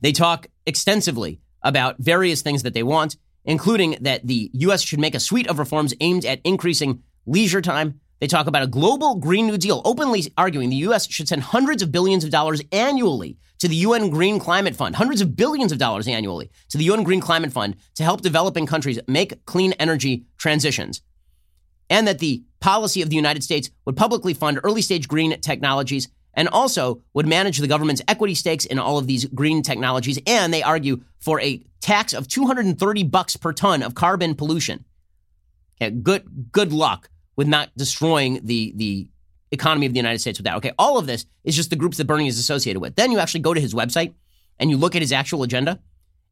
They 0.00 0.12
talk 0.12 0.46
extensively 0.64 1.40
about 1.62 1.96
various 1.98 2.40
things 2.40 2.62
that 2.62 2.72
they 2.72 2.82
want 2.82 3.16
including 3.44 3.96
that 4.00 4.26
the 4.26 4.50
U.S. 4.54 4.82
should 4.82 5.00
make 5.00 5.14
a 5.14 5.20
suite 5.20 5.48
of 5.48 5.58
reforms 5.58 5.94
aimed 6.00 6.24
at 6.24 6.40
increasing 6.44 7.02
leisure 7.26 7.60
time. 7.60 8.00
They 8.20 8.26
talk 8.28 8.46
about 8.46 8.62
a 8.62 8.68
global 8.68 9.16
Green 9.16 9.48
New 9.48 9.58
Deal, 9.58 9.82
openly 9.84 10.24
arguing 10.38 10.70
the 10.70 10.76
U.S. 10.76 11.08
should 11.08 11.28
send 11.28 11.42
hundreds 11.42 11.82
of 11.82 11.90
billions 11.90 12.22
of 12.22 12.30
dollars 12.30 12.62
annually 12.70 13.36
to 13.58 13.68
the 13.68 13.76
UN 13.76 14.10
Green 14.10 14.38
Climate 14.38 14.76
Fund, 14.76 14.96
hundreds 14.96 15.20
of 15.20 15.36
billions 15.36 15.72
of 15.72 15.78
dollars 15.78 16.08
annually 16.08 16.50
to 16.68 16.78
the 16.78 16.84
UN 16.84 17.02
Green 17.02 17.20
Climate 17.20 17.52
Fund 17.52 17.76
to 17.94 18.04
help 18.04 18.20
developing 18.20 18.66
countries 18.66 18.98
make 19.06 19.44
clean 19.46 19.72
energy 19.74 20.24
transitions. 20.36 21.00
And 21.90 22.06
that 22.08 22.18
the 22.20 22.42
policy 22.60 23.02
of 23.02 23.10
the 23.10 23.16
United 23.16 23.44
States 23.44 23.70
would 23.84 23.96
publicly 23.96 24.34
fund 24.34 24.60
early 24.64 24.82
stage 24.82 25.08
green 25.08 25.40
technologies 25.40 26.08
and 26.34 26.48
also 26.48 27.02
would 27.14 27.26
manage 27.26 27.58
the 27.58 27.66
government's 27.66 28.02
equity 28.08 28.34
stakes 28.34 28.64
in 28.64 28.78
all 28.78 28.98
of 28.98 29.06
these 29.06 29.26
green 29.26 29.62
technologies. 29.62 30.18
And 30.26 30.52
they 30.52 30.62
argue 30.62 31.02
for 31.18 31.40
a 31.40 31.62
tax 31.80 32.12
of 32.12 32.28
230 32.28 33.04
bucks 33.04 33.36
per 33.36 33.52
ton 33.52 33.82
of 33.82 33.94
carbon 33.94 34.34
pollution. 34.34 34.84
Okay, 35.80 35.90
good 35.90 36.50
good 36.52 36.72
luck 36.72 37.10
with 37.36 37.48
not 37.48 37.70
destroying 37.76 38.40
the 38.44 38.72
the 38.76 39.08
economy 39.50 39.86
of 39.86 39.92
the 39.92 39.98
United 39.98 40.18
States 40.18 40.38
with 40.38 40.44
that. 40.44 40.56
Okay, 40.56 40.72
all 40.78 40.98
of 40.98 41.06
this 41.06 41.26
is 41.44 41.54
just 41.54 41.70
the 41.70 41.76
groups 41.76 41.98
that 41.98 42.06
Bernie 42.06 42.28
is 42.28 42.38
associated 42.38 42.80
with. 42.80 42.94
Then 42.96 43.12
you 43.12 43.18
actually 43.18 43.40
go 43.40 43.52
to 43.52 43.60
his 43.60 43.74
website 43.74 44.14
and 44.58 44.70
you 44.70 44.76
look 44.76 44.94
at 44.96 45.02
his 45.02 45.12
actual 45.12 45.42
agenda, 45.42 45.80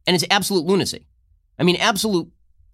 and 0.06 0.14
it's 0.14 0.24
absolute 0.30 0.64
lunacy. 0.64 1.06
I 1.58 1.64
mean, 1.64 1.76
absolute 1.76 2.28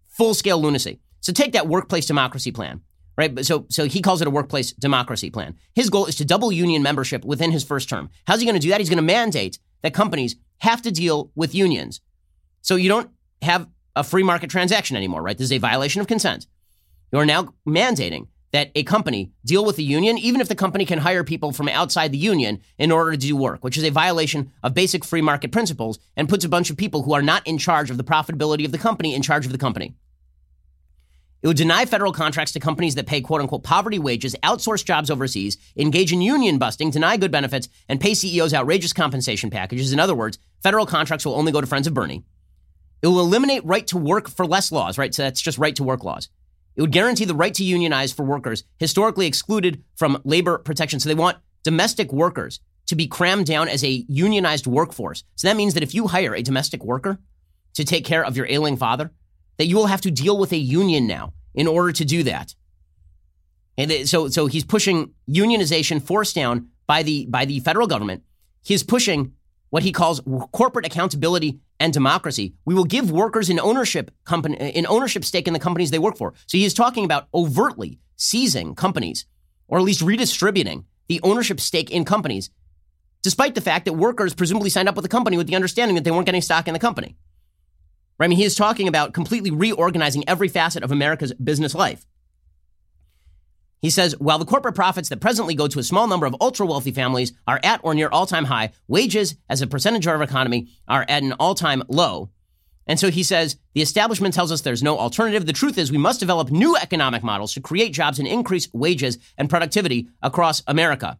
full 0.07 0.35
scale 0.35 0.61
lunacy. 0.61 1.01
So 1.20 1.33
take 1.33 1.53
that 1.53 1.66
workplace 1.66 2.07
democracy 2.07 2.53
plan 2.53 2.83
right? 3.17 3.35
But 3.35 3.47
So, 3.47 3.67
so 3.69 3.87
he 3.87 4.03
calls 4.03 4.21
it 4.21 4.29
a 4.29 4.31
workplace 4.31 4.73
democracy 4.73 5.31
plan. 5.31 5.57
His 5.75 5.91
goal 5.91 6.07
is 6.07 6.17
to 6.17 6.25
double 6.25 6.53
union 6.53 6.83
membership 6.83 7.25
within 7.25 7.53
his 7.53 7.64
first 7.64 7.89
term. 7.89 8.11
How's 8.27 8.41
he 8.41 8.47
going 8.47 8.55
to 8.55 8.61
do 8.61 8.71
that? 8.71 8.81
He's 8.81 8.91
going 8.91 8.97
to 8.99 9.03
mandate 9.03 9.59
that 9.83 9.95
companies 9.95 10.37
have 10.59 10.83
to 10.83 10.91
deal 10.91 11.31
with 11.35 11.55
unions. 11.55 12.01
So 12.62 12.77
you 12.77 12.89
don't 12.89 13.11
have 13.43 13.69
a 13.95 14.05
free 14.05 14.23
market 14.23 14.51
transaction 14.51 14.97
anymore, 14.97 15.23
right? 15.23 15.37
This 15.37 15.47
is 15.47 15.53
a 15.53 15.59
violation 15.59 16.01
of 16.01 16.07
consent. 16.07 16.47
You're 17.12 17.25
now 17.25 17.55
mandating 17.67 18.29
that 18.53 18.71
a 18.75 18.83
company 18.83 19.33
deal 19.45 19.64
with 19.64 19.77
the 19.77 19.85
union, 19.85 20.19
even 20.19 20.41
if 20.41 20.49
the 20.49 20.55
company 20.55 20.85
can 20.85 20.99
hire 20.99 21.25
people 21.25 21.53
from 21.53 21.69
outside 21.69 22.12
the 22.12 22.19
union 22.19 22.61
in 22.79 22.91
order 22.91 23.12
to 23.12 23.17
do 23.17 23.37
work, 23.37 23.62
which 23.62 23.77
is 23.77 23.85
a 23.85 23.91
violation 23.91 24.53
of 24.62 24.75
basic 24.75 25.05
free 25.05 25.21
market 25.21 25.53
principles 25.53 25.99
and 26.17 26.29
puts 26.29 26.45
a 26.45 26.49
bunch 26.49 26.71
of 26.71 26.77
people 26.77 27.03
who 27.03 27.12
are 27.12 27.23
not 27.23 27.47
in 27.47 27.59
charge 27.59 27.91
of 27.91 27.97
the 27.97 28.05
profitability 28.05 28.64
of 28.64 28.73
the 28.73 28.79
company 28.79 29.14
in 29.14 29.23
charge 29.23 29.47
of 29.47 29.53
the 29.53 29.59
company. 29.59 29.95
It 31.43 31.49
would 31.49 31.57
deny 31.57 31.84
federal 31.84 32.12
contracts 32.12 32.53
to 32.53 32.61
companies 32.61 32.95
that 32.95 33.07
pay 33.07 33.20
quote 33.20 33.41
unquote 33.41 33.62
poverty 33.62 33.99
wages, 33.99 34.34
outsource 34.43 34.84
jobs 34.84 35.11
overseas, 35.11 35.59
engage 35.76 36.12
in 36.12 36.22
union 36.22 36.59
busting, 36.59 36.91
deny 36.91 37.16
good 37.16 37.30
benefits, 37.30 37.68
and 37.89 38.01
pay 38.01 38.14
CEOs 38.14 38.55
outrageous 38.55 38.93
compensation 38.93 39.51
packages. 39.51 39.93
In 39.93 40.01
other 40.01 40.14
words, 40.14 40.39
federal 40.62 40.87
contracts 40.87 41.26
will 41.26 41.34
only 41.34 41.53
go 41.53 41.61
to 41.61 41.66
friends 41.66 41.87
of 41.87 41.95
Bernie. 41.95 42.24
It 43.03 43.09
will 43.09 43.20
eliminate 43.20 43.64
right 43.64 43.87
to 43.89 43.99
work 43.99 44.28
for 44.28 44.47
less 44.47 44.72
laws, 44.72 44.99
right? 44.99 45.14
So 45.14 45.22
that's 45.22 45.41
just 45.41 45.59
right 45.59 45.76
to 45.76 45.84
work 45.84 46.03
laws. 46.03 46.28
It 46.74 46.80
would 46.80 46.93
guarantee 46.93 47.24
the 47.24 47.34
right 47.34 47.55
to 47.55 47.64
unionize 47.64 48.12
for 48.12 48.24
workers 48.24 48.64
historically 48.78 49.26
excluded 49.26 49.82
from 49.97 50.20
labor 50.24 50.59
protection. 50.59 51.01
So 51.01 51.09
they 51.09 51.14
want 51.14 51.39
domestic 51.62 52.12
workers 52.12 52.61
to 52.87 52.97
be 52.97 53.07
crammed 53.07 53.47
down 53.47 53.68
as 53.68 53.82
a 53.82 54.05
unionized 54.09 54.66
workforce. 54.66 55.24
So 55.34 55.49
that 55.49 55.57
means 55.57 55.74
that 55.74 55.82
if 55.82 55.95
you 55.95 56.07
hire 56.07 56.34
a 56.34 56.43
domestic 56.43 56.84
worker 56.84 57.18
to 57.74 57.84
take 57.84 58.05
care 58.05 58.24
of 58.24 58.37
your 58.37 58.47
ailing 58.49 58.76
father, 58.76 59.11
that 59.59 59.67
you 59.67 59.77
will 59.77 59.87
have 59.87 60.01
to 60.03 60.11
deal 60.11 60.39
with 60.39 60.53
a 60.53 60.57
union 60.57 61.07
now 61.07 61.33
in 61.55 61.67
order 61.67 61.93
to 61.93 62.05
do 62.05 62.23
that. 62.25 62.55
And 63.79 64.09
so, 64.09 64.29
so 64.29 64.47
he's 64.47 64.65
pushing 64.65 65.13
unionization 65.29 66.03
forced 66.03 66.35
down 66.35 66.69
by 66.87 67.03
the 67.03 67.27
by 67.27 67.45
the 67.45 67.61
federal 67.61 67.87
government. 67.87 68.23
He's 68.63 68.83
pushing 68.83 69.33
what 69.71 69.83
he 69.83 69.93
calls 69.93 70.21
corporate 70.53 70.87
accountability 70.87 71.61
and 71.79 71.93
democracy. 71.93 72.55
We 72.65 72.75
will 72.75 72.85
give 72.85 73.11
workers 73.11 73.51
an 73.51 73.61
ownership 73.61 74.11
company 74.25 74.57
an 74.57 74.87
ownership 74.87 75.25
stake 75.25 75.47
in 75.47 75.53
the 75.53 75.61
companies 75.61 75.91
they 75.91 75.99
work 75.99 76.17
for. 76.17 76.35
So 76.47 76.57
he's 76.57 76.75
talking 76.75 77.05
about 77.05 77.29
overtly 77.35 77.99
seizing 78.17 78.75
companies, 78.75 79.27
or 79.69 79.79
at 79.79 79.85
least 79.85 80.01
redistributing 80.01 80.85
the 81.09 81.21
ownership 81.23 81.61
stake 81.61 81.91
in 81.91 82.05
companies, 82.05 82.51
despite 83.23 83.55
the 83.55 83.61
fact 83.61 83.85
that 83.85 83.93
workers 83.93 84.35
presumably 84.35 84.71
signed 84.71 84.89
up 84.89 84.97
with 84.97 85.03
the 85.03 85.09
company 85.09 85.37
with 85.37 85.47
the 85.47 85.57
understanding 85.57 85.95
that 85.97 86.05
they 86.05 86.11
weren't 86.11 86.27
getting 86.27 86.41
stock 86.41 86.67
in 86.67 86.73
the 86.73 86.81
company. 86.81 87.17
Right? 88.19 88.27
I 88.27 88.29
mean, 88.29 88.39
he 88.39 88.45
is 88.45 88.55
talking 88.55 88.89
about 88.89 89.12
completely 89.12 89.51
reorganizing 89.51 90.25
every 90.27 90.49
facet 90.49 90.83
of 90.83 90.93
America's 90.93 91.33
business 91.35 91.75
life. 91.75 92.07
He 93.83 93.91
says 93.91 94.19
while 94.19 94.39
the 94.39 94.45
corporate 94.45 94.75
profits 94.75 95.11
that 95.11 95.21
presently 95.21 95.55
go 95.55 95.69
to 95.69 95.79
a 95.79 95.85
small 95.85 96.07
number 96.07 96.27
of 96.27 96.35
ultra 96.41 96.67
wealthy 96.67 96.91
families 96.91 97.33
are 97.47 97.61
at 97.62 97.81
or 97.85 97.95
near 97.95 98.09
all 98.09 98.27
time 98.27 98.47
high, 98.47 98.73
wages 98.89 99.37
as 99.49 99.62
a 99.62 99.67
percentage 99.67 100.07
of 100.07 100.12
our 100.12 100.23
economy 100.23 100.69
are 100.89 101.05
at 101.09 101.23
an 101.23 101.33
all 101.35 101.55
time 101.55 101.83
low. 101.89 102.31
And 102.87 102.99
so 102.99 103.11
he 103.11 103.23
says 103.23 103.57
the 103.75 103.83
establishment 103.83 104.35
tells 104.35 104.51
us 104.51 104.61
there's 104.61 104.83
no 104.83 104.99
alternative. 104.99 105.45
The 105.45 105.53
truth 105.53 105.77
is 105.77 105.93
we 105.93 105.99
must 105.99 106.21
develop 106.21 106.51
new 106.51 106.77
economic 106.77 107.23
models 107.23 107.53
to 107.55 107.61
create 107.61 107.93
jobs 107.93 108.19
and 108.19 108.29
increase 108.29 108.69
wages 108.73 109.19
and 109.37 109.51
productivity 109.51 110.09
across 110.23 110.62
America. 110.67 111.19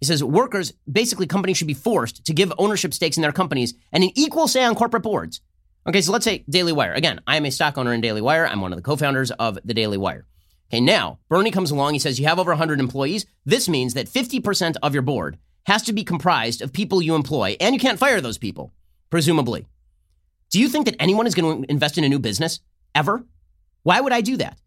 He 0.00 0.06
says 0.06 0.24
workers, 0.24 0.72
basically 0.90 1.26
companies 1.26 1.58
should 1.58 1.66
be 1.66 1.74
forced 1.74 2.24
to 2.24 2.32
give 2.32 2.52
ownership 2.56 2.94
stakes 2.94 3.18
in 3.18 3.22
their 3.22 3.32
companies 3.32 3.74
and 3.92 4.02
an 4.02 4.10
equal 4.14 4.48
say 4.48 4.64
on 4.64 4.74
corporate 4.74 5.02
boards. 5.02 5.42
Okay, 5.86 6.02
so 6.02 6.12
let's 6.12 6.24
say 6.24 6.44
Daily 6.48 6.72
Wire. 6.72 6.92
Again, 6.92 7.20
I 7.26 7.36
am 7.36 7.46
a 7.46 7.50
stock 7.50 7.78
owner 7.78 7.94
in 7.94 8.02
Daily 8.02 8.20
Wire. 8.20 8.46
I'm 8.46 8.60
one 8.60 8.72
of 8.72 8.76
the 8.76 8.82
co-founders 8.82 9.30
of 9.30 9.58
the 9.64 9.72
Daily 9.72 9.96
Wire. 9.96 10.26
Okay, 10.68 10.80
now 10.80 11.18
Bernie 11.28 11.50
comes 11.50 11.70
along. 11.70 11.94
He 11.94 11.98
says 11.98 12.20
you 12.20 12.26
have 12.26 12.38
over 12.38 12.50
100 12.50 12.78
employees. 12.80 13.24
This 13.46 13.68
means 13.68 13.94
that 13.94 14.06
50% 14.06 14.76
of 14.82 14.92
your 14.92 15.02
board 15.02 15.38
has 15.66 15.82
to 15.82 15.92
be 15.92 16.04
comprised 16.04 16.60
of 16.60 16.72
people 16.72 17.00
you 17.00 17.14
employ, 17.14 17.56
and 17.60 17.74
you 17.74 17.80
can't 17.80 17.98
fire 17.98 18.20
those 18.20 18.38
people, 18.38 18.72
presumably. 19.08 19.66
Do 20.50 20.60
you 20.60 20.68
think 20.68 20.84
that 20.86 20.96
anyone 21.00 21.26
is 21.26 21.34
going 21.34 21.62
to 21.62 21.70
invest 21.70 21.96
in 21.96 22.04
a 22.04 22.08
new 22.08 22.18
business 22.18 22.60
ever? 22.94 23.24
Why 23.82 24.00
would 24.00 24.12
I 24.12 24.20
do 24.20 24.36
that? 24.36 24.58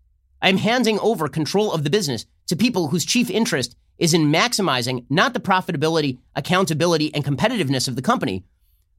I'm 0.41 0.57
handing 0.57 0.99
over 0.99 1.27
control 1.27 1.71
of 1.71 1.83
the 1.83 1.89
business 1.89 2.25
to 2.47 2.55
people 2.55 2.87
whose 2.87 3.05
chief 3.05 3.29
interest 3.29 3.75
is 3.97 4.13
in 4.13 4.31
maximizing 4.31 5.05
not 5.09 5.33
the 5.33 5.39
profitability, 5.39 6.17
accountability, 6.35 7.13
and 7.13 7.23
competitiveness 7.23 7.87
of 7.87 7.95
the 7.95 8.01
company, 8.01 8.43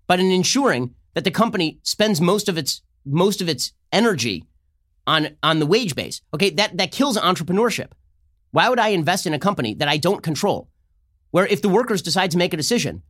but 0.07 0.21
in 0.21 0.31
ensuring 0.31 0.95
that 1.15 1.25
the 1.25 1.31
company 1.31 1.79
spends 1.83 2.21
most 2.21 2.49
of 2.49 2.59
its 2.59 2.83
most 3.05 3.41
of 3.41 3.49
its 3.49 3.73
energy 3.93 4.45
on 5.07 5.29
on 5.43 5.59
the 5.59 5.67
wage 5.67 5.95
base. 5.95 6.21
Okay, 6.33 6.51
that 6.51 6.77
that 6.77 6.93
kills 6.93 7.17
entrepreneurship. 7.17 7.93
Why 8.51 8.69
would 8.69 8.79
I 8.79 8.89
invest 8.89 9.27
in 9.27 9.35
a 9.35 9.39
company 9.39 9.75
that 9.75 9.89
I 9.89 9.97
don't 9.97 10.23
control? 10.23 10.69
Where 11.31 11.47
if 11.47 11.63
the 11.63 11.69
workers 11.69 12.03
decide 12.03 12.31
to 12.31 12.39
make 12.39 12.55
a 12.55 12.57
decision, 12.57 13.03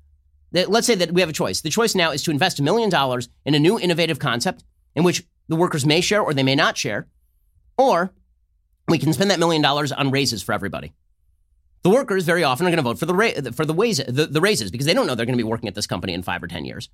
that 0.53 0.71
let's 0.71 0.87
say 0.87 0.95
that 0.95 1.13
we 1.13 1.21
have 1.21 1.31
a 1.31 1.35
choice. 1.35 1.61
The 1.61 1.71
choice 1.71 1.95
now 1.95 2.13
is 2.13 2.23
to 2.23 2.31
invest 2.31 2.59
a 2.59 2.63
million 2.63 2.89
dollars 2.89 3.29
in 3.45 3.55
a 3.55 3.59
new 3.59 3.79
innovative 3.79 4.19
concept 4.19 4.65
in 4.95 5.05
which 5.05 5.25
the 5.49 5.57
workers 5.57 5.85
may 5.85 6.01
share 6.01 6.23
or 6.23 6.33
they 6.33 6.43
may 6.43 6.55
not 6.55 6.79
share, 6.79 7.09
or 7.77 8.15
we 8.89 8.99
can 8.99 9.13
spend 9.13 9.31
that 9.31 9.39
million 9.39 9.63
dollars 9.63 9.93
on 9.93 10.11
raises 10.11 10.43
for 10.43 10.53
everybody. 10.53 10.93
The 11.83 11.91
workers 11.91 12.25
very 12.25 12.45
often 12.45 12.67
are 12.67 12.71
going 12.71 12.79
to 12.79 12.83
vote 12.83 12.99
for 12.99 13.05
the 13.05 13.15
ra- 13.15 13.53
for 13.53 13.67
the, 13.67 13.75
ways, 13.75 13.99
the, 13.99 14.27
the 14.27 14.41
raises 14.41 14.71
because 14.71 14.87
they 14.87 14.95
don't 14.95 15.07
know 15.07 15.15
they're 15.15 15.27
going 15.27 15.37
to 15.37 15.45
be 15.45 15.49
working 15.49 15.69
at 15.69 15.75
this 15.75 15.87
company 15.87 16.15
in 16.15 16.23
five 16.23 16.43
or 16.43 16.47
ten 16.47 16.65
years. 16.65 16.89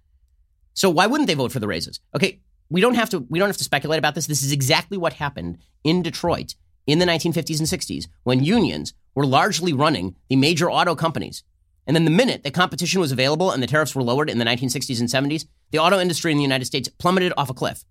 So 0.75 0.91
why 0.91 1.07
wouldn't 1.07 1.27
they 1.27 1.35
vote 1.35 1.53
for 1.53 1.61
the 1.61 1.68
raises? 1.68 2.01
Okay, 2.14 2.41
we 2.68 2.81
don't 2.81 2.95
have 2.95 3.11
to 3.11 3.21
we 3.29 3.39
don't 3.39 3.49
have 3.49 3.57
to 3.59 3.64
speculate 3.64 3.99
about 3.99 4.14
this. 4.14 4.27
This 4.27 4.43
is 4.43 4.53
exactly 4.53 4.97
what 4.97 5.14
happened 5.14 5.59
in 5.85 6.03
Detroit 6.03 6.55
in 6.87 6.99
the 6.99 7.07
1950s 7.07 7.59
and 7.59 7.68
60s 7.68 8.07
when 8.23 8.43
unions 8.43 8.95
were 9.14 9.27
largely 9.27 9.73
running 9.73 10.14
the 10.29 10.37
major 10.37 10.71
auto 10.71 10.95
companies. 10.95 11.43
And 11.87 11.97
then 11.97 12.05
the 12.05 12.11
minute 12.11 12.45
the 12.45 12.51
competition 12.51 13.01
was 13.01 13.12
available 13.12 13.51
and 13.51 13.62
the 13.62 13.66
tariffs 13.66 13.95
were 13.95 14.03
lowered 14.03 14.31
in 14.31 14.39
the 14.39 14.45
1960s 14.45 15.01
and 15.01 15.09
70s, 15.09 15.47
the 15.73 15.79
auto 15.79 15.99
industry 15.99 16.31
in 16.31 16.39
the 16.39 16.45
United 16.45 16.64
States 16.64 16.89
plummeted 16.89 17.33
off 17.37 17.51
a 17.51 17.55
cliff. 17.55 17.85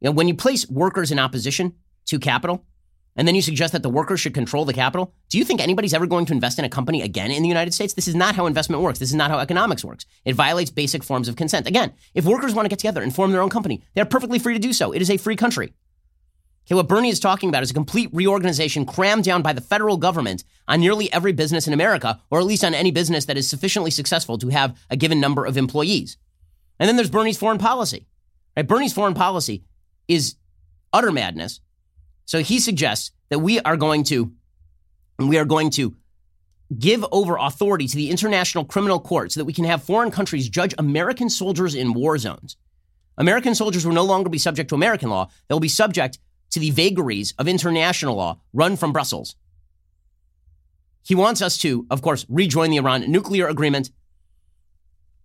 You 0.00 0.06
know, 0.06 0.12
when 0.12 0.28
you 0.28 0.34
place 0.34 0.68
workers 0.68 1.10
in 1.10 1.18
opposition 1.18 1.74
to 2.06 2.18
capital, 2.18 2.64
and 3.16 3.28
then 3.28 3.34
you 3.34 3.42
suggest 3.42 3.72
that 3.72 3.82
the 3.82 3.90
workers 3.90 4.20
should 4.20 4.34
control 4.34 4.64
the 4.64 4.72
capital, 4.72 5.14
do 5.28 5.38
you 5.38 5.44
think 5.44 5.60
anybody's 5.60 5.94
ever 5.94 6.06
going 6.06 6.26
to 6.26 6.32
invest 6.32 6.58
in 6.58 6.64
a 6.64 6.68
company 6.68 7.02
again 7.02 7.30
in 7.30 7.42
the 7.42 7.48
United 7.48 7.72
States? 7.72 7.94
This 7.94 8.08
is 8.08 8.14
not 8.14 8.34
how 8.34 8.46
investment 8.46 8.82
works. 8.82 8.98
This 8.98 9.10
is 9.10 9.14
not 9.14 9.30
how 9.30 9.38
economics 9.38 9.84
works. 9.84 10.04
It 10.24 10.34
violates 10.34 10.70
basic 10.70 11.04
forms 11.04 11.28
of 11.28 11.36
consent. 11.36 11.68
Again, 11.68 11.92
if 12.14 12.24
workers 12.24 12.54
want 12.54 12.66
to 12.66 12.70
get 12.70 12.80
together 12.80 13.02
and 13.02 13.14
form 13.14 13.30
their 13.30 13.42
own 13.42 13.50
company, 13.50 13.82
they're 13.94 14.04
perfectly 14.04 14.38
free 14.38 14.54
to 14.54 14.60
do 14.60 14.72
so. 14.72 14.92
It 14.92 15.02
is 15.02 15.10
a 15.10 15.16
free 15.16 15.36
country. 15.36 15.72
Okay, 16.66 16.74
what 16.74 16.88
Bernie 16.88 17.10
is 17.10 17.20
talking 17.20 17.50
about 17.50 17.62
is 17.62 17.70
a 17.70 17.74
complete 17.74 18.08
reorganization 18.12 18.86
crammed 18.86 19.24
down 19.24 19.42
by 19.42 19.52
the 19.52 19.60
federal 19.60 19.98
government 19.98 20.44
on 20.66 20.80
nearly 20.80 21.12
every 21.12 21.32
business 21.32 21.66
in 21.66 21.74
America, 21.74 22.20
or 22.30 22.38
at 22.40 22.46
least 22.46 22.64
on 22.64 22.74
any 22.74 22.90
business 22.90 23.26
that 23.26 23.36
is 23.36 23.48
sufficiently 23.48 23.90
successful 23.90 24.38
to 24.38 24.48
have 24.48 24.76
a 24.88 24.96
given 24.96 25.20
number 25.20 25.44
of 25.44 25.58
employees. 25.58 26.16
And 26.80 26.88
then 26.88 26.96
there's 26.96 27.10
Bernie's 27.10 27.38
foreign 27.38 27.58
policy. 27.58 28.06
Right? 28.56 28.66
Bernie's 28.66 28.94
foreign 28.94 29.14
policy 29.14 29.64
is 30.08 30.36
utter 30.92 31.12
madness 31.12 31.60
so 32.24 32.40
he 32.40 32.58
suggests 32.58 33.10
that 33.28 33.38
we 33.38 33.60
are 33.60 33.76
going 33.76 34.04
to 34.04 34.32
we 35.18 35.38
are 35.38 35.44
going 35.44 35.70
to 35.70 35.94
give 36.78 37.04
over 37.12 37.36
authority 37.36 37.86
to 37.86 37.96
the 37.96 38.10
International 38.10 38.64
Criminal 38.64 38.98
Court 38.98 39.32
so 39.32 39.40
that 39.40 39.44
we 39.44 39.52
can 39.52 39.64
have 39.64 39.82
foreign 39.82 40.10
countries 40.10 40.48
judge 40.48 40.74
American 40.78 41.30
soldiers 41.30 41.74
in 41.74 41.92
war 41.92 42.18
zones. 42.18 42.56
American 43.16 43.54
soldiers 43.54 43.86
will 43.86 43.92
no 43.92 44.04
longer 44.04 44.28
be 44.28 44.38
subject 44.38 44.68
to 44.70 44.74
American 44.74 45.08
law. 45.08 45.28
They'll 45.48 45.60
be 45.60 45.68
subject 45.68 46.18
to 46.50 46.60
the 46.60 46.70
vagaries 46.70 47.34
of 47.38 47.46
international 47.46 48.16
law 48.16 48.40
run 48.52 48.76
from 48.76 48.92
Brussels. 48.92 49.36
He 51.02 51.14
wants 51.14 51.42
us 51.42 51.58
to, 51.58 51.86
of 51.90 52.00
course, 52.02 52.24
rejoin 52.28 52.70
the 52.70 52.78
Iran 52.78 53.10
nuclear 53.10 53.46
agreement 53.46 53.90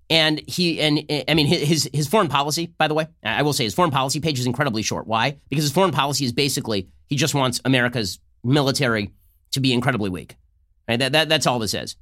and 0.09 0.41
he 0.47 0.79
and 0.81 1.05
I 1.27 1.33
mean 1.33 1.47
his 1.47 1.89
his 1.93 2.07
foreign 2.07 2.29
policy, 2.29 2.73
by 2.77 2.87
the 2.87 2.93
way, 2.93 3.07
I 3.23 3.43
will 3.43 3.53
say 3.53 3.63
his 3.63 3.75
foreign 3.75 3.91
policy 3.91 4.19
page 4.19 4.39
is 4.39 4.45
incredibly 4.45 4.81
short. 4.81 5.07
Why? 5.07 5.37
Because 5.49 5.63
his 5.63 5.71
foreign 5.71 5.91
policy 5.91 6.25
is 6.25 6.33
basically 6.33 6.89
he 7.07 7.15
just 7.15 7.35
wants 7.35 7.61
America's 7.63 8.19
military 8.43 9.11
to 9.51 9.59
be 9.59 9.73
incredibly 9.73 10.09
weak. 10.09 10.35
Right? 10.87 10.97
That, 10.97 11.11
that 11.11 11.29
that's 11.29 11.47
all 11.47 11.59
this 11.59 11.73
is. 11.73 11.95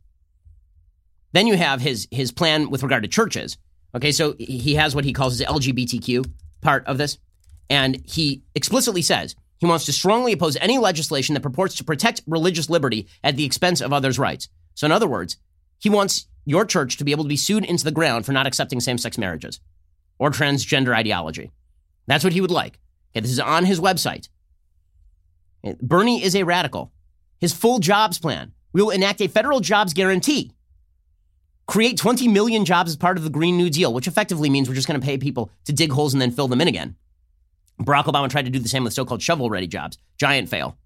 Then 1.33 1.47
you 1.47 1.57
have 1.57 1.81
his 1.81 2.07
his 2.11 2.31
plan 2.31 2.69
with 2.69 2.83
regard 2.83 3.03
to 3.03 3.09
churches. 3.09 3.57
Okay, 3.93 4.11
so 4.11 4.35
he 4.37 4.75
has 4.75 4.95
what 4.95 5.05
he 5.05 5.13
calls 5.13 5.37
his 5.37 5.47
LGBTQ 5.47 6.29
part 6.61 6.85
of 6.87 6.97
this, 6.97 7.17
and 7.69 8.01
he 8.05 8.43
explicitly 8.53 9.01
says 9.01 9.35
he 9.57 9.65
wants 9.65 9.85
to 9.85 9.93
strongly 9.93 10.33
oppose 10.33 10.55
any 10.57 10.77
legislation 10.77 11.33
that 11.33 11.41
purports 11.41 11.75
to 11.75 11.83
protect 11.83 12.21
religious 12.27 12.69
liberty 12.69 13.07
at 13.23 13.35
the 13.35 13.45
expense 13.45 13.81
of 13.81 13.91
others' 13.91 14.19
rights. 14.19 14.49
So, 14.75 14.85
in 14.85 14.91
other 14.91 15.07
words, 15.07 15.37
he 15.79 15.89
wants 15.89 16.27
your 16.47 16.65
church 16.65 16.95
to 16.97 17.03
be 17.03 17.11
able 17.11 17.25
to 17.25 17.29
be 17.29 17.35
sued 17.35 17.65
into 17.65 17.83
the 17.83 17.91
ground 17.91 18.25
for 18.25 18.31
not 18.31 18.47
accepting 18.47 18.79
same 18.79 18.97
sex 18.97 19.17
marriages 19.17 19.59
or 20.17 20.31
transgender 20.31 20.95
ideology. 20.95 21.51
That's 22.07 22.23
what 22.23 22.31
he 22.31 22.39
would 22.39 22.51
like. 22.51 22.79
Okay, 23.11 23.19
this 23.19 23.31
is 23.31 23.39
on 23.39 23.65
his 23.65 23.81
website. 23.81 24.29
Bernie 25.81 26.23
is 26.23 26.35
a 26.35 26.43
radical. 26.43 26.93
His 27.39 27.53
full 27.53 27.79
jobs 27.79 28.17
plan. 28.17 28.53
We 28.71 28.81
will 28.81 28.91
enact 28.91 29.19
a 29.21 29.27
federal 29.27 29.59
jobs 29.59 29.93
guarantee. 29.93 30.53
Create 31.67 31.97
20 31.97 32.29
million 32.29 32.63
jobs 32.63 32.91
as 32.91 32.95
part 32.95 33.17
of 33.17 33.25
the 33.25 33.29
Green 33.29 33.57
New 33.57 33.69
Deal, 33.69 33.93
which 33.93 34.07
effectively 34.07 34.49
means 34.49 34.69
we're 34.69 34.75
just 34.75 34.87
going 34.87 34.99
to 34.99 35.05
pay 35.05 35.17
people 35.17 35.51
to 35.65 35.73
dig 35.73 35.91
holes 35.91 36.13
and 36.13 36.21
then 36.21 36.31
fill 36.31 36.47
them 36.47 36.61
in 36.61 36.69
again. 36.69 36.95
Barack 37.81 38.05
Obama 38.05 38.29
tried 38.29 38.45
to 38.45 38.51
do 38.51 38.59
the 38.59 38.69
same 38.69 38.85
with 38.85 38.93
so 38.93 39.03
called 39.03 39.21
shovel 39.21 39.49
ready 39.49 39.67
jobs. 39.67 39.97
Giant 40.17 40.47
fail. 40.47 40.77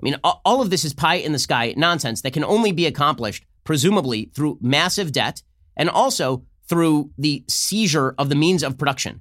I 0.00 0.04
mean, 0.04 0.16
all 0.22 0.62
of 0.62 0.70
this 0.70 0.84
is 0.84 0.94
pie 0.94 1.16
in 1.16 1.32
the 1.32 1.40
sky 1.40 1.74
nonsense 1.76 2.22
that 2.22 2.32
can 2.32 2.44
only 2.44 2.70
be 2.70 2.86
accomplished 2.86 3.44
presumably 3.68 4.30
through 4.34 4.56
massive 4.62 5.12
debt 5.12 5.42
and 5.76 5.90
also 5.90 6.42
through 6.70 7.10
the 7.18 7.44
seizure 7.50 8.14
of 8.16 8.30
the 8.30 8.34
means 8.34 8.62
of 8.62 8.78
production. 8.78 9.20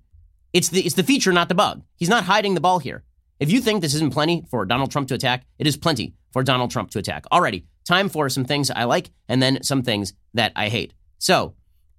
It's 0.54 0.70
the, 0.70 0.80
it's 0.80 0.96
the 0.96 1.04
feature, 1.04 1.34
not 1.34 1.50
the 1.50 1.54
bug. 1.54 1.84
He's 1.98 2.08
not 2.08 2.24
hiding 2.24 2.54
the 2.54 2.62
ball 2.62 2.80
here. 2.80 3.04
If 3.42 3.52
you 3.52 3.60
think 3.60 3.82
this 3.82 3.94
isn't 3.94 4.14
plenty 4.14 4.46
for 4.50 4.66
Donald 4.66 4.90
Trump 4.90 5.10
to 5.10 5.16
attack, 5.16 5.44
it 5.60 5.68
is 5.68 5.76
plenty 5.76 6.14
for 6.32 6.44
Donald 6.44 6.72
Trump 6.72 6.92
to 6.92 7.00
attack. 7.00 7.26
Already, 7.30 7.66
time 7.84 8.08
for 8.08 8.30
some 8.30 8.46
things 8.46 8.72
I 8.72 8.86
like 8.86 9.10
and 9.28 9.42
then 9.42 9.64
some 9.64 9.84
things 9.84 10.14
that 10.34 10.54
I 10.56 10.70
hate. 10.70 10.94
So, 11.18 11.54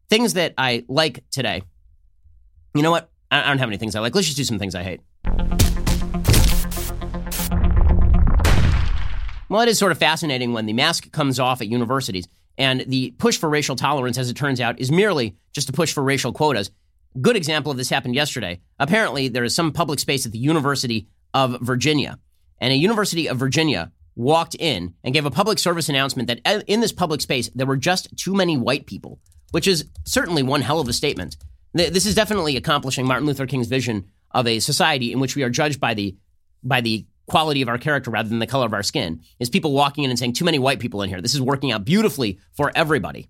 things 0.09 0.33
that 0.33 0.55
I 0.57 0.87
like 0.89 1.25
today. 1.31 1.61
You 2.73 2.81
know 2.81 2.91
what? 2.91 3.11
I 3.31 3.47
don't 3.47 3.59
have 3.59 3.69
any 3.69 3.77
things 3.77 3.95
I 3.95 4.01
like. 4.01 4.15
Let's 4.15 4.27
just 4.27 4.39
do 4.39 4.45
some 4.45 4.59
things 4.59 4.75
I 4.75 4.85
hate. 4.85 5.03
Well, 9.51 9.63
it 9.63 9.69
is 9.69 9.79
sort 9.79 9.93
of 9.93 9.99
fascinating 9.99 10.53
when 10.53 10.67
the 10.67 10.75
mask 10.75 11.11
comes 11.11 11.41
off 11.41 11.63
at 11.63 11.69
universities 11.69 12.29
and 12.59 12.85
the 12.89 13.13
push 13.13 13.39
for 13.39 13.49
racial 13.49 13.77
tolerance, 13.77 14.19
as 14.19 14.29
it 14.29 14.35
turns 14.35 14.61
out, 14.61 14.81
is 14.81 14.91
merely 14.91 15.37
just 15.53 15.71
a 15.71 15.73
push 15.73 15.93
for 15.93 16.03
racial 16.03 16.33
quotas. 16.33 16.71
Good 17.21 17.37
example 17.37 17.71
of 17.71 17.79
this 17.79 17.89
happened 17.89 18.15
yesterday. 18.15 18.61
Apparently, 18.79 19.29
there 19.29 19.45
is 19.45 19.55
some 19.55 19.73
public 19.73 20.01
space 20.01 20.27
at 20.27 20.33
the 20.33 20.39
University 20.39 21.09
of 21.33 21.59
Virginia, 21.61 22.19
and 22.61 22.73
a 22.73 22.77
University 22.77 23.29
of 23.29 23.39
Virginia 23.39 23.93
walked 24.17 24.57
in 24.57 24.95
and 25.05 25.15
gave 25.15 25.25
a 25.25 25.31
public 25.31 25.61
service 25.61 25.89
announcement 25.89 26.27
that 26.27 26.41
uh, 26.45 26.61
in 26.67 26.81
this 26.81 26.93
public 26.93 27.21
space 27.21 27.49
there 27.55 27.67
were 27.67 27.77
just 27.77 28.15
too 28.17 28.35
many 28.35 28.59
white 28.59 28.85
people, 28.85 29.21
which 29.53 29.69
is 29.69 29.85
certainly 30.05 30.43
one 30.43 30.61
hell 30.61 30.81
of 30.81 30.89
a 30.89 30.93
statement. 30.93 31.37
This 31.73 32.07
is 32.07 32.17
definitely 32.17 32.57
accomplishing 32.57 33.07
Martin 33.07 33.27
Luther 33.27 33.47
King's 33.47 33.69
vision 33.69 34.07
of 34.33 34.47
a 34.49 34.59
society 34.59 35.13
in 35.13 35.21
which 35.21 35.37
we 35.37 35.45
are 35.45 35.51
judged 35.51 35.79
by 35.81 35.95
the 35.95 36.17
by 36.65 36.81
the 36.81 37.07
quality 37.29 37.63
of 37.63 37.69
our 37.69 37.79
character 37.79 38.11
rather 38.11 38.29
than 38.29 38.39
the 38.39 38.47
color 38.47 38.67
of 38.67 38.73
our 38.73 38.83
skin 38.83 39.21
is 39.39 39.49
people 39.49 39.73
walking 39.73 40.05
in 40.05 40.11
and 40.11 40.19
saying, 40.19 40.33
too 40.33 40.45
many 40.45 40.59
white 40.59 40.81
people 40.81 41.03
in 41.03 41.09
here. 41.09 41.21
This 41.21 41.35
is 41.35 41.41
working 41.41 41.71
out 41.71 41.85
beautifully 41.85 42.39
for 42.53 42.73
everybody. 42.75 43.29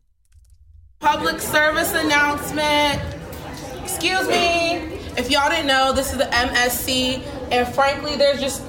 Public 1.01 1.41
service 1.41 1.93
announcement. 1.95 3.01
Excuse 3.83 4.29
me. 4.29 4.77
If 5.17 5.31
y'all 5.31 5.51
didn't 5.51 5.67
know, 5.67 5.93
this 5.93 6.13
is 6.13 6.19
the 6.19 6.25
MSC, 6.25 7.23
and 7.51 7.67
frankly, 7.75 8.17
there's 8.17 8.41
just 8.41 8.63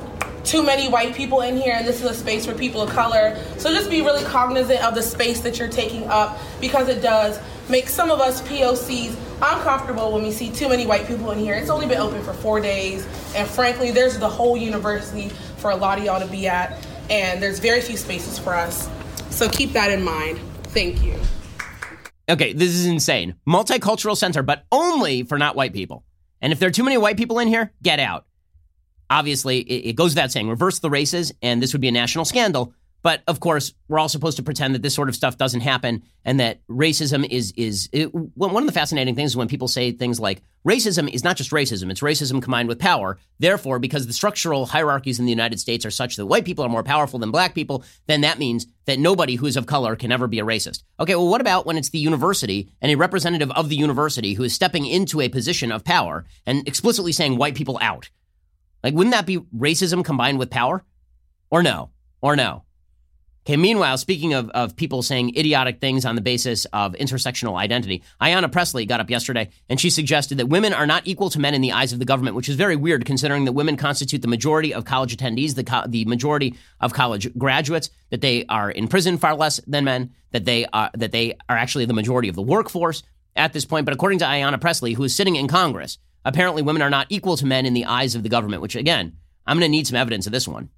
too 0.44 0.64
many 0.64 0.90
white 0.90 1.14
people 1.14 1.42
in 1.42 1.58
here, 1.58 1.76
and 1.76 1.86
this 1.86 2.02
is 2.02 2.10
a 2.10 2.14
space 2.14 2.46
for 2.46 2.56
people 2.56 2.82
of 2.82 2.90
color. 2.90 3.38
So 3.58 3.72
just 3.72 3.90
be 3.90 4.02
really 4.02 4.24
cognizant 4.24 4.84
of 4.84 4.96
the 4.96 5.04
space 5.04 5.42
that 5.42 5.60
you're 5.60 5.70
taking 5.70 6.08
up 6.08 6.40
because 6.60 6.88
it 6.88 7.02
does 7.02 7.40
make 7.70 7.88
some 7.88 8.10
of 8.10 8.20
us 8.20 8.42
POCs 8.44 9.16
I'm 9.42 9.62
comfortable 9.62 10.12
when 10.12 10.24
we 10.24 10.32
see 10.32 10.52
too 10.52 10.68
many 10.68 10.86
white 10.86 11.08
people 11.08 11.32
in 11.32 11.40
here. 11.40 11.56
It's 11.56 11.70
only 11.70 11.88
been 11.88 12.00
open 12.00 12.22
for 12.24 12.34
four 12.34 12.60
days, 12.60 13.06
and 13.36 13.48
frankly, 13.48 13.92
there's 13.92 14.18
the 14.18 14.30
whole 14.30 14.58
university 14.58 15.30
for 15.58 15.72
a 15.72 15.76
lot 15.76 15.98
of 15.98 16.04
y'all 16.04 16.20
to 16.20 16.28
be 16.28 16.48
at, 16.48 16.86
and 17.10 17.42
there's 17.42 17.60
very 17.60 17.80
few 17.80 17.96
spaces 17.96 18.38
for 18.38 18.54
us. 18.54 18.90
So 19.30 19.48
keep 19.48 19.72
that 19.74 19.92
in 19.92 20.04
mind. 20.04 20.40
Thank 20.66 21.04
you. 21.04 21.16
Okay, 22.30 22.54
this 22.54 22.70
is 22.70 22.86
insane. 22.86 23.36
Multicultural 23.48 24.18
center, 24.18 24.44
but 24.44 24.66
only 24.72 25.24
for 25.24 25.38
not 25.38 25.56
white 25.56 25.74
people. 25.74 26.04
And 26.42 26.52
if 26.52 26.60
there 26.60 26.68
are 26.68 26.72
too 26.72 26.84
many 26.84 26.98
white 26.98 27.18
people 27.18 27.40
in 27.40 27.48
here, 27.48 27.72
get 27.82 28.00
out. 28.00 28.26
Obviously, 29.10 29.60
it, 29.60 29.94
goes 29.94 30.12
without 30.12 30.32
saying, 30.32 30.48
reverse 30.48 30.80
the 30.80 30.90
races, 30.90 31.34
and 31.42 31.64
this 31.64 31.74
would 31.74 31.82
be 31.82 31.88
a 31.88 31.92
national 31.92 32.26
scandal. 32.26 32.74
But 33.02 33.24
of 33.28 33.40
course, 33.40 33.74
we're 33.88 34.00
all 34.00 34.10
supposed 34.10 34.38
to 34.38 34.44
pretend 34.44 34.76
that 34.76 34.82
this 34.82 34.94
sort 34.94 35.10
of 35.10 35.16
stuff 35.16 35.38
doesn't 35.38 35.62
happen 35.62 36.04
and 36.26 36.40
that 36.40 36.60
racism 36.68 37.28
is 37.30 37.54
is 37.56 37.90
it, 37.94 38.14
one 38.14 38.62
of 38.62 38.68
the 38.68 38.74
fascinating 38.74 39.16
things 39.16 39.32
is 39.32 39.38
when 39.38 39.48
people 39.48 39.70
say 39.70 39.92
things 39.92 40.20
like 40.20 40.42
racism 40.68 41.10
is 41.10 41.24
not 41.24 41.38
just 41.38 41.52
racism; 41.52 41.90
it's 41.90 42.02
racism 42.02 42.42
combined 42.42 42.68
with 42.68 42.78
power. 42.78 43.18
Therefore, 43.40 43.80
because 43.80 44.06
the 44.06 44.14
structural 44.14 44.66
hierarchies 44.66 45.20
in 45.20 45.26
the 45.26 45.32
United 45.32 45.60
States 45.60 45.86
are 45.86 45.92
such 45.92 46.18
that 46.18 46.26
white 46.26 46.46
people 46.46 46.66
are 46.66 46.70
more 46.70 46.84
powerful 46.84 47.20
than 47.20 47.32
black 47.32 47.56
people, 47.56 47.84
then 48.08 48.22
that 48.22 48.40
means 48.40 48.68
that 48.86 49.00
nobody 49.00 49.36
who 49.36 49.46
is 49.46 49.56
of 49.56 49.66
color 49.66 49.96
can 49.96 50.12
ever 50.12 50.28
be 50.28 50.40
a 50.40 50.46
racist. 50.46 50.84
Okay, 51.00 51.16
well, 51.16 51.30
what 51.30 51.42
about 51.42 51.66
when 51.66 51.78
it's 51.78 51.90
the 51.90 52.00
university 52.00 52.70
and 52.82 52.92
a 52.92 52.98
representative 52.98 53.52
of 53.52 53.70
the 53.70 53.78
university 53.78 54.34
who 54.34 54.44
is 54.44 54.54
stepping 54.54 54.86
into 54.86 55.22
a 55.22 55.30
position 55.30 55.72
of 55.72 55.86
power 55.86 56.26
and 56.46 56.68
explicitly 56.68 57.14
saying 57.14 57.38
white 57.38 57.56
people 57.56 57.80
out? 57.82 58.10
Like, 58.84 58.94
wouldn't 58.94 59.14
that 59.14 59.26
be 59.26 59.38
racism 59.38 60.04
combined 60.04 60.40
with 60.40 60.50
power? 60.50 60.84
Or 61.50 61.64
no? 61.64 61.92
Or 62.22 62.36
no? 62.36 62.64
Okay, 63.46 63.58
meanwhile, 63.58 63.98
speaking 63.98 64.34
of, 64.34 64.50
of 64.50 64.76
people 64.76 65.02
saying 65.02 65.36
idiotic 65.36 65.80
things 65.80 66.06
on 66.06 66.16
the 66.16 66.22
basis 66.22 66.66
of 66.66 66.94
intersectional 66.94 67.58
identity, 67.58 68.04
Ayanna 68.22 68.52
Pressley 68.52 68.86
got 68.86 69.00
up 69.00 69.10
yesterday 69.10 69.50
and 69.70 69.80
she 69.80 69.90
suggested 69.90 70.38
that 70.38 70.48
women 70.48 70.74
are 70.74 70.86
not 70.86 71.08
equal 71.08 71.30
to 71.32 71.40
men 71.40 71.54
in 71.54 71.62
the 71.62 71.72
eyes 71.72 71.92
of 71.94 72.00
the 72.00 72.06
government, 72.06 72.36
which 72.36 72.50
is 72.50 72.56
very 72.56 72.76
weird 72.76 73.06
considering 73.06 73.46
that 73.46 73.54
women 73.54 73.78
constitute 73.78 74.22
the 74.22 74.28
majority 74.28 74.74
of 74.74 74.86
college 74.86 75.16
attendees, 75.16 75.56
the, 75.56 75.64
co- 75.64 75.88
the 75.88 76.06
majority 76.06 76.56
of 76.80 76.94
college 76.94 77.36
graduates, 77.38 77.90
that 78.12 78.22
they 78.22 78.46
are 78.48 78.70
in 78.70 78.88
prison 78.88 79.18
far 79.18 79.36
less 79.36 79.60
than 79.66 79.86
men, 79.86 80.14
that 80.32 80.46
they 80.46 80.66
are, 80.68 80.92
that 80.94 81.12
they 81.12 81.34
are 81.48 81.58
actually 81.58 81.86
the 81.86 81.94
majority 81.94 82.30
of 82.30 82.36
the 82.36 82.42
workforce 82.42 83.02
at 83.36 83.54
this 83.54 83.66
point. 83.66 83.86
But 83.86 83.94
according 83.94 84.20
to 84.20 84.26
Ayanna 84.26 84.62
Pressley, 84.62 84.94
who 84.94 85.06
is 85.06 85.16
sitting 85.16 85.38
in 85.38 85.48
Congress, 85.48 85.98
apparently 86.24 86.62
women 86.62 86.82
are 86.82 86.90
not 86.90 87.08
equal 87.10 87.38
to 87.38 87.46
men 87.46 87.66
in 87.66 87.74
the 87.74 87.86
eyes 87.86 88.14
of 88.14 88.22
the 88.22 88.30
government, 88.30 88.62
which 88.62 88.76
again, 88.76 89.18
I'm 89.48 89.58
going 89.58 89.72
to 89.72 89.76
need 89.76 89.88
some 89.88 89.98
evidence 89.98 90.28
of 90.28 90.34
this 90.34 90.48
one. 90.48 90.70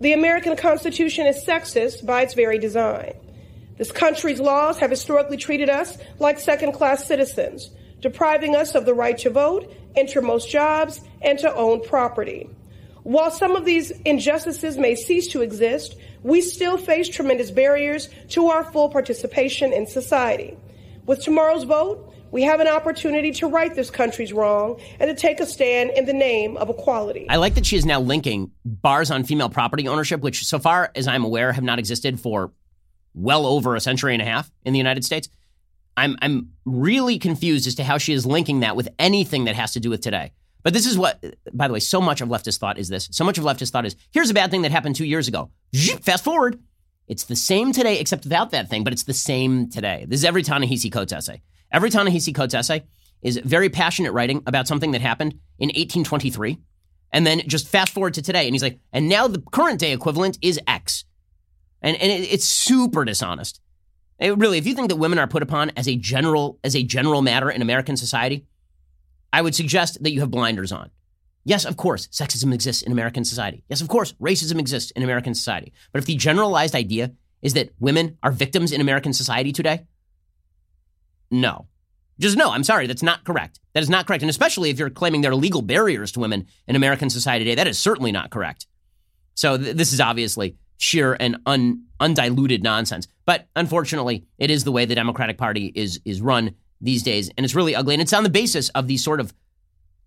The 0.00 0.12
American 0.12 0.56
Constitution 0.56 1.24
is 1.26 1.44
sexist 1.44 2.04
by 2.04 2.22
its 2.22 2.34
very 2.34 2.58
design. 2.58 3.14
This 3.78 3.92
country's 3.92 4.40
laws 4.40 4.78
have 4.78 4.90
historically 4.90 5.36
treated 5.36 5.70
us 5.70 5.96
like 6.18 6.40
second 6.40 6.72
class 6.72 7.06
citizens, 7.06 7.70
depriving 8.00 8.56
us 8.56 8.74
of 8.74 8.86
the 8.86 8.94
right 8.94 9.16
to 9.18 9.30
vote, 9.30 9.72
enter 9.94 10.20
most 10.20 10.50
jobs, 10.50 11.00
and 11.22 11.38
to 11.38 11.54
own 11.54 11.80
property. 11.80 12.50
While 13.04 13.30
some 13.30 13.54
of 13.54 13.64
these 13.64 13.92
injustices 14.04 14.76
may 14.76 14.96
cease 14.96 15.28
to 15.28 15.42
exist, 15.42 15.94
we 16.24 16.40
still 16.40 16.76
face 16.76 17.08
tremendous 17.08 17.52
barriers 17.52 18.08
to 18.30 18.48
our 18.48 18.64
full 18.64 18.88
participation 18.88 19.72
in 19.72 19.86
society. 19.86 20.56
With 21.06 21.22
tomorrow's 21.22 21.64
vote, 21.64 22.12
we 22.34 22.42
have 22.42 22.58
an 22.58 22.66
opportunity 22.66 23.30
to 23.30 23.46
right 23.46 23.72
this 23.76 23.90
country's 23.90 24.32
wrong 24.32 24.80
and 24.98 25.08
to 25.08 25.14
take 25.14 25.38
a 25.38 25.46
stand 25.46 25.90
in 25.90 26.04
the 26.04 26.12
name 26.12 26.56
of 26.56 26.68
equality. 26.68 27.26
I 27.28 27.36
like 27.36 27.54
that 27.54 27.64
she 27.64 27.76
is 27.76 27.86
now 27.86 28.00
linking 28.00 28.50
bars 28.64 29.12
on 29.12 29.22
female 29.22 29.48
property 29.48 29.86
ownership, 29.86 30.20
which, 30.20 30.44
so 30.44 30.58
far 30.58 30.90
as 30.96 31.06
I'm 31.06 31.24
aware, 31.24 31.52
have 31.52 31.62
not 31.62 31.78
existed 31.78 32.18
for 32.18 32.50
well 33.14 33.46
over 33.46 33.76
a 33.76 33.80
century 33.80 34.14
and 34.14 34.20
a 34.20 34.24
half 34.24 34.50
in 34.64 34.72
the 34.72 34.78
United 34.78 35.04
States. 35.04 35.28
I'm 35.96 36.18
I'm 36.20 36.50
really 36.64 37.20
confused 37.20 37.68
as 37.68 37.76
to 37.76 37.84
how 37.84 37.98
she 37.98 38.12
is 38.12 38.26
linking 38.26 38.60
that 38.60 38.74
with 38.74 38.88
anything 38.98 39.44
that 39.44 39.54
has 39.54 39.74
to 39.74 39.80
do 39.80 39.88
with 39.88 40.00
today. 40.00 40.32
But 40.64 40.72
this 40.72 40.86
is 40.86 40.98
what, 40.98 41.22
by 41.52 41.68
the 41.68 41.74
way, 41.74 41.78
so 41.78 42.00
much 42.00 42.20
of 42.20 42.28
leftist 42.28 42.58
thought 42.58 42.78
is 42.78 42.88
this. 42.88 43.08
So 43.12 43.22
much 43.22 43.38
of 43.38 43.44
leftist 43.44 43.70
thought 43.70 43.86
is 43.86 43.94
here's 44.10 44.30
a 44.30 44.34
bad 44.34 44.50
thing 44.50 44.62
that 44.62 44.72
happened 44.72 44.96
two 44.96 45.04
years 45.04 45.28
ago. 45.28 45.50
Fast 46.02 46.24
forward. 46.24 46.58
It's 47.06 47.24
the 47.24 47.36
same 47.36 47.70
today, 47.70 48.00
except 48.00 48.24
without 48.24 48.50
that 48.50 48.70
thing, 48.70 48.82
but 48.82 48.92
it's 48.92 49.04
the 49.04 49.14
same 49.14 49.70
today. 49.70 50.04
This 50.08 50.20
is 50.20 50.24
every 50.24 50.42
Ta-Nehisi 50.42 50.90
Coates 50.90 51.12
essay. 51.12 51.42
Every 51.74 51.90
Ta-Nehisi 51.90 52.32
Coates 52.32 52.54
essay 52.54 52.84
is 53.20 53.36
very 53.38 53.68
passionate 53.68 54.12
writing 54.12 54.44
about 54.46 54.68
something 54.68 54.92
that 54.92 55.00
happened 55.00 55.32
in 55.58 55.68
1823. 55.68 56.58
And 57.12 57.26
then 57.26 57.40
just 57.48 57.66
fast 57.66 57.92
forward 57.92 58.14
to 58.14 58.22
today. 58.22 58.46
And 58.46 58.54
he's 58.54 58.62
like, 58.62 58.78
and 58.92 59.08
now 59.08 59.26
the 59.26 59.42
current 59.52 59.80
day 59.80 59.92
equivalent 59.92 60.38
is 60.40 60.60
X. 60.68 61.04
And, 61.82 61.96
and 61.96 62.12
it, 62.12 62.32
it's 62.32 62.44
super 62.44 63.04
dishonest. 63.04 63.60
It 64.20 64.38
really, 64.38 64.58
if 64.58 64.66
you 64.68 64.74
think 64.74 64.88
that 64.88 64.96
women 64.96 65.18
are 65.18 65.26
put 65.26 65.42
upon 65.42 65.72
as 65.76 65.88
a 65.88 65.96
general 65.96 66.60
as 66.62 66.76
a 66.76 66.84
general 66.84 67.22
matter 67.22 67.50
in 67.50 67.60
American 67.60 67.96
society, 67.96 68.46
I 69.32 69.42
would 69.42 69.56
suggest 69.56 70.00
that 70.04 70.12
you 70.12 70.20
have 70.20 70.30
blinders 70.30 70.70
on. 70.70 70.90
Yes, 71.44 71.64
of 71.64 71.76
course, 71.76 72.06
sexism 72.08 72.54
exists 72.54 72.82
in 72.82 72.92
American 72.92 73.24
society. 73.24 73.64
Yes, 73.68 73.80
of 73.80 73.88
course, 73.88 74.12
racism 74.14 74.60
exists 74.60 74.92
in 74.92 75.02
American 75.02 75.34
society. 75.34 75.72
But 75.92 75.98
if 75.98 76.06
the 76.06 76.14
generalized 76.14 76.76
idea 76.76 77.12
is 77.42 77.54
that 77.54 77.70
women 77.80 78.16
are 78.22 78.30
victims 78.30 78.70
in 78.70 78.80
American 78.80 79.12
society 79.12 79.52
today, 79.52 79.86
no. 81.30 81.66
Just 82.18 82.36
no, 82.36 82.50
I'm 82.52 82.64
sorry, 82.64 82.86
that's 82.86 83.02
not 83.02 83.24
correct. 83.24 83.58
That 83.72 83.82
is 83.82 83.90
not 83.90 84.06
correct. 84.06 84.22
And 84.22 84.30
especially 84.30 84.70
if 84.70 84.78
you're 84.78 84.90
claiming 84.90 85.20
there 85.20 85.32
are 85.32 85.36
legal 85.36 85.62
barriers 85.62 86.12
to 86.12 86.20
women 86.20 86.46
in 86.68 86.76
American 86.76 87.10
society 87.10 87.44
today, 87.44 87.56
that 87.56 87.66
is 87.66 87.78
certainly 87.78 88.12
not 88.12 88.30
correct. 88.30 88.66
So 89.34 89.58
th- 89.58 89.76
this 89.76 89.92
is 89.92 90.00
obviously 90.00 90.56
sheer 90.78 91.16
and 91.18 91.38
un- 91.46 91.84
undiluted 91.98 92.62
nonsense. 92.62 93.08
But 93.26 93.48
unfortunately, 93.56 94.26
it 94.38 94.50
is 94.50 94.64
the 94.64 94.72
way 94.72 94.84
the 94.84 94.94
Democratic 94.94 95.38
Party 95.38 95.72
is 95.74 96.00
is 96.04 96.20
run 96.20 96.54
these 96.80 97.02
days, 97.02 97.30
and 97.36 97.44
it's 97.44 97.54
really 97.54 97.74
ugly. 97.74 97.94
And 97.94 98.02
it's 98.02 98.12
on 98.12 98.22
the 98.22 98.30
basis 98.30 98.68
of 98.70 98.86
these 98.86 99.02
sort 99.02 99.20
of 99.20 99.32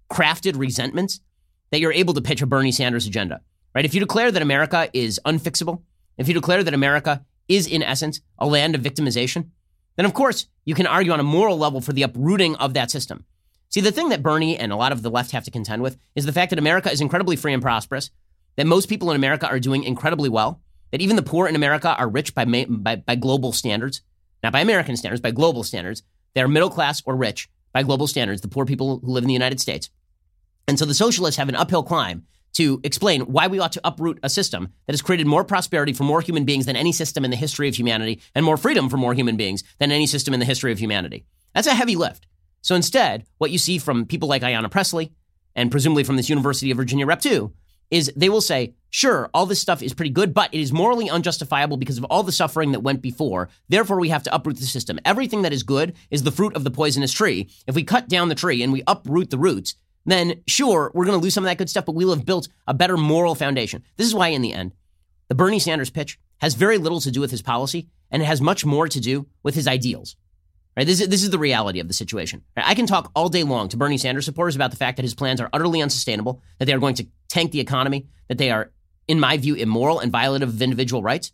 crafted 0.10 0.58
resentments 0.58 1.20
that 1.72 1.80
you're 1.80 1.94
able 1.94 2.14
to 2.14 2.22
pitch 2.22 2.42
a 2.42 2.46
Bernie 2.46 2.72
Sanders 2.72 3.08
agenda. 3.08 3.42
Right? 3.76 3.86
If 3.86 3.94
you 3.94 4.00
declare 4.00 4.32
that 4.32 4.42
America 4.42 4.90
is 4.94 5.20
unfixable, 5.26 5.82
if 6.18 6.28
you 6.28 6.34
declare 6.34 6.64
that 6.64 6.74
America 6.74 7.26
is 7.48 7.68
in 7.68 7.84
essence 7.84 8.22
a 8.40 8.48
land 8.48 8.76
of 8.76 8.82
victimization, 8.82 9.50
then 9.98 10.06
of 10.06 10.14
course 10.14 10.48
you 10.64 10.74
can 10.74 10.88
argue 10.88 11.12
on 11.12 11.20
a 11.20 11.24
moral 11.24 11.58
level 11.58 11.82
for 11.82 11.92
the 11.92 12.04
uprooting 12.04 12.56
of 12.56 12.74
that 12.74 12.90
system. 12.90 13.26
See, 13.70 13.82
the 13.82 13.92
thing 13.92 14.10
that 14.10 14.24
Bernie 14.24 14.58
and 14.58 14.72
a 14.72 14.78
lot 14.78 14.94
of 14.94 15.02
the 15.02 15.12
left 15.12 15.32
have 15.32 15.44
to 15.44 15.52
contend 15.52 15.82
with 15.82 15.98
is 16.16 16.26
the 16.26 16.32
fact 16.32 16.52
that 16.52 16.60
America 16.60 16.90
is 16.90 17.02
incredibly 17.02 17.36
free 17.36 17.54
and 17.54 17.62
prosperous, 17.62 18.10
that 18.56 18.66
most 18.66 18.88
people 18.88 19.12
in 19.12 19.18
America 19.18 19.48
are 19.48 19.60
doing 19.60 19.84
incredibly 19.84 20.30
well, 20.30 20.62
that 20.92 21.02
even 21.02 21.18
the 21.18 21.22
poor 21.22 21.48
in 21.48 21.56
America 21.56 21.94
are 21.96 22.08
rich 22.08 22.34
by, 22.34 22.46
by, 22.46 22.96
by 22.96 23.16
global 23.16 23.52
standards, 23.52 24.02
not 24.42 24.54
by 24.54 24.62
American 24.62 24.96
standards, 24.96 25.22
by 25.22 25.32
global 25.32 25.64
standards. 25.64 26.04
They're 26.34 26.48
middle 26.48 26.70
class 26.70 27.02
or 27.06 27.16
rich 27.16 27.50
by 27.74 27.84
global 27.84 28.08
standards, 28.08 28.42
the 28.42 28.48
poor 28.48 28.66
people 28.66 29.00
who 29.00 29.12
live 29.12 29.24
in 29.24 29.28
the 29.28 29.34
United 29.34 29.60
States. 29.60 29.90
And 30.68 30.80
so 30.80 30.86
the 30.86 30.94
socialists 30.94 31.38
have 31.38 31.50
an 31.50 31.56
uphill 31.56 31.84
climb 31.84 32.26
to 32.54 32.80
explain 32.84 33.22
why 33.22 33.48
we 33.48 33.60
ought 33.60 33.72
to 33.74 33.82
uproot 33.84 34.20
a 34.24 34.30
system 34.30 34.74
that 34.86 34.94
has 34.94 35.02
created 35.02 35.28
more 35.28 35.44
prosperity 35.44 35.94
for 35.94 36.04
more 36.04 36.22
human 36.22 36.44
beings 36.44 36.66
than 36.66 36.76
any 36.76 36.92
system 36.92 37.24
in 37.24 37.32
the 37.32 37.38
history 37.38 37.68
of 37.68 37.76
humanity 37.76 38.22
and 38.34 38.46
more 38.46 38.58
freedom 38.58 38.90
for 38.90 38.98
more 38.98 39.14
human 39.14 39.38
beings 39.38 39.64
than 39.80 39.92
any 39.92 40.08
system 40.08 40.34
in 40.34 40.40
the 40.40 40.46
history 40.46 40.72
of 40.72 40.80
humanity. 40.80 41.26
That's 41.54 41.68
a 41.68 41.76
heavy 41.76 41.96
lift. 41.96 42.28
So 42.62 42.76
instead, 42.76 43.26
what 43.38 43.52
you 43.52 43.58
see 43.58 43.78
from 43.78 44.06
people 44.06 44.28
like 44.28 44.42
Ayanna 44.42 44.72
Pressley 44.72 45.14
and 45.56 45.72
presumably 45.72 46.04
from 46.04 46.18
this 46.18 46.30
University 46.30 46.72
of 46.72 46.78
Virginia 46.78 47.06
Rep 47.06 47.22
2 47.22 47.52
is 47.90 48.12
they 48.16 48.30
will 48.30 48.42
say, 48.42 48.76
sure, 48.90 49.30
all 49.34 49.46
this 49.46 49.62
stuff 49.62 49.82
is 49.82 49.94
pretty 49.94 50.10
good, 50.10 50.34
but 50.34 50.54
it 50.54 50.60
is 50.60 50.74
morally 50.74 51.10
unjustifiable 51.10 51.78
because 51.78 51.98
of 51.98 52.04
all 52.06 52.24
the 52.24 52.32
suffering 52.32 52.74
that 52.74 52.82
went 52.82 53.02
before. 53.02 53.50
Therefore, 53.70 54.00
we 54.00 54.10
have 54.10 54.24
to 54.24 54.36
uproot 54.36 54.58
the 54.58 54.66
system. 54.66 55.00
Everything 55.06 55.44
that 55.44 55.54
is 55.54 55.64
good 55.64 55.96
is 56.12 56.24
the 56.24 56.32
fruit 56.32 56.56
of 56.56 56.64
the 56.64 56.72
poisonous 56.72 57.14
tree. 57.14 57.50
If 57.66 57.76
we 57.76 57.84
cut 57.84 58.10
down 58.10 58.30
the 58.30 58.36
tree 58.36 58.62
and 58.62 58.74
we 58.74 58.84
uproot 58.88 59.30
the 59.30 59.38
roots, 59.38 59.76
then 60.12 60.42
sure, 60.48 60.92
we're 60.94 61.06
going 61.06 61.20
to 61.20 61.24
lose 61.24 61.34
some 61.34 61.44
of 61.44 61.50
that 61.50 61.58
good 61.58 61.70
stuff, 61.70 61.86
but 61.86 61.96
we'll 61.96 62.16
have 62.16 62.26
built 62.26 62.48
a 62.68 62.74
better 62.74 62.98
moral 62.98 63.36
foundation. 63.36 63.84
This 63.98 64.08
is 64.08 64.16
why, 64.16 64.30
in 64.30 64.42
the 64.42 64.54
end, 64.54 64.74
the 65.28 65.36
Bernie 65.36 65.60
Sanders 65.60 65.90
pitch 65.90 66.20
has 66.40 66.54
very 66.54 66.78
little 66.78 67.02
to 67.02 67.12
do 67.12 67.20
with 67.20 67.32
his 67.32 67.42
policy, 67.42 67.90
and 68.10 68.22
it 68.22 68.26
has 68.26 68.40
much 68.40 68.66
more 68.66 68.88
to 68.88 69.00
do 69.00 69.28
with 69.44 69.56
his 69.56 69.68
ideals. 69.68 70.16
Right? 70.78 70.86
This 70.86 71.02
is, 71.02 71.10
this 71.10 71.24
is 71.24 71.32
the 71.32 71.40
reality 71.40 71.80
of 71.80 71.88
the 71.88 71.94
situation. 71.94 72.44
I 72.56 72.76
can 72.76 72.86
talk 72.86 73.12
all 73.16 73.30
day 73.30 73.44
long 73.44 73.68
to 73.70 73.78
Bernie 73.78 73.98
Sanders 73.98 74.26
supporters 74.26 74.56
about 74.56 74.72
the 74.72 74.78
fact 74.78 74.98
that 74.98 75.04
his 75.04 75.16
plans 75.16 75.42
are 75.42 75.50
utterly 75.52 75.82
unsustainable, 75.82 76.42
that 76.60 76.66
they 76.66 76.74
are 76.74 76.80
going 76.80 76.96
to 76.96 77.08
tank 77.28 77.52
the 77.52 77.60
economy, 77.60 78.08
that 78.30 78.38
they 78.38 78.52
are, 78.52 78.72
in 79.08 79.20
my 79.20 79.38
view, 79.38 79.56
immoral 79.56 80.00
and 80.00 80.14
violative 80.14 80.44
of 80.44 80.62
individual 80.62 81.02
rights. 81.02 81.32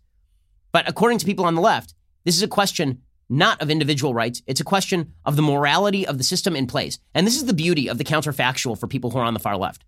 But 0.72 0.90
according 0.90 1.20
to 1.20 1.26
people 1.26 1.46
on 1.46 1.56
the 1.56 1.62
left, 1.62 1.94
this 2.24 2.36
is 2.36 2.42
a 2.42 2.48
question 2.48 3.03
not 3.30 3.62
of 3.62 3.70
individual 3.70 4.14
rights. 4.14 4.42
It's 4.48 4.62
a 4.62 4.66
question 4.66 5.14
of 5.26 5.36
the 5.36 5.42
morality 5.42 6.06
of 6.06 6.18
the 6.18 6.24
system 6.24 6.56
in 6.56 6.68
place. 6.68 7.00
And 7.14 7.26
this 7.26 7.36
is 7.36 7.46
the 7.46 7.54
beauty 7.54 7.88
of 7.90 7.98
the 7.98 8.04
counterfactual 8.04 8.80
for 8.80 8.88
people 8.88 9.12
who 9.12 9.20
are 9.20 9.26
on 9.26 9.34
the 9.34 9.40
far 9.40 9.58
left. 9.58 9.84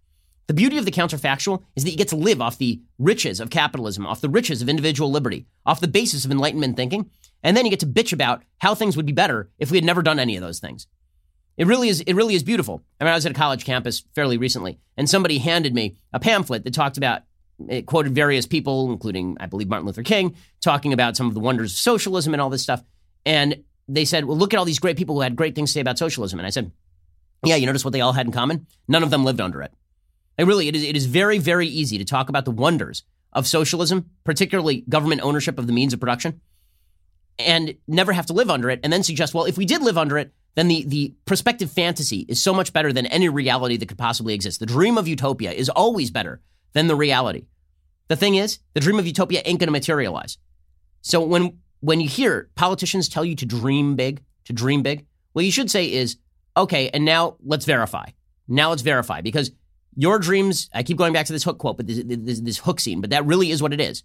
The 0.48 0.54
beauty 0.54 0.78
of 0.78 0.86
the 0.86 0.92
counterfactual 0.92 1.64
is 1.76 1.84
that 1.84 1.92
you 1.92 1.98
get 1.98 2.10
to 2.10 2.16
live 2.16 2.42
off 2.42 2.60
the 2.60 2.80
riches 3.00 3.40
of 3.40 3.50
capitalism, 3.50 4.06
off 4.06 4.22
the 4.22 4.30
riches 4.30 4.62
of 4.62 4.70
individual 4.70 5.12
liberty, 5.12 5.48
off 5.66 5.82
the 5.82 5.88
basis 5.88 6.24
of 6.24 6.32
Enlightenment 6.32 6.78
thinking, 6.78 7.10
and 7.44 7.58
then 7.58 7.66
you 7.66 7.72
get 7.72 7.80
to 7.80 7.88
bitch 7.88 8.14
about 8.14 8.44
how 8.60 8.76
things 8.76 8.96
would 8.96 9.06
be 9.06 9.12
better 9.12 9.50
if 9.60 9.72
we 9.72 9.78
had 9.78 9.84
never 9.84 10.02
done 10.04 10.20
any 10.20 10.36
of 10.36 10.44
those 10.44 10.60
things. 10.60 10.88
It 11.58 11.68
really 11.68 11.90
is. 11.90 12.02
It 12.02 12.14
really 12.14 12.36
is 12.36 12.44
beautiful. 12.44 12.84
I 13.00 13.06
mean, 13.06 13.12
I 13.12 13.16
was 13.16 13.26
at 13.26 13.32
a 13.32 13.36
college 13.36 13.66
campus 13.66 14.04
fairly 14.14 14.38
recently, 14.38 14.80
and 14.98 15.10
somebody 15.10 15.38
handed 15.38 15.74
me 15.74 15.98
a 16.12 16.20
pamphlet 16.20 16.64
that 16.64 16.74
talked 16.74 16.98
about. 16.98 17.22
It 17.70 17.86
quoted 17.86 18.14
various 18.14 18.46
people, 18.46 18.92
including 18.92 19.38
I 19.40 19.46
believe 19.46 19.70
Martin 19.70 19.86
Luther 19.88 20.04
King, 20.04 20.36
talking 20.62 20.92
about 20.92 21.16
some 21.16 21.28
of 21.28 21.34
the 21.34 21.40
wonders 21.40 21.72
of 21.72 21.78
socialism 21.78 22.34
and 22.34 22.42
all 22.42 22.50
this 22.50 22.64
stuff. 22.64 22.84
And 23.26 23.64
they 23.88 24.06
said, 24.06 24.26
well, 24.26 24.38
look 24.38 24.54
at 24.54 24.58
all 24.58 24.66
these 24.66 24.80
great 24.80 24.98
people 24.98 25.16
who 25.16 25.22
had 25.22 25.36
great 25.36 25.56
things 25.56 25.70
to 25.70 25.74
say 25.74 25.82
about 25.82 25.98
socialism. 25.98 26.40
And 26.40 26.46
I 26.46 26.52
said, 26.52 26.72
yeah, 27.44 27.56
you 27.56 27.66
notice 27.66 27.84
what 27.84 27.92
they 27.92 28.02
all 28.02 28.14
had 28.14 28.26
in 28.26 28.32
common? 28.32 28.68
None 28.88 29.04
of 29.04 29.10
them 29.10 29.24
lived 29.24 29.42
under 29.42 29.62
it. 29.62 29.72
Like 30.38 30.48
really, 30.48 30.68
it 30.68 30.76
is, 30.76 30.84
it 30.84 30.96
is 30.96 31.06
very, 31.06 31.38
very 31.38 31.68
easy 31.68 31.98
to 31.98 32.06
talk 32.06 32.30
about 32.30 32.46
the 32.46 32.52
wonders 32.52 33.04
of 33.34 33.48
socialism, 33.48 34.10
particularly 34.24 34.82
government 34.88 35.22
ownership 35.22 35.60
of 35.60 35.68
the 35.68 35.74
means 35.74 35.94
of 35.94 36.00
production, 36.00 36.42
and 37.38 37.76
never 37.88 38.14
have 38.14 38.26
to 38.28 38.34
live 38.34 38.50
under 38.50 38.70
it, 38.70 38.80
and 38.84 38.92
then 38.92 39.04
suggest, 39.04 39.34
well, 39.34 39.46
if 39.46 39.58
we 39.58 39.66
did 39.66 39.82
live 39.82 39.98
under 39.98 40.18
it, 40.18 40.34
then 40.56 40.70
the, 40.70 40.86
the 40.88 41.14
prospective 41.26 41.70
fantasy 41.70 42.26
is 42.30 42.42
so 42.42 42.54
much 42.54 42.72
better 42.72 42.94
than 42.94 43.06
any 43.08 43.28
reality 43.28 43.76
that 43.78 43.88
could 43.88 43.98
possibly 43.98 44.34
exist. 44.34 44.60
The 44.60 44.66
dream 44.66 44.98
of 44.98 45.08
utopia 45.08 45.52
is 45.52 45.70
always 45.70 46.12
better 46.12 46.42
than 46.74 46.88
the 46.88 46.96
reality. 46.96 47.46
The 48.08 48.16
thing 48.16 48.36
is, 48.36 48.60
the 48.74 48.80
dream 48.80 49.00
of 49.00 49.06
utopia 49.06 49.42
ain't 49.46 49.60
going 49.60 49.68
to 49.68 49.72
materialize. 49.72 50.38
So 51.02 51.22
when 51.22 51.60
when 51.86 52.02
you 52.02 52.10
hear 52.10 52.50
politicians 52.56 53.08
tell 53.08 53.24
you 53.24 53.36
to 53.36 53.46
dream 53.46 53.96
big, 53.96 54.24
to 54.46 54.54
dream 54.54 54.82
big, 54.82 55.06
what 55.34 55.46
you 55.46 55.52
should 55.52 55.70
say 55.70 55.86
is, 55.86 56.18
okay, 56.58 56.90
and 56.90 57.06
now 57.06 57.38
let's 57.44 57.66
verify. 57.66 58.06
Now 58.48 58.72
let's 58.72 58.82
verify 58.82 59.22
because 59.22 59.52
your 59.96 60.18
dreams, 60.18 60.68
I 60.74 60.82
keep 60.82 60.98
going 60.98 61.14
back 61.14 61.28
to 61.28 61.34
this 61.34 61.44
hook 61.44 61.60
quote, 61.60 61.78
but 61.78 61.86
this, 61.86 62.02
this, 62.04 62.40
this 62.40 62.58
hook 62.58 62.80
scene, 62.80 63.02
but 63.02 63.12
that 63.12 63.28
really 63.28 63.52
is 63.52 63.62
what 63.62 63.72
it 63.72 63.80
is. 63.80 64.04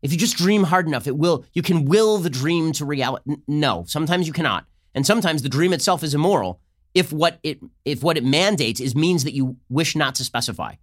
If 0.00 0.12
you 0.12 0.18
just 0.18 0.36
dream 0.36 0.62
hard 0.62 0.86
enough, 0.86 1.08
it 1.08 1.16
will, 1.16 1.44
you 1.54 1.60
can 1.60 1.86
will 1.86 2.18
the 2.18 2.30
dream 2.30 2.70
to 2.74 2.84
reality. 2.84 3.34
No, 3.48 3.84
sometimes 3.88 4.28
you 4.28 4.32
cannot. 4.32 4.66
And 4.94 5.04
sometimes 5.04 5.42
the 5.42 5.48
dream 5.48 5.72
itself 5.72 6.04
is 6.04 6.14
immoral 6.14 6.60
if 6.94 7.12
what 7.12 7.40
it, 7.42 7.58
if 7.84 8.00
what 8.00 8.16
it 8.16 8.24
mandates 8.24 8.78
is 8.78 8.94
means 8.94 9.24
that 9.24 9.34
you 9.34 9.56
wish 9.68 9.96
not 9.96 10.14
to 10.16 10.24
specify. 10.24 10.74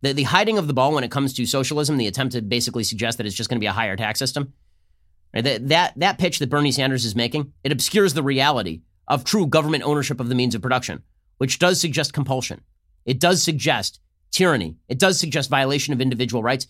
The, 0.00 0.14
the 0.14 0.22
hiding 0.22 0.56
of 0.56 0.68
the 0.68 0.74
ball 0.74 0.94
when 0.94 1.04
it 1.04 1.10
comes 1.10 1.34
to 1.34 1.44
socialism, 1.44 1.98
the 1.98 2.06
attempt 2.06 2.32
to 2.32 2.40
basically 2.40 2.84
suggest 2.84 3.18
that 3.18 3.26
it's 3.26 3.36
just 3.36 3.50
going 3.50 3.58
to 3.58 3.60
be 3.60 3.66
a 3.66 3.72
higher 3.72 3.96
tax 3.96 4.18
system, 4.18 4.54
right? 5.34 5.44
that, 5.44 5.68
that, 5.68 5.92
that 5.96 6.18
pitch 6.18 6.38
that 6.38 6.50
Bernie 6.50 6.72
Sanders 6.72 7.04
is 7.04 7.16
making, 7.16 7.52
it 7.62 7.72
obscures 7.72 8.14
the 8.14 8.22
reality 8.22 8.82
of 9.08 9.24
true 9.24 9.46
government 9.46 9.84
ownership 9.84 10.20
of 10.20 10.28
the 10.28 10.34
means 10.34 10.54
of 10.54 10.62
production, 10.62 11.02
which 11.38 11.58
does 11.58 11.80
suggest 11.80 12.12
compulsion. 12.12 12.62
It 13.04 13.20
does 13.20 13.42
suggest 13.42 14.00
tyranny. 14.30 14.76
It 14.88 14.98
does 14.98 15.18
suggest 15.18 15.50
violation 15.50 15.92
of 15.92 16.00
individual 16.00 16.42
rights. 16.42 16.66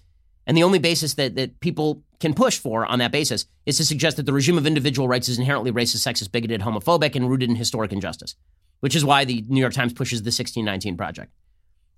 And 0.47 0.57
the 0.57 0.63
only 0.63 0.79
basis 0.79 1.15
that, 1.15 1.37
that 1.37 1.61
people 1.61 2.03
can 2.21 2.35
push 2.35 2.59
for 2.59 2.85
on 2.85 2.99
that 2.99 3.13
basis 3.13 3.47
is 3.65 3.79
to 3.79 3.85
suggest 3.85 4.17
that 4.19 4.27
the 4.27 4.33
regime 4.33 4.59
of 4.59 4.67
individual 4.67 5.09
rights 5.09 5.29
is 5.29 5.39
inherently 5.39 5.73
racist, 5.73 6.07
sexist, 6.07 6.33
bigoted, 6.33 6.61
homophobic, 6.61 7.15
and 7.15 7.29
rooted 7.31 7.49
in 7.49 7.57
historic 7.57 7.93
injustice, 7.93 8.35
which 8.81 8.95
is 8.95 9.05
why 9.05 9.25
the 9.25 9.45
New 9.49 9.61
York 9.61 9.73
Times 9.73 9.95
pushes 9.95 10.23
the 10.23 10.29
1619 10.29 10.97
Project. 10.97 11.33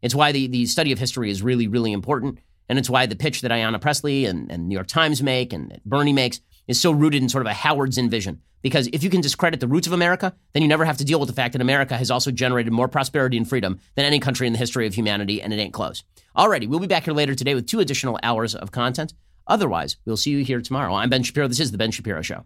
It's 0.03 0.15
why 0.15 0.31
the, 0.31 0.47
the 0.47 0.67
study 0.67 0.93
of 0.93 0.99
history 0.99 1.31
is 1.31 1.43
really, 1.43 1.67
really 1.67 1.93
important. 1.93 2.39
And 2.69 2.79
it's 2.79 2.91
why 2.91 3.07
the 3.07 3.17
pitch 3.17 3.41
that 3.41 3.51
Ayanna 3.51 3.81
Pressley 3.81 4.27
and, 4.27 4.51
and 4.51 4.69
New 4.69 4.75
York 4.75 4.89
Times 4.89 5.23
make 5.23 5.53
and 5.53 5.81
Bernie 5.85 6.13
makes 6.13 6.41
is 6.67 6.81
so 6.81 6.91
rooted 6.91 7.23
in 7.23 7.29
sort 7.29 7.43
of 7.43 7.51
a 7.51 7.55
Howard 7.55 7.95
Zinn 7.95 8.11
vision. 8.11 8.41
Because 8.63 8.89
if 8.93 9.03
you 9.05 9.11
can 9.11 9.21
discredit 9.21 9.61
the 9.61 9.69
roots 9.69 9.87
of 9.87 9.93
America, 9.93 10.35
then 10.53 10.63
you 10.63 10.69
never 10.69 10.85
have 10.85 10.97
to 10.99 11.05
deal 11.05 11.21
with 11.21 11.29
the 11.29 11.35
fact 11.35 11.53
that 11.53 11.63
America 11.63 11.97
has 11.97 12.11
also 12.11 12.31
generated 12.31 12.73
more 12.73 12.89
prosperity 12.89 13.37
and 13.37 13.49
freedom 13.49 13.79
than 13.95 14.05
any 14.05 14.19
country 14.19 14.47
in 14.47 14.53
the 14.53 14.59
history 14.59 14.87
of 14.87 14.95
humanity, 14.95 15.41
and 15.41 15.53
it 15.53 15.59
ain't 15.59 15.73
close. 15.73 16.03
Alrighty, 16.37 16.67
we'll 16.67 16.81
be 16.81 16.87
back 16.87 17.05
here 17.05 17.15
later 17.15 17.35
today 17.35 17.55
with 17.55 17.67
two 17.67 17.81
additional 17.81 18.19
hours 18.23 18.55
of 18.55 18.73
content. 18.73 19.15
Otherwise, 19.47 19.97
we'll 20.05 20.17
see 20.17 20.33
you 20.33 20.45
here 20.45 20.61
tomorrow. 20.61 20.95
I'm 20.95 21.09
Ben 21.09 21.23
Shapiro. 21.23 21.47
This 21.47 21.61
is 21.61 21.71
The 21.71 21.79
Ben 21.79 21.93
Shapiro 21.93 22.23
Show. 22.23 22.45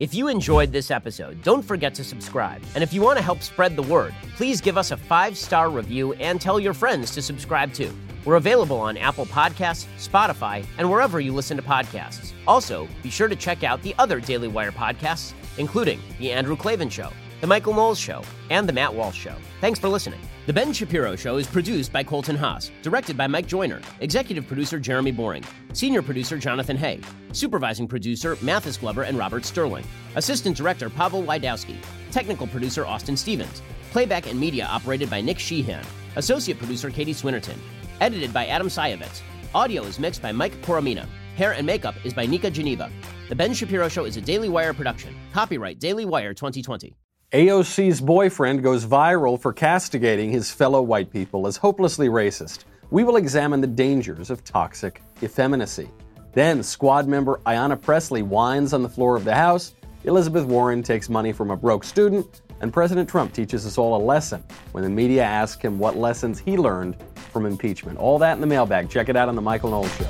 If 0.00 0.14
you 0.14 0.26
enjoyed 0.26 0.72
this 0.72 0.90
episode, 0.90 1.40
don't 1.44 1.62
forget 1.62 1.94
to 1.94 2.02
subscribe. 2.02 2.60
And 2.74 2.82
if 2.82 2.92
you 2.92 3.02
want 3.02 3.18
to 3.18 3.22
help 3.24 3.40
spread 3.40 3.76
the 3.76 3.82
word, 3.82 4.12
please 4.34 4.60
give 4.60 4.76
us 4.76 4.90
a 4.90 4.96
five 4.96 5.38
star 5.38 5.70
review 5.70 6.12
and 6.14 6.40
tell 6.40 6.58
your 6.58 6.74
friends 6.74 7.12
to 7.12 7.22
subscribe 7.22 7.72
too. 7.72 7.92
We're 8.24 8.36
available 8.36 8.78
on 8.78 8.96
Apple 8.96 9.26
Podcasts, 9.26 9.86
Spotify, 9.98 10.64
and 10.78 10.88
wherever 10.88 11.18
you 11.18 11.32
listen 11.32 11.56
to 11.56 11.62
podcasts. 11.62 12.32
Also, 12.46 12.86
be 13.02 13.10
sure 13.10 13.26
to 13.26 13.34
check 13.34 13.64
out 13.64 13.82
the 13.82 13.94
other 13.98 14.20
Daily 14.20 14.46
Wire 14.46 14.70
podcasts, 14.70 15.32
including 15.58 16.00
The 16.18 16.30
Andrew 16.30 16.56
Klavan 16.56 16.88
Show, 16.88 17.10
The 17.40 17.48
Michael 17.48 17.74
Knowles 17.74 17.98
Show, 17.98 18.22
and 18.48 18.68
The 18.68 18.72
Matt 18.72 18.94
Walsh 18.94 19.18
Show. 19.18 19.34
Thanks 19.60 19.80
for 19.80 19.88
listening. 19.88 20.20
The 20.46 20.52
Ben 20.52 20.72
Shapiro 20.72 21.16
Show 21.16 21.36
is 21.36 21.48
produced 21.48 21.92
by 21.92 22.04
Colton 22.04 22.36
Haas, 22.36 22.70
directed 22.82 23.16
by 23.16 23.26
Mike 23.26 23.46
Joyner, 23.46 23.80
executive 24.00 24.46
producer 24.46 24.78
Jeremy 24.78 25.10
Boring, 25.10 25.44
senior 25.72 26.02
producer 26.02 26.38
Jonathan 26.38 26.76
Hay, 26.76 27.00
supervising 27.32 27.88
producer 27.88 28.36
Mathis 28.40 28.76
Glover 28.76 29.02
and 29.02 29.18
Robert 29.18 29.44
Sterling, 29.44 29.84
assistant 30.14 30.56
director 30.56 30.88
Pavel 30.88 31.24
Wydowski, 31.24 31.76
technical 32.12 32.46
producer 32.46 32.86
Austin 32.86 33.16
Stevens, 33.16 33.62
playback 33.90 34.28
and 34.28 34.38
media 34.38 34.66
operated 34.66 35.10
by 35.10 35.20
Nick 35.20 35.40
Sheehan, 35.40 35.84
associate 36.16 36.58
producer 36.58 36.90
Katie 36.90 37.14
Swinnerton, 37.14 37.56
edited 38.02 38.32
by 38.32 38.46
Adam 38.46 38.66
Sayevitz. 38.66 39.22
Audio 39.54 39.84
is 39.84 40.00
mixed 40.00 40.20
by 40.20 40.32
Mike 40.32 40.60
Coromina. 40.62 41.06
Hair 41.36 41.52
and 41.52 41.64
makeup 41.64 41.94
is 42.04 42.12
by 42.12 42.26
Nika 42.26 42.50
Geneva. 42.50 42.90
The 43.28 43.36
Ben 43.36 43.54
Shapiro 43.54 43.88
Show 43.88 44.06
is 44.06 44.16
a 44.16 44.20
Daily 44.20 44.48
Wire 44.48 44.74
production. 44.74 45.14
Copyright 45.32 45.78
Daily 45.78 46.04
Wire 46.04 46.34
2020. 46.34 46.96
AOC's 47.32 48.00
boyfriend 48.00 48.62
goes 48.62 48.84
viral 48.84 49.40
for 49.40 49.52
castigating 49.52 50.32
his 50.32 50.50
fellow 50.50 50.82
white 50.82 51.12
people 51.12 51.46
as 51.46 51.56
hopelessly 51.56 52.08
racist. 52.08 52.64
We 52.90 53.04
will 53.04 53.16
examine 53.16 53.60
the 53.60 53.68
dangers 53.68 54.30
of 54.30 54.42
toxic 54.42 55.00
effeminacy. 55.22 55.88
Then, 56.32 56.64
squad 56.64 57.06
member 57.06 57.40
Ayanna 57.46 57.80
Pressley 57.80 58.22
whines 58.22 58.74
on 58.74 58.82
the 58.82 58.88
floor 58.88 59.16
of 59.16 59.24
the 59.24 59.34
House. 59.34 59.74
Elizabeth 60.04 60.44
Warren 60.44 60.82
takes 60.82 61.08
money 61.08 61.32
from 61.32 61.52
a 61.52 61.56
broke 61.56 61.84
student. 61.84 62.41
And 62.62 62.72
President 62.72 63.08
Trump 63.08 63.32
teaches 63.32 63.66
us 63.66 63.76
all 63.76 64.00
a 64.00 64.02
lesson 64.02 64.42
when 64.70 64.84
the 64.84 64.90
media 64.90 65.24
asks 65.24 65.60
him 65.60 65.80
what 65.80 65.96
lessons 65.96 66.38
he 66.38 66.56
learned 66.56 66.96
from 67.32 67.44
impeachment. 67.44 67.98
All 67.98 68.20
that 68.20 68.34
in 68.34 68.40
the 68.40 68.46
mailbag. 68.46 68.88
Check 68.88 69.08
it 69.08 69.16
out 69.16 69.28
on 69.28 69.34
The 69.34 69.42
Michael 69.42 69.70
Knowles 69.70 69.92
Show. 69.96 70.08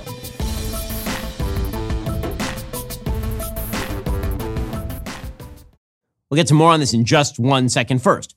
We'll 6.31 6.37
get 6.37 6.47
to 6.49 6.55
more 6.55 6.73
on 6.73 6.81
this 6.81 6.93
in 6.93 7.07
just 7.07 7.39
one 7.39 7.71
second. 7.71 8.03
First, 8.03 8.37